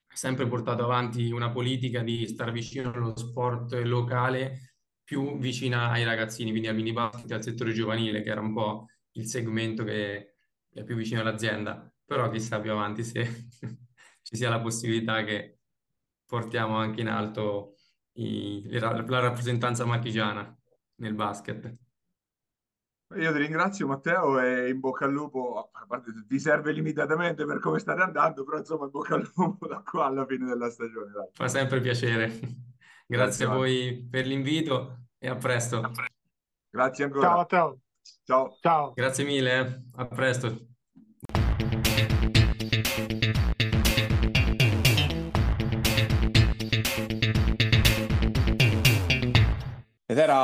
ha 0.06 0.16
sempre 0.16 0.48
portato 0.48 0.82
avanti 0.82 1.30
una 1.30 1.50
politica 1.50 2.00
di 2.02 2.26
star 2.26 2.52
vicino 2.52 2.90
allo 2.90 3.14
sport 3.14 3.74
locale, 3.84 4.76
più 5.04 5.36
vicina 5.38 5.90
ai 5.90 6.02
ragazzini, 6.02 6.48
quindi 6.48 6.68
al 6.68 6.76
mini 6.76 6.94
basket 6.94 7.30
e 7.30 7.34
al 7.34 7.42
settore 7.42 7.74
giovanile, 7.74 8.22
che 8.22 8.30
era 8.30 8.40
un 8.40 8.54
po' 8.54 8.86
il 9.16 9.26
segmento 9.26 9.84
che 9.84 10.36
è 10.72 10.84
più 10.84 10.96
vicino 10.96 11.20
all'azienda. 11.20 11.86
Però 12.02 12.30
chissà 12.30 12.60
più 12.60 12.72
avanti 12.72 13.04
se 13.04 13.48
ci 14.22 14.36
sia 14.36 14.48
la 14.48 14.62
possibilità 14.62 15.22
che 15.22 15.58
portiamo 16.24 16.76
anche 16.76 17.02
in 17.02 17.08
alto 17.08 17.74
i, 18.12 18.78
la, 18.78 18.92
la 19.06 19.20
rappresentanza 19.20 19.84
marchigiana 19.84 20.56
nel 20.96 21.14
basket. 21.14 21.74
Io 23.16 23.32
ti 23.32 23.38
ringrazio 23.38 23.88
Matteo 23.88 24.40
e 24.40 24.68
in 24.68 24.78
bocca 24.78 25.04
al 25.04 25.12
lupo, 25.12 25.70
a 25.72 25.84
parte 25.84 26.12
ti 26.28 26.38
serve 26.38 26.70
limitatamente 26.70 27.44
per 27.44 27.58
come 27.58 27.80
state 27.80 28.02
andando, 28.02 28.44
però 28.44 28.58
insomma 28.58 28.84
in 28.84 28.90
bocca 28.90 29.16
al 29.16 29.28
lupo 29.34 29.66
da 29.66 29.82
qua 29.82 30.06
alla 30.06 30.24
fine 30.26 30.46
della 30.46 30.70
stagione. 30.70 31.10
Dai. 31.10 31.28
Fa 31.32 31.48
sempre 31.48 31.80
piacere. 31.80 32.28
Grazie, 32.28 32.56
Grazie 33.06 33.44
a 33.46 33.48
voi 33.48 34.06
per 34.08 34.26
l'invito 34.26 35.06
e 35.18 35.28
a 35.28 35.34
presto. 35.34 35.90
Grazie 36.70 37.04
ancora. 37.04 37.26
Ciao 37.26 37.36
Matteo. 37.36 37.80
Ciao. 38.24 38.58
Ciao. 38.60 38.92
Grazie 38.94 39.24
mille, 39.24 39.58
eh. 39.58 39.82
a 39.96 40.06
presto. 40.06 40.69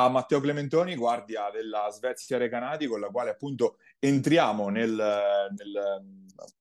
Matteo 0.08 0.40
Clementoni, 0.40 0.94
guardia 0.96 1.50
della 1.50 1.88
Svezia 1.90 2.38
Recanati, 2.38 2.86
con 2.86 3.00
la 3.00 3.08
quale 3.08 3.30
appunto 3.30 3.76
entriamo 3.98 4.68
nel, 4.68 4.90
nel, 4.90 6.04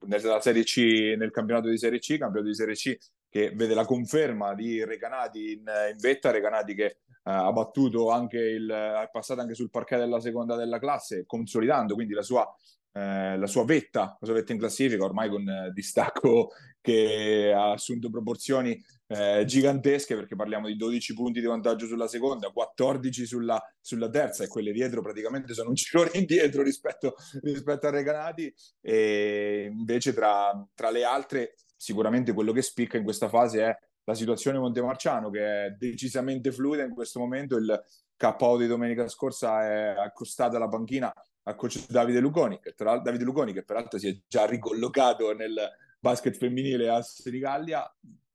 nella 0.07 0.41
Serie 0.41 0.63
C, 0.63 1.15
nel 1.17 1.31
campionato 1.31 1.69
di 1.69 1.77
Serie 1.77 1.99
C, 1.99 2.17
campionato 2.17 2.47
di 2.47 2.55
Serie 2.55 2.75
C 2.75 2.97
che 3.35 3.51
vede 3.53 3.73
la 3.73 3.83
conferma 3.83 4.53
di 4.53 4.85
Recanati 4.85 5.51
in, 5.51 5.63
in 5.91 5.97
vetta, 5.97 6.31
Recanati 6.31 6.73
che 6.73 6.85
eh, 6.85 6.95
ha 7.23 7.51
battuto 7.51 8.09
anche 8.09 8.37
il, 8.37 8.69
è 8.69 9.09
passato 9.11 9.41
anche 9.41 9.55
sul 9.55 9.69
parquet 9.69 9.99
della 9.99 10.21
seconda 10.21 10.55
della 10.55 10.79
classe, 10.79 11.25
consolidando 11.25 11.95
quindi 11.95 12.13
la 12.13 12.21
sua 12.21 12.49
eh, 12.97 13.37
la 13.37 13.47
sua 13.47 13.65
vetta, 13.65 14.15
la 14.17 14.25
sua 14.25 14.35
vetta 14.35 14.53
in 14.53 14.59
classifica, 14.59 15.03
ormai 15.03 15.29
con 15.29 15.45
eh, 15.45 15.71
distacco 15.73 16.51
che 16.79 17.51
ha 17.53 17.71
assunto 17.71 18.09
proporzioni 18.09 18.81
eh, 19.07 19.43
gigantesche 19.45 20.15
perché 20.15 20.35
parliamo 20.35 20.67
di 20.67 20.77
12 20.77 21.13
punti 21.13 21.41
di 21.41 21.45
vantaggio 21.45 21.87
sulla 21.87 22.07
seconda, 22.07 22.51
14 22.51 23.25
sulla, 23.25 23.61
sulla 23.81 24.09
terza 24.09 24.45
e 24.45 24.47
quelle 24.47 24.71
dietro 24.71 25.01
praticamente 25.01 25.53
sono 25.53 25.69
un 25.69 25.75
girone 25.75 26.11
indietro 26.15 26.63
rispetto, 26.63 27.15
rispetto 27.41 27.87
a 27.87 27.89
Recanati 27.89 28.53
e 28.79 29.69
invece 29.69 30.13
tra, 30.13 30.65
tra 30.73 30.89
le 30.89 31.03
altre 31.03 31.55
sicuramente 31.75 32.31
quello 32.31 32.53
che 32.53 32.61
spicca 32.61 32.95
in 32.95 33.03
questa 33.03 33.27
fase 33.27 33.61
è 33.61 33.77
la 34.05 34.13
situazione 34.13 34.57
Montemarciano 34.57 35.29
che 35.29 35.65
è 35.65 35.69
decisamente 35.71 36.53
fluida 36.53 36.83
in 36.83 36.93
questo 36.93 37.19
momento, 37.19 37.57
il 37.57 37.83
KO 38.15 38.57
di 38.57 38.67
domenica 38.67 39.05
scorsa 39.09 39.63
è 39.65 39.95
accostato 39.97 40.55
alla 40.55 40.69
panchina 40.69 41.11
a 41.47 41.55
coach 41.55 41.87
Davide 41.87 42.19
Luconi, 42.19 42.59
che, 42.59 42.73
tra, 42.73 42.97
Davide 42.99 43.23
Luconi, 43.23 43.53
che 43.53 43.63
peraltro 43.63 43.97
si 43.99 44.07
è 44.07 44.17
già 44.27 44.45
ricollocato 44.45 45.33
nel 45.33 45.55
basket 45.99 46.35
femminile 46.35 46.89
a 46.89 47.01
Senigallia, 47.01 47.83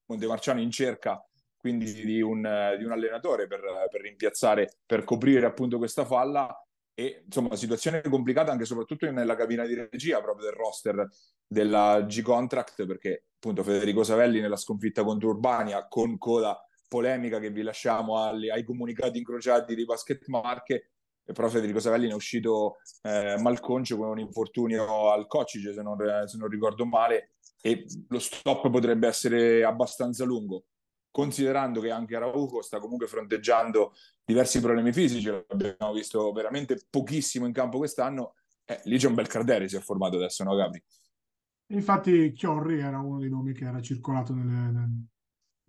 Montemarciano 0.06 0.60
in 0.60 0.70
cerca 0.70 1.24
quindi 1.60 1.92
di 1.92 2.22
un, 2.22 2.40
di 2.78 2.84
un 2.84 2.90
allenatore 2.90 3.46
per, 3.46 3.60
per, 3.90 4.00
rimpiazzare, 4.00 4.78
per 4.86 5.04
coprire 5.04 5.44
appunto 5.44 5.76
questa 5.76 6.06
falla 6.06 6.50
e 6.94 7.22
insomma 7.26 7.54
situazione 7.54 8.00
complicata 8.00 8.50
anche 8.50 8.64
soprattutto 8.64 9.08
nella 9.10 9.36
cabina 9.36 9.66
di 9.66 9.74
regia 9.74 10.22
proprio 10.22 10.46
del 10.46 10.54
roster 10.54 11.06
della 11.46 12.02
G-Contract 12.02 12.86
perché 12.86 13.26
appunto 13.34 13.62
Federico 13.62 14.02
Savelli 14.02 14.40
nella 14.40 14.56
sconfitta 14.56 15.04
contro 15.04 15.28
Urbania 15.28 15.86
con 15.86 16.16
coda 16.16 16.58
polemica 16.88 17.38
che 17.38 17.50
vi 17.50 17.62
lasciamo 17.62 18.18
ai, 18.18 18.50
ai 18.50 18.64
comunicati 18.64 19.18
incrociati 19.18 19.74
di 19.74 19.84
Basket 19.84 20.26
Marche 20.28 20.92
però 21.32 21.48
Federico 21.48 21.80
Savelli 21.80 22.06
ne 22.06 22.12
è 22.12 22.16
uscito 22.16 22.76
eh, 23.02 23.36
malconcio 23.40 23.96
con 23.96 24.08
un 24.08 24.18
infortunio 24.18 25.10
al 25.10 25.26
coccige, 25.26 25.72
se 25.72 25.82
non, 25.82 25.96
se 26.26 26.36
non 26.36 26.48
ricordo 26.48 26.84
male, 26.86 27.34
e 27.60 27.84
lo 28.08 28.18
stop 28.18 28.70
potrebbe 28.70 29.06
essere 29.06 29.64
abbastanza 29.64 30.24
lungo 30.24 30.64
considerando 31.10 31.80
che 31.80 31.90
anche 31.90 32.16
Araujo 32.16 32.62
sta 32.62 32.78
comunque 32.78 33.06
fronteggiando 33.06 33.94
diversi 34.24 34.60
problemi 34.60 34.92
fisici, 34.92 35.28
l'abbiamo 35.28 35.92
visto 35.92 36.30
veramente 36.32 36.86
pochissimo 36.88 37.46
in 37.46 37.52
campo 37.52 37.78
quest'anno, 37.78 38.34
eh, 38.64 38.80
lì 38.84 38.96
c'è 38.96 39.08
un 39.08 39.14
bel 39.14 39.26
cardere 39.26 39.68
si 39.68 39.76
è 39.76 39.80
formato 39.80 40.16
adesso, 40.16 40.44
no 40.44 40.54
Gabri? 40.54 40.82
Infatti 41.72 42.32
Chiorri 42.32 42.80
era 42.80 42.98
uno 42.98 43.18
dei 43.18 43.28
nomi 43.28 43.52
che 43.52 43.64
era 43.64 43.80
circolato 43.80 44.32
nelle, 44.34 44.88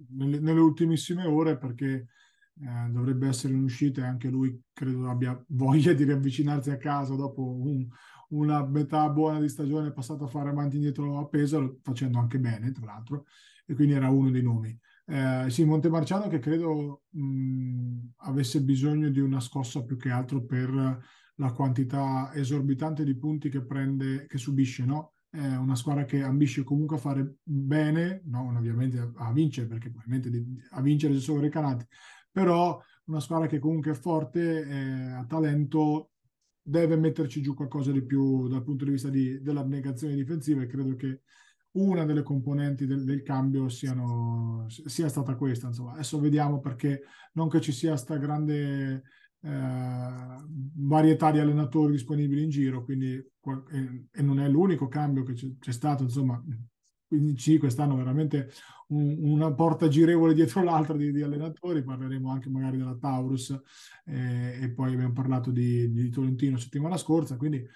nelle, 0.09 0.39
nelle 0.39 0.59
ultimissime 0.59 1.25
ore 1.25 1.57
perché 1.57 2.07
eh, 2.59 2.89
dovrebbe 2.89 3.27
essere 3.27 3.53
in 3.53 3.63
uscita 3.63 4.01
e 4.01 4.05
anche 4.05 4.29
lui 4.29 4.61
credo 4.73 5.09
abbia 5.09 5.41
voglia 5.49 5.93
di 5.93 6.03
riavvicinarsi 6.03 6.69
a 6.71 6.77
casa 6.77 7.15
dopo 7.15 7.43
un, 7.43 7.87
una 8.29 8.65
metà 8.65 9.09
buona 9.09 9.39
di 9.39 9.49
stagione 9.49 9.91
passata 9.91 10.25
a 10.25 10.27
fare 10.27 10.49
avanti 10.49 10.75
e 10.75 10.77
indietro 10.77 11.19
a 11.19 11.27
Pesaro, 11.27 11.79
facendo 11.81 12.19
anche 12.19 12.39
bene 12.39 12.71
tra 12.71 12.85
l'altro, 12.85 13.25
e 13.65 13.73
quindi 13.73 13.93
era 13.93 14.09
uno 14.09 14.29
dei 14.29 14.43
nomi. 14.43 14.77
Eh, 15.05 15.45
sì, 15.49 15.65
Montemarciano 15.65 16.27
che 16.27 16.39
credo 16.39 17.03
mh, 17.09 17.97
avesse 18.17 18.61
bisogno 18.61 19.09
di 19.09 19.19
una 19.19 19.39
scossa 19.39 19.83
più 19.83 19.97
che 19.97 20.09
altro 20.09 20.45
per 20.45 20.99
la 21.35 21.51
quantità 21.51 22.31
esorbitante 22.33 23.03
di 23.03 23.17
punti 23.17 23.49
che 23.49 23.65
prende, 23.65 24.25
che 24.27 24.37
subisce, 24.37 24.85
no? 24.85 25.13
È 25.29 25.55
una 25.55 25.75
squadra 25.75 26.03
che 26.05 26.21
ambisce 26.21 26.63
comunque 26.63 26.97
a 26.97 26.99
fare 26.99 27.35
bene, 27.41 28.21
non 28.25 28.55
ovviamente 28.55 29.11
a, 29.15 29.31
vincere, 29.31 29.67
perché 29.67 29.89
probabilmente 29.89 30.67
a 30.71 30.81
vincere 30.81 31.13
ci 31.15 31.21
sono 31.21 31.39
recanati, 31.39 31.85
però 32.31 32.79
una 33.05 33.19
squadra 33.19 33.47
che 33.47 33.59
comunque 33.59 33.91
è 33.91 33.95
forte, 33.95 34.61
eh, 34.61 35.11
ha 35.11 35.25
talento, 35.25 36.11
deve 36.61 36.95
metterci 36.95 37.41
giù 37.41 37.53
qualcosa 37.53 37.91
di 37.91 38.03
più 38.03 38.47
dal 38.47 38.63
punto 38.63 38.85
di 38.85 38.91
vista 38.91 39.09
di, 39.09 39.41
dell'abnegazione 39.41 40.15
difensiva 40.15 40.61
e 40.61 40.67
credo 40.67 40.95
che 40.95 41.21
una 41.73 42.05
delle 42.05 42.23
componenti 42.23 42.85
del, 42.85 43.03
del, 43.03 43.21
cambio 43.21 43.69
siano, 43.69 44.65
sia 44.67 45.07
stata 45.07 45.35
questa. 45.35 45.67
Insomma. 45.67 45.93
Adesso 45.93 46.19
vediamo 46.19 46.59
perché 46.59 47.03
non 47.33 47.49
che 47.49 47.61
ci 47.61 47.71
sia 47.71 47.95
sta 47.95 48.17
grande 48.17 49.03
eh, 49.41 50.35
varietà 50.75 51.31
di 51.31 51.39
allenatori 51.39 51.93
disponibili 51.93 52.43
in 52.43 52.49
giro, 52.49 52.83
quindi, 52.83 53.13
e, 53.13 54.05
e 54.11 54.21
non 54.21 54.39
è 54.39 54.47
l'unico 54.49 54.87
cambio 54.87 55.23
che 55.23 55.33
c'è, 55.33 55.47
c'è 55.59 55.71
stato, 55.71 56.03
insomma, 56.03 56.41
quindi 57.11 57.33
C 57.33 57.57
quest'anno 57.57 57.97
veramente 57.97 58.49
un, 58.87 59.17
una 59.19 59.53
porta 59.53 59.89
girevole 59.89 60.33
dietro 60.33 60.63
l'altra 60.63 60.95
di, 60.95 61.11
di, 61.11 61.21
allenatori, 61.21 61.83
parleremo 61.83 62.31
anche 62.31 62.49
magari 62.49 62.77
della 62.77 62.95
Taurus 62.95 63.49
eh, 64.05 64.59
e 64.61 64.71
poi 64.71 64.93
abbiamo 64.93 65.11
parlato 65.11 65.51
di, 65.51 65.91
di, 65.91 66.09
Tolentino 66.09 66.55
settimana 66.55 66.95
scorsa, 66.95 67.35
quindi 67.35 67.67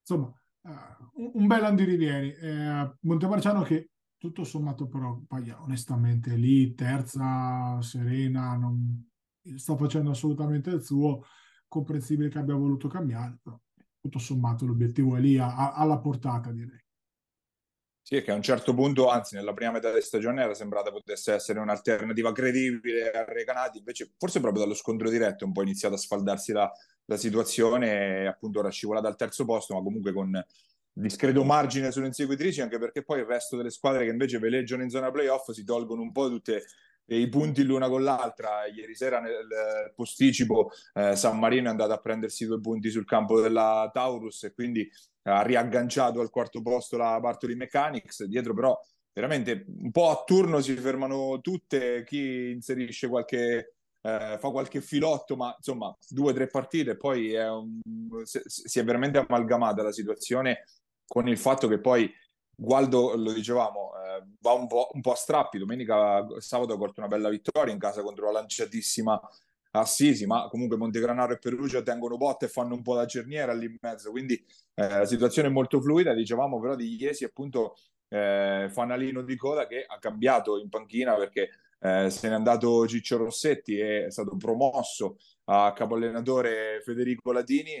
insomma 0.00 0.32
uh, 0.60 1.32
un 1.34 1.46
bel 1.48 1.64
andirivieni. 1.64 2.32
Eh, 2.34 2.92
Montemarciano 3.00 3.62
che 3.62 3.90
tutto 4.16 4.44
sommato 4.44 4.86
però, 4.86 5.20
poi 5.26 5.50
onestamente 5.50 6.36
lì 6.36 6.72
terza, 6.74 7.82
serena, 7.82 8.54
non, 8.54 9.10
sta 9.56 9.76
facendo 9.76 10.10
assolutamente 10.10 10.70
il 10.70 10.84
suo, 10.84 11.24
comprensibile 11.66 12.28
che 12.28 12.38
abbia 12.38 12.54
voluto 12.54 12.86
cambiare, 12.86 13.40
però 13.42 13.60
tutto 14.00 14.20
sommato 14.20 14.66
l'obiettivo 14.66 15.16
è 15.16 15.20
lì 15.20 15.36
alla 15.36 15.98
portata 15.98 16.52
direi. 16.52 16.87
Sì, 18.10 18.22
che 18.22 18.30
a 18.30 18.34
un 18.34 18.40
certo 18.40 18.72
punto, 18.72 19.10
anzi 19.10 19.34
nella 19.34 19.52
prima 19.52 19.70
metà 19.70 19.88
della 19.88 20.00
stagione 20.00 20.42
era 20.42 20.54
sembrata 20.54 20.90
potesse 20.90 21.34
essere 21.34 21.58
un'alternativa 21.60 22.32
credibile 22.32 23.10
a 23.10 23.22
Recanati, 23.24 23.76
invece 23.78 24.12
forse 24.16 24.40
proprio 24.40 24.62
dallo 24.62 24.74
scontro 24.74 25.10
diretto 25.10 25.44
è 25.44 25.46
un 25.46 25.52
po' 25.52 25.60
iniziato 25.60 25.94
a 25.94 25.98
sfaldarsi 25.98 26.52
la, 26.52 26.72
la 27.04 27.16
situazione 27.18 28.26
appunto 28.26 28.60
ora 28.60 28.70
scivolata 28.70 29.08
al 29.08 29.16
terzo 29.16 29.44
posto, 29.44 29.74
ma 29.74 29.82
comunque 29.82 30.14
con 30.14 30.42
discreto 30.90 31.44
margine 31.44 31.90
sulle 31.92 32.06
inseguitrici, 32.06 32.62
anche 32.62 32.78
perché 32.78 33.04
poi 33.04 33.18
il 33.20 33.26
resto 33.26 33.58
delle 33.58 33.68
squadre 33.70 34.06
che 34.06 34.10
invece 34.10 34.38
veleggiano 34.38 34.82
in 34.82 34.88
zona 34.88 35.10
playoff 35.10 35.50
si 35.50 35.62
tolgono 35.62 36.00
un 36.00 36.10
po' 36.10 36.30
tutte 36.30 36.64
i 37.16 37.28
punti 37.28 37.62
l'una 37.62 37.88
con 37.88 38.02
l'altra. 38.02 38.66
Ieri 38.66 38.94
sera 38.94 39.20
nel 39.20 39.92
posticipo 39.94 40.70
eh, 40.94 41.16
San 41.16 41.38
Marino 41.38 41.68
è 41.68 41.70
andato 41.70 41.92
a 41.92 41.98
prendersi 41.98 42.46
due 42.46 42.60
punti 42.60 42.90
sul 42.90 43.04
campo 43.04 43.40
della 43.40 43.90
Taurus 43.92 44.44
e 44.44 44.52
quindi 44.52 44.88
ha 45.22 45.42
riagganciato 45.42 46.20
al 46.20 46.30
quarto 46.30 46.62
posto 46.62 46.96
la 46.96 47.18
Bartoli 47.20 47.54
Mechanics, 47.54 48.24
dietro 48.24 48.54
però 48.54 48.78
veramente 49.12 49.64
un 49.66 49.90
po' 49.90 50.10
a 50.10 50.22
turno 50.24 50.60
si 50.60 50.74
fermano 50.76 51.40
tutte, 51.40 52.04
chi 52.04 52.50
inserisce 52.50 53.08
qualche, 53.08 53.74
eh, 54.00 54.36
fa 54.38 54.50
qualche 54.50 54.80
filotto, 54.80 55.36
ma 55.36 55.54
insomma 55.56 55.94
due 56.08 56.30
o 56.30 56.34
tre 56.34 56.46
partite, 56.46 56.96
poi 56.96 57.32
è 57.32 57.48
un, 57.48 57.80
si 58.24 58.78
è 58.78 58.84
veramente 58.84 59.18
amalgamata 59.18 59.82
la 59.82 59.92
situazione 59.92 60.64
con 61.04 61.26
il 61.26 61.38
fatto 61.38 61.68
che 61.68 61.80
poi 61.80 62.10
Gualdo, 62.60 63.14
lo 63.14 63.32
dicevamo, 63.32 63.92
eh, 63.94 64.07
va 64.40 64.52
un 64.52 64.66
po', 64.66 64.88
un 64.92 65.00
po', 65.00 65.12
a 65.12 65.16
strappi, 65.16 65.58
domenica, 65.58 66.26
sabato 66.38 66.74
ha 66.74 66.76
portato 66.76 67.00
una 67.00 67.08
bella 67.08 67.28
vittoria 67.28 67.72
in 67.72 67.78
casa 67.78 68.02
contro 68.02 68.26
la 68.26 68.40
lanciatissima 68.40 69.20
Assisi, 69.70 70.26
ma 70.26 70.48
comunque 70.48 70.76
Montegranaro 70.76 71.34
e 71.34 71.38
Perugia 71.38 71.82
tengono 71.82 72.16
botte 72.16 72.46
e 72.46 72.48
fanno 72.48 72.74
un 72.74 72.82
po' 72.82 72.94
da 72.94 73.06
cerniera 73.06 73.52
lì 73.52 73.66
in 73.66 73.76
mezzo, 73.80 74.10
quindi 74.10 74.34
eh, 74.74 74.88
la 74.88 75.04
situazione 75.04 75.48
è 75.48 75.50
molto 75.50 75.80
fluida, 75.80 76.14
dicevamo 76.14 76.58
però 76.58 76.74
di 76.74 76.96
Iesi 76.98 77.24
appunto 77.24 77.76
eh, 78.08 78.68
fanalino 78.70 79.22
di 79.22 79.36
coda 79.36 79.66
che 79.66 79.84
ha 79.86 79.98
cambiato 79.98 80.58
in 80.58 80.70
panchina 80.70 81.14
perché 81.16 81.50
eh, 81.80 82.10
se 82.10 82.28
n'è 82.28 82.34
andato 82.34 82.86
Ciccio 82.86 83.18
Rossetti 83.18 83.78
e 83.78 84.06
è 84.06 84.10
stato 84.10 84.36
promosso 84.36 85.18
a 85.44 85.72
capoallenatore 85.72 86.80
Federico 86.82 87.30
Latini, 87.32 87.74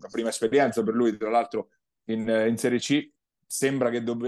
la 0.00 0.08
prima 0.10 0.28
esperienza 0.28 0.82
per 0.82 0.94
lui 0.94 1.16
tra 1.16 1.30
l'altro 1.30 1.70
in, 2.06 2.28
in 2.48 2.56
Serie 2.56 2.78
C, 2.78 3.10
sembra 3.52 3.90
che 3.90 4.02
dov- 4.02 4.24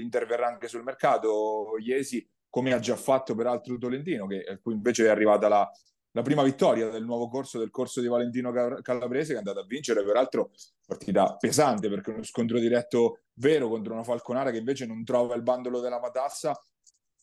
interverrà 0.00 0.48
anche 0.48 0.66
sul 0.66 0.82
mercato 0.82 1.76
Iesi 1.78 2.28
come 2.50 2.72
ha 2.72 2.80
già 2.80 2.96
fatto 2.96 3.36
peraltro 3.36 3.78
Tolentino, 3.78 4.26
che, 4.26 4.58
cui 4.60 4.74
invece 4.74 5.04
è 5.04 5.08
arrivata 5.08 5.46
la, 5.46 5.70
la 6.10 6.22
prima 6.22 6.42
vittoria 6.42 6.88
del 6.88 7.04
nuovo 7.04 7.28
corso, 7.28 7.60
del 7.60 7.70
corso 7.70 8.00
di 8.00 8.08
Valentino 8.08 8.50
Calabrese, 8.82 9.28
che 9.28 9.34
è 9.34 9.38
andato 9.38 9.60
a 9.60 9.64
vincere, 9.64 10.04
peraltro 10.04 10.50
partita 10.84 11.36
pesante 11.36 11.88
perché 11.88 12.10
uno 12.10 12.24
scontro 12.24 12.58
diretto 12.58 13.20
vero 13.34 13.68
contro 13.68 13.92
una 13.92 14.02
Falconara 14.02 14.50
che 14.50 14.58
invece 14.58 14.86
non 14.86 15.04
trova 15.04 15.36
il 15.36 15.42
bandolo 15.42 15.78
della 15.78 16.00
matassa. 16.00 16.60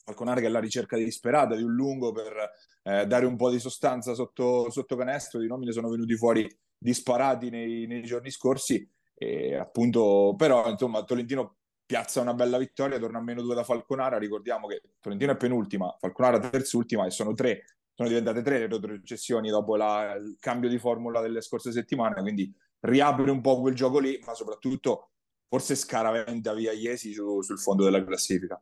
Falconara 0.06 0.40
che 0.40 0.46
è 0.46 0.50
alla 0.50 0.60
ricerca 0.60 0.96
disperata 0.96 1.56
di 1.56 1.64
un 1.64 1.74
lungo 1.74 2.14
per 2.14 2.50
eh, 2.84 3.06
dare 3.06 3.26
un 3.26 3.36
po' 3.36 3.50
di 3.50 3.60
sostanza 3.60 4.14
sotto, 4.14 4.70
sotto 4.70 4.96
canestro, 4.96 5.44
i 5.44 5.48
nomi 5.48 5.66
ne 5.66 5.74
sono 5.74 5.90
venuti 5.90 6.16
fuori 6.16 6.50
disparati 6.78 7.50
nei, 7.50 7.88
nei 7.88 8.04
giorni 8.04 8.32
scorsi. 8.32 8.90
E 9.22 9.56
appunto, 9.56 10.34
però, 10.36 10.68
insomma, 10.68 11.04
Tolentino 11.04 11.58
piazza 11.86 12.22
una 12.22 12.34
bella 12.34 12.58
vittoria, 12.58 12.98
torna 12.98 13.20
a 13.20 13.22
meno 13.22 13.42
due 13.42 13.54
da 13.54 13.64
Falconara. 13.64 14.18
Ricordiamo 14.18 14.66
che 14.66 14.82
Tolentino 15.00 15.34
è 15.34 15.38
penultima, 15.38 15.96
Falconara 16.00 16.40
terzultima 16.40 17.06
e 17.06 17.12
sono 17.12 17.34
tre 17.34 17.64
sono 17.94 18.08
diventate 18.08 18.42
tre 18.42 18.60
le 18.60 18.68
retrocessioni 18.68 19.50
dopo 19.50 19.76
la, 19.76 20.14
il 20.16 20.38
cambio 20.40 20.70
di 20.70 20.80
formula 20.80 21.22
delle 21.22 21.42
scorse 21.42 21.72
settimane, 21.72 22.22
quindi 22.22 22.52
riapre 22.80 23.30
un 23.30 23.42
po' 23.42 23.60
quel 23.60 23.76
gioco 23.76 24.00
lì, 24.00 24.20
ma 24.26 24.34
soprattutto 24.34 25.12
forse 25.48 25.76
scaraventa 25.76 26.54
via 26.54 26.72
Iesi 26.72 27.14
su, 27.14 27.42
sul 27.42 27.60
fondo 27.60 27.84
della 27.84 28.04
classifica. 28.04 28.60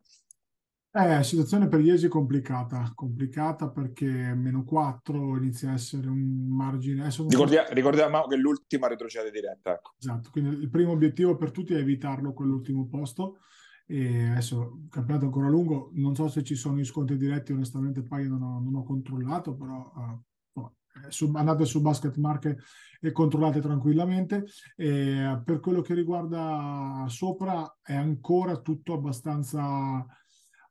Eh, 0.91 1.23
situazione 1.23 1.67
per 1.67 1.81
Iesi 1.81 2.07
complicata, 2.07 2.91
complicata 2.95 3.69
perché 3.69 4.07
meno 4.07 4.63
4 4.63 5.37
inizia 5.37 5.69
a 5.69 5.73
essere 5.73 6.07
un 6.07 6.47
margine. 6.47 7.07
Ricordia- 7.27 7.67
ricordiamo 7.69 8.25
che 8.25 8.35
l'ultima 8.35 8.87
retrocede 8.87 9.29
diretta. 9.29 9.75
Ecco. 9.75 9.93
Esatto, 9.99 10.29
quindi 10.31 10.55
il 10.55 10.69
primo 10.69 10.91
obiettivo 10.91 11.37
per 11.37 11.51
tutti 11.51 11.73
è 11.75 11.77
evitarlo 11.77 12.33
quell'ultimo 12.33 12.87
posto. 12.87 13.37
E 13.85 14.29
adesso 14.29 14.79
il 14.83 14.89
campionato 14.89 15.25
è 15.25 15.27
ancora 15.27 15.47
lungo, 15.47 15.91
non 15.93 16.15
so 16.15 16.27
se 16.27 16.43
ci 16.43 16.55
sono 16.55 16.77
gli 16.77 16.85
scontri 16.85 17.17
diretti, 17.17 17.51
onestamente 17.53 18.03
poi 18.03 18.27
non 18.27 18.41
ho, 18.41 18.59
non 18.59 18.75
ho 18.75 18.83
controllato, 18.83 19.55
però 19.55 19.91
eh, 19.95 20.19
insomma, 20.53 20.71
eh, 21.07 21.11
su- 21.11 21.31
andate 21.33 21.65
su 21.65 21.81
Basket 21.81 22.15
Market 22.17 22.63
e 22.99 23.11
controllate 23.11 23.61
tranquillamente. 23.61 24.45
E 24.75 25.39
per 25.45 25.59
quello 25.59 25.81
che 25.81 25.93
riguarda 25.93 27.05
sopra 27.07 27.77
è 27.81 27.95
ancora 27.95 28.57
tutto 28.57 28.93
abbastanza 28.93 30.03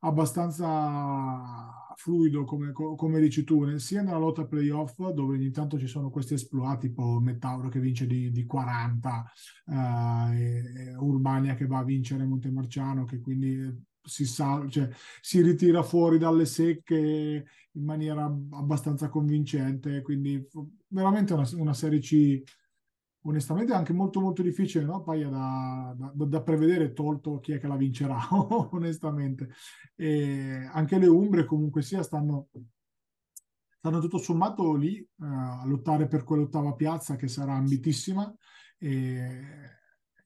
abbastanza 0.00 1.72
fluido, 1.96 2.44
come, 2.44 2.72
co- 2.72 2.94
come 2.94 3.20
dici 3.20 3.42
tu, 3.44 3.76
sia 3.78 4.02
nella 4.02 4.18
lotta 4.18 4.46
playoff, 4.46 4.96
dove 5.10 5.34
ogni 5.36 5.50
tanto 5.50 5.78
ci 5.78 5.86
sono 5.88 6.10
questi 6.10 6.34
esploiti, 6.34 6.88
tipo 6.88 7.18
Mettauro 7.20 7.68
che 7.68 7.80
vince 7.80 8.06
di, 8.06 8.30
di 8.30 8.46
40, 8.46 9.24
eh, 9.66 10.94
Urbania 10.96 11.54
che 11.54 11.66
va 11.66 11.78
a 11.78 11.84
vincere 11.84 12.24
Montemarciano, 12.24 13.04
che 13.04 13.20
quindi 13.20 13.86
si, 14.00 14.24
sal- 14.24 14.70
cioè, 14.70 14.88
si 15.20 15.42
ritira 15.42 15.82
fuori 15.82 16.18
dalle 16.18 16.46
secche 16.46 17.44
in 17.72 17.84
maniera 17.84 18.24
abbastanza 18.24 19.08
convincente, 19.08 20.02
quindi 20.02 20.40
veramente 20.88 21.32
una, 21.34 21.48
una 21.54 21.74
Serie 21.74 22.00
C 22.00 22.42
onestamente 23.28 23.72
è 23.72 23.76
anche 23.76 23.92
molto 23.92 24.20
molto 24.20 24.42
difficile, 24.42 24.84
no? 24.84 25.02
Paia 25.02 25.28
da, 25.28 25.94
da- 25.96 26.24
da 26.24 26.42
prevedere, 26.42 26.92
tolto 26.92 27.38
chi 27.40 27.52
è 27.52 27.58
che 27.60 27.66
la 27.66 27.76
vincerà, 27.76 28.18
onestamente. 28.72 29.50
E 29.94 30.68
anche 30.72 30.98
le 30.98 31.06
Umbre 31.06 31.44
comunque 31.44 31.82
sia 31.82 32.02
stanno, 32.02 32.48
stanno 33.78 34.00
tutto 34.00 34.18
sommato 34.18 34.74
lì 34.74 34.96
eh, 34.98 35.06
a 35.18 35.64
lottare 35.66 36.06
per 36.08 36.24
quell'ottava 36.24 36.74
piazza 36.74 37.16
che 37.16 37.28
sarà 37.28 37.54
ambitissima 37.54 38.32
e 38.78 39.76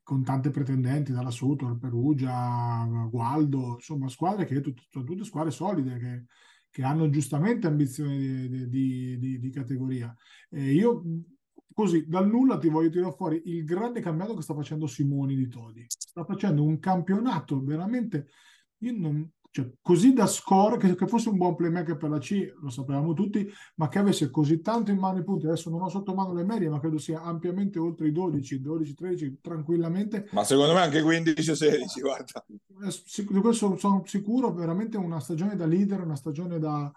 con 0.02 0.24
tante 0.24 0.50
pretendenti 0.50 1.12
dalla 1.12 1.30
Sutor, 1.30 1.78
Perugia, 1.78 2.84
Gualdo, 3.08 3.74
insomma 3.74 4.08
squadre 4.08 4.44
che 4.46 4.60
sono 4.90 5.04
tutte 5.04 5.24
squadre 5.24 5.52
solide 5.52 5.96
che, 5.98 6.24
che 6.70 6.82
hanno 6.82 7.08
giustamente 7.08 7.66
ambizioni 7.68 8.18
di, 8.48 8.68
di- 8.68 9.18
di- 9.18 9.38
di 9.38 9.50
categoria. 9.50 10.14
E 10.50 10.72
io 10.72 11.02
così 11.72 12.04
dal 12.06 12.28
nulla 12.28 12.58
ti 12.58 12.68
voglio 12.68 12.90
tirare 12.90 13.14
fuori 13.14 13.42
il 13.46 13.64
grande 13.64 14.00
campionato 14.00 14.34
che 14.36 14.42
sta 14.42 14.54
facendo 14.54 14.86
Simoni 14.86 15.34
di 15.34 15.48
Todi. 15.48 15.84
Sta 15.88 16.24
facendo 16.24 16.62
un 16.62 16.78
campionato 16.78 17.62
veramente 17.62 18.28
io 18.78 18.92
non- 18.96 19.30
cioè, 19.52 19.70
così 19.82 20.14
da 20.14 20.26
score, 20.26 20.78
che, 20.78 20.94
che 20.94 21.06
fosse 21.06 21.28
un 21.28 21.36
buon 21.36 21.54
playmaker 21.54 21.98
per 21.98 22.08
la 22.08 22.18
C, 22.18 22.54
lo 22.62 22.70
sapevamo 22.70 23.12
tutti, 23.12 23.46
ma 23.74 23.88
che 23.88 23.98
avesse 23.98 24.30
così 24.30 24.62
tanto 24.62 24.90
in 24.92 24.96
mano 24.96 25.18
i 25.18 25.24
punti. 25.24 25.44
Adesso 25.44 25.68
non 25.68 25.82
ho 25.82 25.90
sotto 25.90 26.14
mano 26.14 26.32
le 26.32 26.42
medie, 26.42 26.70
ma 26.70 26.80
credo 26.80 26.96
sia 26.96 27.20
ampiamente 27.20 27.78
oltre 27.78 28.08
i 28.08 28.12
12, 28.12 28.62
12, 28.62 28.94
13, 28.94 29.38
tranquillamente. 29.42 30.26
Ma 30.32 30.42
secondo 30.42 30.72
me 30.72 30.80
anche 30.80 31.02
15 31.02 31.50
o 31.50 31.54
16, 31.54 32.00
guarda. 32.00 32.46
Eh, 32.48 33.24
Di 33.28 33.40
questo 33.40 33.76
sono 33.76 34.02
sicuro, 34.06 34.54
veramente 34.54 34.96
una 34.96 35.20
stagione 35.20 35.54
da 35.54 35.66
leader, 35.66 36.00
una 36.00 36.16
stagione 36.16 36.58
da, 36.58 36.90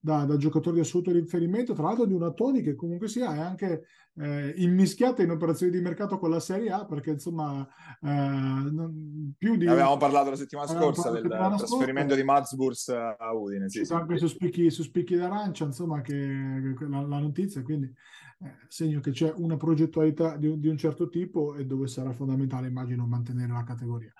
da, 0.00 0.24
da 0.24 0.36
giocatore 0.36 0.76
di 0.76 0.80
assoluto 0.80 1.12
riferimento, 1.12 1.74
tra 1.74 1.84
l'altro 1.84 2.06
di 2.06 2.14
una 2.14 2.32
Toni 2.32 2.62
che 2.62 2.74
comunque 2.74 3.06
sia 3.06 3.34
è 3.34 3.38
anche 3.38 3.84
eh, 4.14 4.54
immischiata 4.56 5.22
in 5.22 5.30
operazioni 5.30 5.70
di 5.70 5.80
mercato 5.80 6.18
con 6.18 6.30
la 6.30 6.40
Serie 6.40 6.70
A, 6.70 6.86
perché 6.86 7.10
insomma 7.10 7.66
eh, 8.00 8.08
non- 8.08 9.34
più 9.36 9.56
di... 9.56 9.66
Avevamo 9.66 9.98
parlato 9.98 10.30
la 10.30 10.36
settimana 10.36 10.68
scorsa 10.68 11.10
del 11.10 11.28
trasferimento 11.28 12.14
scorsa. 12.14 12.16
di 12.16 12.22
Matsburs 12.22 12.88
a 12.88 13.34
Udine. 13.34 13.68
Sì, 13.68 13.84
sì. 13.84 13.92
anche 13.92 14.16
su 14.16 14.26
spicchi, 14.26 14.70
su 14.70 14.82
spicchi 14.82 15.16
d'arancia, 15.16 15.64
insomma, 15.64 16.00
che, 16.00 16.14
la, 16.88 17.02
la 17.02 17.18
notizia, 17.18 17.62
quindi 17.62 17.86
eh, 18.42 18.54
segno 18.68 19.00
che 19.00 19.10
c'è 19.10 19.30
una 19.36 19.56
progettualità 19.58 20.36
di, 20.36 20.58
di 20.58 20.68
un 20.68 20.78
certo 20.78 21.10
tipo 21.10 21.54
e 21.54 21.66
dove 21.66 21.88
sarà 21.88 22.12
fondamentale, 22.12 22.68
immagino, 22.68 23.06
mantenere 23.06 23.52
la 23.52 23.64
categoria. 23.64 24.12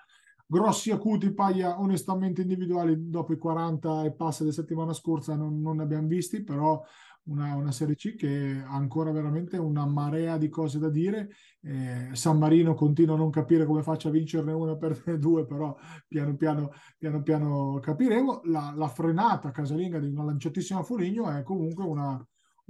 Grossi 0.51 0.91
acuti, 0.91 1.31
paia 1.31 1.79
onestamente 1.79 2.41
individuali 2.41 3.09
dopo 3.09 3.31
i 3.31 3.37
40 3.37 4.03
e 4.03 4.11
passa 4.11 4.43
della 4.43 4.53
settimana 4.53 4.91
scorsa 4.91 5.37
non, 5.37 5.61
non 5.61 5.77
ne 5.77 5.83
abbiamo 5.83 6.07
visti, 6.07 6.43
però 6.43 6.83
una, 7.27 7.55
una 7.55 7.71
Serie 7.71 7.95
C 7.95 8.15
che 8.17 8.61
ha 8.61 8.73
ancora 8.75 9.11
veramente 9.13 9.55
una 9.55 9.85
marea 9.85 10.35
di 10.35 10.49
cose 10.49 10.77
da 10.77 10.89
dire. 10.89 11.29
Eh, 11.61 12.09
San 12.11 12.37
Marino 12.37 12.73
continua 12.73 13.15
a 13.15 13.17
non 13.17 13.29
capire 13.29 13.65
come 13.65 13.81
faccia 13.81 14.09
a 14.09 14.11
vincerne 14.11 14.51
una 14.51 14.75
per 14.75 15.17
due, 15.17 15.45
però 15.45 15.73
piano 16.05 16.35
piano 16.35 16.73
piano 16.97 17.21
piano 17.23 17.79
capiremo. 17.81 18.41
La, 18.43 18.73
la 18.75 18.89
frenata 18.89 19.51
casalinga 19.51 19.99
di 19.99 20.07
una 20.07 20.25
lanciatissima 20.25 20.83
Foligno 20.83 21.29
è 21.31 21.43
comunque 21.43 21.85
una, 21.85 22.21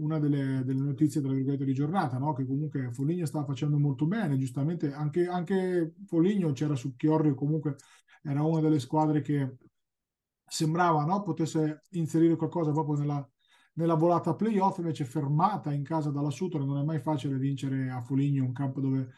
una 0.02 0.20
delle, 0.20 0.64
delle 0.66 0.82
notizie 0.82 1.22
di 1.22 1.74
giornata, 1.74 2.18
no? 2.18 2.34
che 2.34 2.46
comunque 2.46 2.92
Foligno 2.92 3.26
stava 3.26 3.46
facendo 3.46 3.78
molto 3.78 4.06
bene, 4.06 4.38
giustamente 4.38 4.92
anche, 4.92 5.28
anche 5.28 5.94
Foligno 6.06 6.52
c'era 6.52 6.76
su 6.76 6.96
Chiorri, 6.96 7.34
comunque 7.36 7.76
era 8.24 8.44
una 8.44 8.62
delle 8.62 8.80
squadre 8.80 9.22
che 9.22 9.58
sembrava 10.46 11.06
no? 11.06 11.22
potesse 11.22 11.84
inserire 11.92 12.36
qualcosa 12.36 12.72
proprio 12.72 12.98
nella, 12.98 13.30
nella 13.74 13.94
volata 13.94 14.36
playoff, 14.36 14.80
invece 14.80 15.06
fermata 15.06 15.72
in 15.72 15.84
casa 15.84 16.10
dalla 16.10 16.32
Sutor, 16.32 16.66
non 16.66 16.80
è 16.80 16.84
mai 16.84 17.00
facile 17.00 17.38
vincere 17.38 17.90
a 17.90 18.02
Foligno, 18.02 18.44
un 18.44 18.54
campo 18.54 18.82
dove 18.82 19.12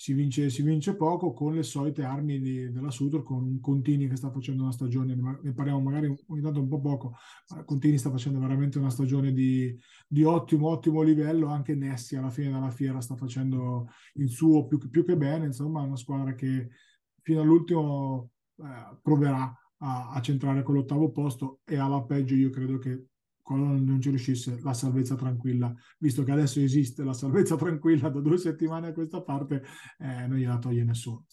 si 0.00 0.12
vince, 0.12 0.48
si 0.48 0.62
vince 0.62 0.94
poco 0.94 1.32
con 1.32 1.56
le 1.56 1.64
solite 1.64 2.04
armi 2.04 2.38
di- 2.38 2.70
della 2.70 2.88
Sutor, 2.92 3.24
con 3.24 3.58
Contini 3.58 4.06
che 4.06 4.14
sta 4.14 4.30
facendo 4.30 4.62
una 4.62 4.70
stagione, 4.70 5.16
ne 5.42 5.52
parliamo 5.52 5.80
magari 5.80 6.06
ogni 6.28 6.40
tanto 6.40 6.60
un 6.60 6.68
po' 6.68 6.80
poco, 6.80 7.16
ma 7.48 7.64
Contini 7.64 7.98
sta 7.98 8.08
facendo 8.08 8.38
veramente 8.38 8.78
una 8.78 8.90
stagione 8.90 9.32
di, 9.32 9.76
di 10.06 10.22
ottimo, 10.22 10.68
ottimo 10.68 11.02
livello, 11.02 11.48
anche 11.48 11.74
Nessi 11.74 12.14
alla 12.14 12.30
fine 12.30 12.52
della 12.52 12.70
fiera 12.70 13.00
sta 13.00 13.16
facendo 13.16 13.88
il 14.14 14.28
suo 14.28 14.68
più, 14.68 14.78
più 14.88 15.04
che 15.04 15.16
bene, 15.16 15.46
insomma 15.46 15.82
è 15.82 15.86
una 15.86 15.96
squadra 15.96 16.32
che 16.32 16.68
fino 17.20 17.40
all'ultimo 17.40 18.30
eh, 18.58 18.98
proverà 19.02 19.52
a, 19.78 20.10
a 20.10 20.20
centrare 20.20 20.62
quell'ottavo 20.62 21.10
posto 21.10 21.58
e 21.64 21.76
alla 21.76 22.04
peggio 22.04 22.36
io 22.36 22.50
credo 22.50 22.78
che 22.78 23.07
qualora 23.48 23.70
non 23.70 23.98
ci 23.98 24.10
riuscisse 24.10 24.60
la 24.62 24.74
salvezza 24.74 25.14
tranquilla, 25.14 25.74
visto 25.96 26.22
che 26.22 26.32
adesso 26.32 26.60
esiste 26.60 27.02
la 27.02 27.14
salvezza 27.14 27.56
tranquilla 27.56 28.10
da 28.10 28.20
due 28.20 28.36
settimane 28.36 28.88
a 28.88 28.92
questa 28.92 29.22
parte, 29.22 29.62
eh, 29.98 30.26
non 30.26 30.36
gliela 30.36 30.58
toglie 30.58 30.84
nessuno. 30.84 31.24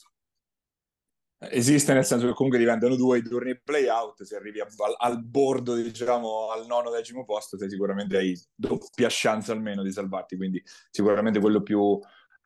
Esiste 1.38 1.94
nel 1.94 2.06
senso 2.06 2.26
che 2.26 2.34
comunque 2.34 2.58
diventano 2.58 2.96
due 2.96 3.18
i 3.18 3.22
turni 3.22 3.60
play-out, 3.62 4.24
se 4.24 4.38
arrivi 4.38 4.62
al, 4.62 4.70
al 4.98 5.22
bordo, 5.26 5.76
diciamo, 5.76 6.52
al 6.52 6.66
nono 6.66 6.90
decimo 6.90 7.26
posto, 7.26 7.58
sei 7.58 7.70
sicuramente 7.70 8.16
hai 8.16 8.42
doppia 8.56 9.10
chance 9.12 9.52
almeno 9.52 9.84
di 9.84 9.92
salvarti, 9.92 10.38
quindi 10.38 10.64
sicuramente 10.90 11.42
quello 11.42 11.62
più, 11.62 12.00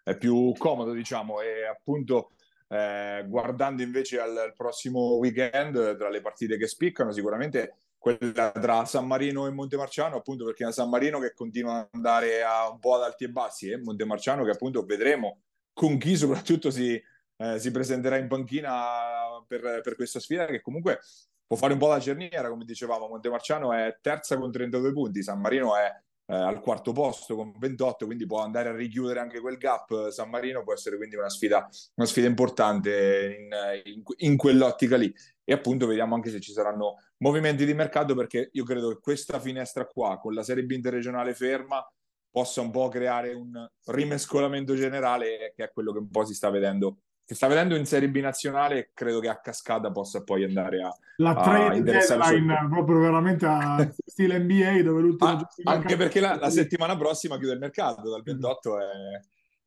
è 0.03 0.17
più 0.17 0.51
comodo, 0.57 0.93
diciamo, 0.93 1.41
e 1.41 1.67
appunto 1.67 2.31
eh, 2.69 3.23
guardando 3.27 3.83
invece 3.83 4.19
al, 4.19 4.35
al 4.35 4.55
prossimo 4.55 5.17
weekend, 5.17 5.95
tra 5.95 6.09
le 6.09 6.21
partite 6.21 6.57
che 6.57 6.67
spiccano, 6.67 7.11
sicuramente 7.11 7.75
quella 7.99 8.49
tra 8.51 8.85
San 8.85 9.05
Marino 9.05 9.45
e 9.45 9.51
Montemarciano, 9.51 10.15
appunto 10.15 10.45
perché 10.45 10.67
è 10.67 10.71
San 10.71 10.89
Marino 10.89 11.19
che 11.19 11.33
continua 11.33 11.79
ad 11.79 11.89
andare 11.91 12.41
a 12.41 12.67
un 12.71 12.79
po' 12.79 12.95
ad 12.95 13.03
alti 13.03 13.25
e 13.25 13.29
bassi, 13.29 13.69
e 13.69 13.77
Montemarciano 13.77 14.43
che 14.43 14.51
appunto 14.51 14.83
vedremo 14.83 15.41
con 15.73 15.99
chi 15.99 16.15
soprattutto 16.15 16.71
si 16.71 16.99
eh, 17.41 17.57
si 17.57 17.71
presenterà 17.71 18.17
in 18.17 18.27
panchina 18.27 19.41
per, 19.47 19.79
per, 19.81 19.95
questa 19.95 20.19
sfida 20.19 20.45
che 20.45 20.61
comunque 20.61 20.99
può 21.47 21.55
fare 21.55 21.73
un 21.73 21.79
po' 21.79 21.87
da 21.87 21.99
cerniera, 21.99 22.49
come 22.49 22.65
dicevamo, 22.65 23.07
Montemarciano 23.07 23.73
è 23.73 23.97
terza 24.01 24.37
con 24.37 24.51
32 24.51 24.91
punti, 24.91 25.23
San 25.23 25.39
Marino 25.39 25.75
è 25.77 25.89
eh, 26.25 26.35
al 26.35 26.59
quarto 26.59 26.91
posto 26.91 27.35
con 27.35 27.53
28, 27.57 28.05
quindi 28.05 28.25
può 28.25 28.41
andare 28.41 28.69
a 28.69 28.75
richiudere 28.75 29.21
anche 29.21 29.39
quel 29.39 29.57
gap, 29.57 30.09
San 30.09 30.29
Marino 30.29 30.63
può 30.63 30.73
essere 30.73 30.97
quindi 30.97 31.15
una 31.15 31.29
sfida, 31.29 31.67
una 31.95 32.07
sfida 32.07 32.27
importante 32.27 33.37
in, 33.39 33.93
in, 33.93 34.03
in 34.17 34.35
quell'ottica 34.35 34.97
lì 34.97 35.11
e 35.49 35.53
appunto 35.53 35.87
vediamo 35.87 36.13
anche 36.13 36.29
se 36.29 36.39
ci 36.39 36.51
saranno 36.51 36.97
movimenti 37.17 37.65
di 37.65 37.73
mercato 37.73 38.13
perché 38.13 38.49
io 38.53 38.63
credo 38.63 38.89
che 38.89 38.99
questa 39.01 39.39
finestra 39.39 39.87
qua 39.87 40.19
con 40.19 40.35
la 40.35 40.43
Serie 40.43 40.63
B 40.63 40.69
interregionale 40.69 41.33
ferma 41.33 41.83
possa 42.29 42.61
un 42.61 42.69
po' 42.69 42.87
creare 42.87 43.33
un 43.33 43.67
rimescolamento 43.85 44.75
generale 44.75 45.51
che 45.55 45.63
è 45.63 45.71
quello 45.71 45.91
che 45.91 45.97
un 45.97 46.11
po' 46.11 46.23
si 46.23 46.35
sta 46.35 46.51
vedendo. 46.51 46.99
Si 47.25 47.33
sta 47.33 47.47
vedendo 47.47 47.75
in 47.75 47.87
Serie 47.87 48.09
B 48.11 48.17
nazionale 48.17 48.91
credo 48.93 49.19
che 49.19 49.27
a 49.29 49.39
cascata 49.39 49.91
possa 49.91 50.21
poi 50.23 50.43
andare 50.43 50.83
a, 50.83 50.95
La 51.17 51.33
trade 51.33 51.81
deadline 51.81 52.67
proprio 52.69 52.99
veramente 52.99 53.47
a 53.47 53.89
stile 54.05 54.37
NBA 54.37 54.83
dove 54.83 55.01
l'ultimo 55.01 55.31
Ah, 55.31 55.49
anche 55.63 55.97
perché 55.97 56.19
la, 56.19 56.35
la 56.35 56.51
settimana 56.51 56.95
prossima 56.95 57.37
chiude 57.39 57.53
il 57.53 57.59
mercato 57.59 58.07
dal 58.07 58.19
Mm. 58.21 58.23
28 58.23 58.79
è 58.79 58.85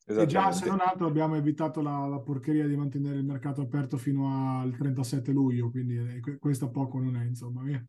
E 0.05 0.27
già 0.27 0.51
se 0.51 0.67
non 0.67 0.81
altro 0.81 1.07
abbiamo 1.07 1.37
evitato 1.37 1.81
la, 1.81 2.07
la 2.07 2.19
porcheria 2.19 2.67
di 2.67 2.77
mantenere 2.77 3.17
il 3.17 3.25
mercato 3.25 3.61
aperto 3.61 3.97
fino 3.97 4.61
al 4.61 4.77
37 4.77 5.31
luglio, 5.31 5.71
quindi 5.71 5.97
eh, 5.97 6.21
que- 6.21 6.39
questo 6.39 6.71
poco 6.71 6.99
non 6.99 7.17
è, 7.17 7.25
insomma, 7.25 7.63
via. 7.63 7.83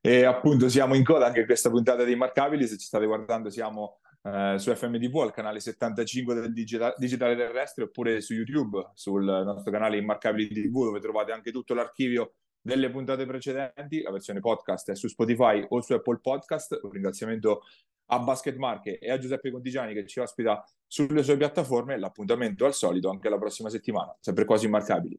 E 0.00 0.24
appunto 0.24 0.68
siamo 0.68 0.94
in 0.94 1.04
coda 1.04 1.26
anche 1.26 1.44
questa 1.44 1.70
puntata 1.70 2.02
di 2.02 2.12
Immarcabili, 2.12 2.66
se 2.66 2.76
ci 2.76 2.86
state 2.86 3.06
guardando 3.06 3.50
siamo 3.50 4.00
eh, 4.22 4.54
su 4.58 4.74
FMTV 4.74 5.16
al 5.18 5.32
canale 5.32 5.60
75 5.60 6.34
del 6.34 6.52
digita- 6.52 6.94
digitale 6.96 7.36
terrestre 7.36 7.84
oppure 7.84 8.20
su 8.20 8.34
YouTube 8.34 8.90
sul 8.94 9.24
nostro 9.24 9.70
canale 9.70 9.98
Immarcabili 9.98 10.48
TV 10.48 10.84
dove 10.84 11.00
trovate 11.00 11.32
anche 11.32 11.52
tutto 11.52 11.74
l'archivio 11.74 12.34
delle 12.60 12.90
puntate 12.90 13.26
precedenti. 13.26 14.00
La 14.00 14.10
versione 14.10 14.40
podcast 14.40 14.90
è 14.90 14.96
su 14.96 15.08
Spotify 15.08 15.64
o 15.68 15.80
su 15.80 15.92
Apple 15.92 16.20
Podcast. 16.20 16.78
Un 16.82 16.90
ringraziamento 16.90 17.62
a 18.06 18.18
Basket 18.18 18.56
Market 18.56 18.98
e 19.00 19.10
a 19.10 19.18
Giuseppe 19.18 19.50
Contigiani 19.50 19.94
che 19.94 20.06
ci 20.06 20.20
ospita 20.20 20.64
sulle 20.86 21.22
sue 21.22 21.36
piattaforme. 21.36 21.98
L'appuntamento 21.98 22.64
al 22.64 22.74
solito 22.74 23.10
anche 23.10 23.28
la 23.28 23.38
prossima 23.38 23.70
settimana, 23.70 24.14
sempre 24.20 24.44
quasi 24.44 24.66
immarcabili. 24.66 25.18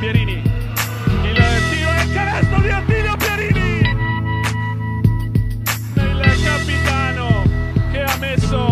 Pierini, 0.00 0.32
il 0.32 1.36
tiro 1.70 1.90
e 1.90 2.12
canestro 2.14 2.60
di 2.60 2.70
Attilio 2.70 3.16
Pierini, 3.16 3.80
il 5.94 6.42
capitano 6.42 7.42
che 7.92 8.02
ha 8.02 8.16
messo 8.16 8.69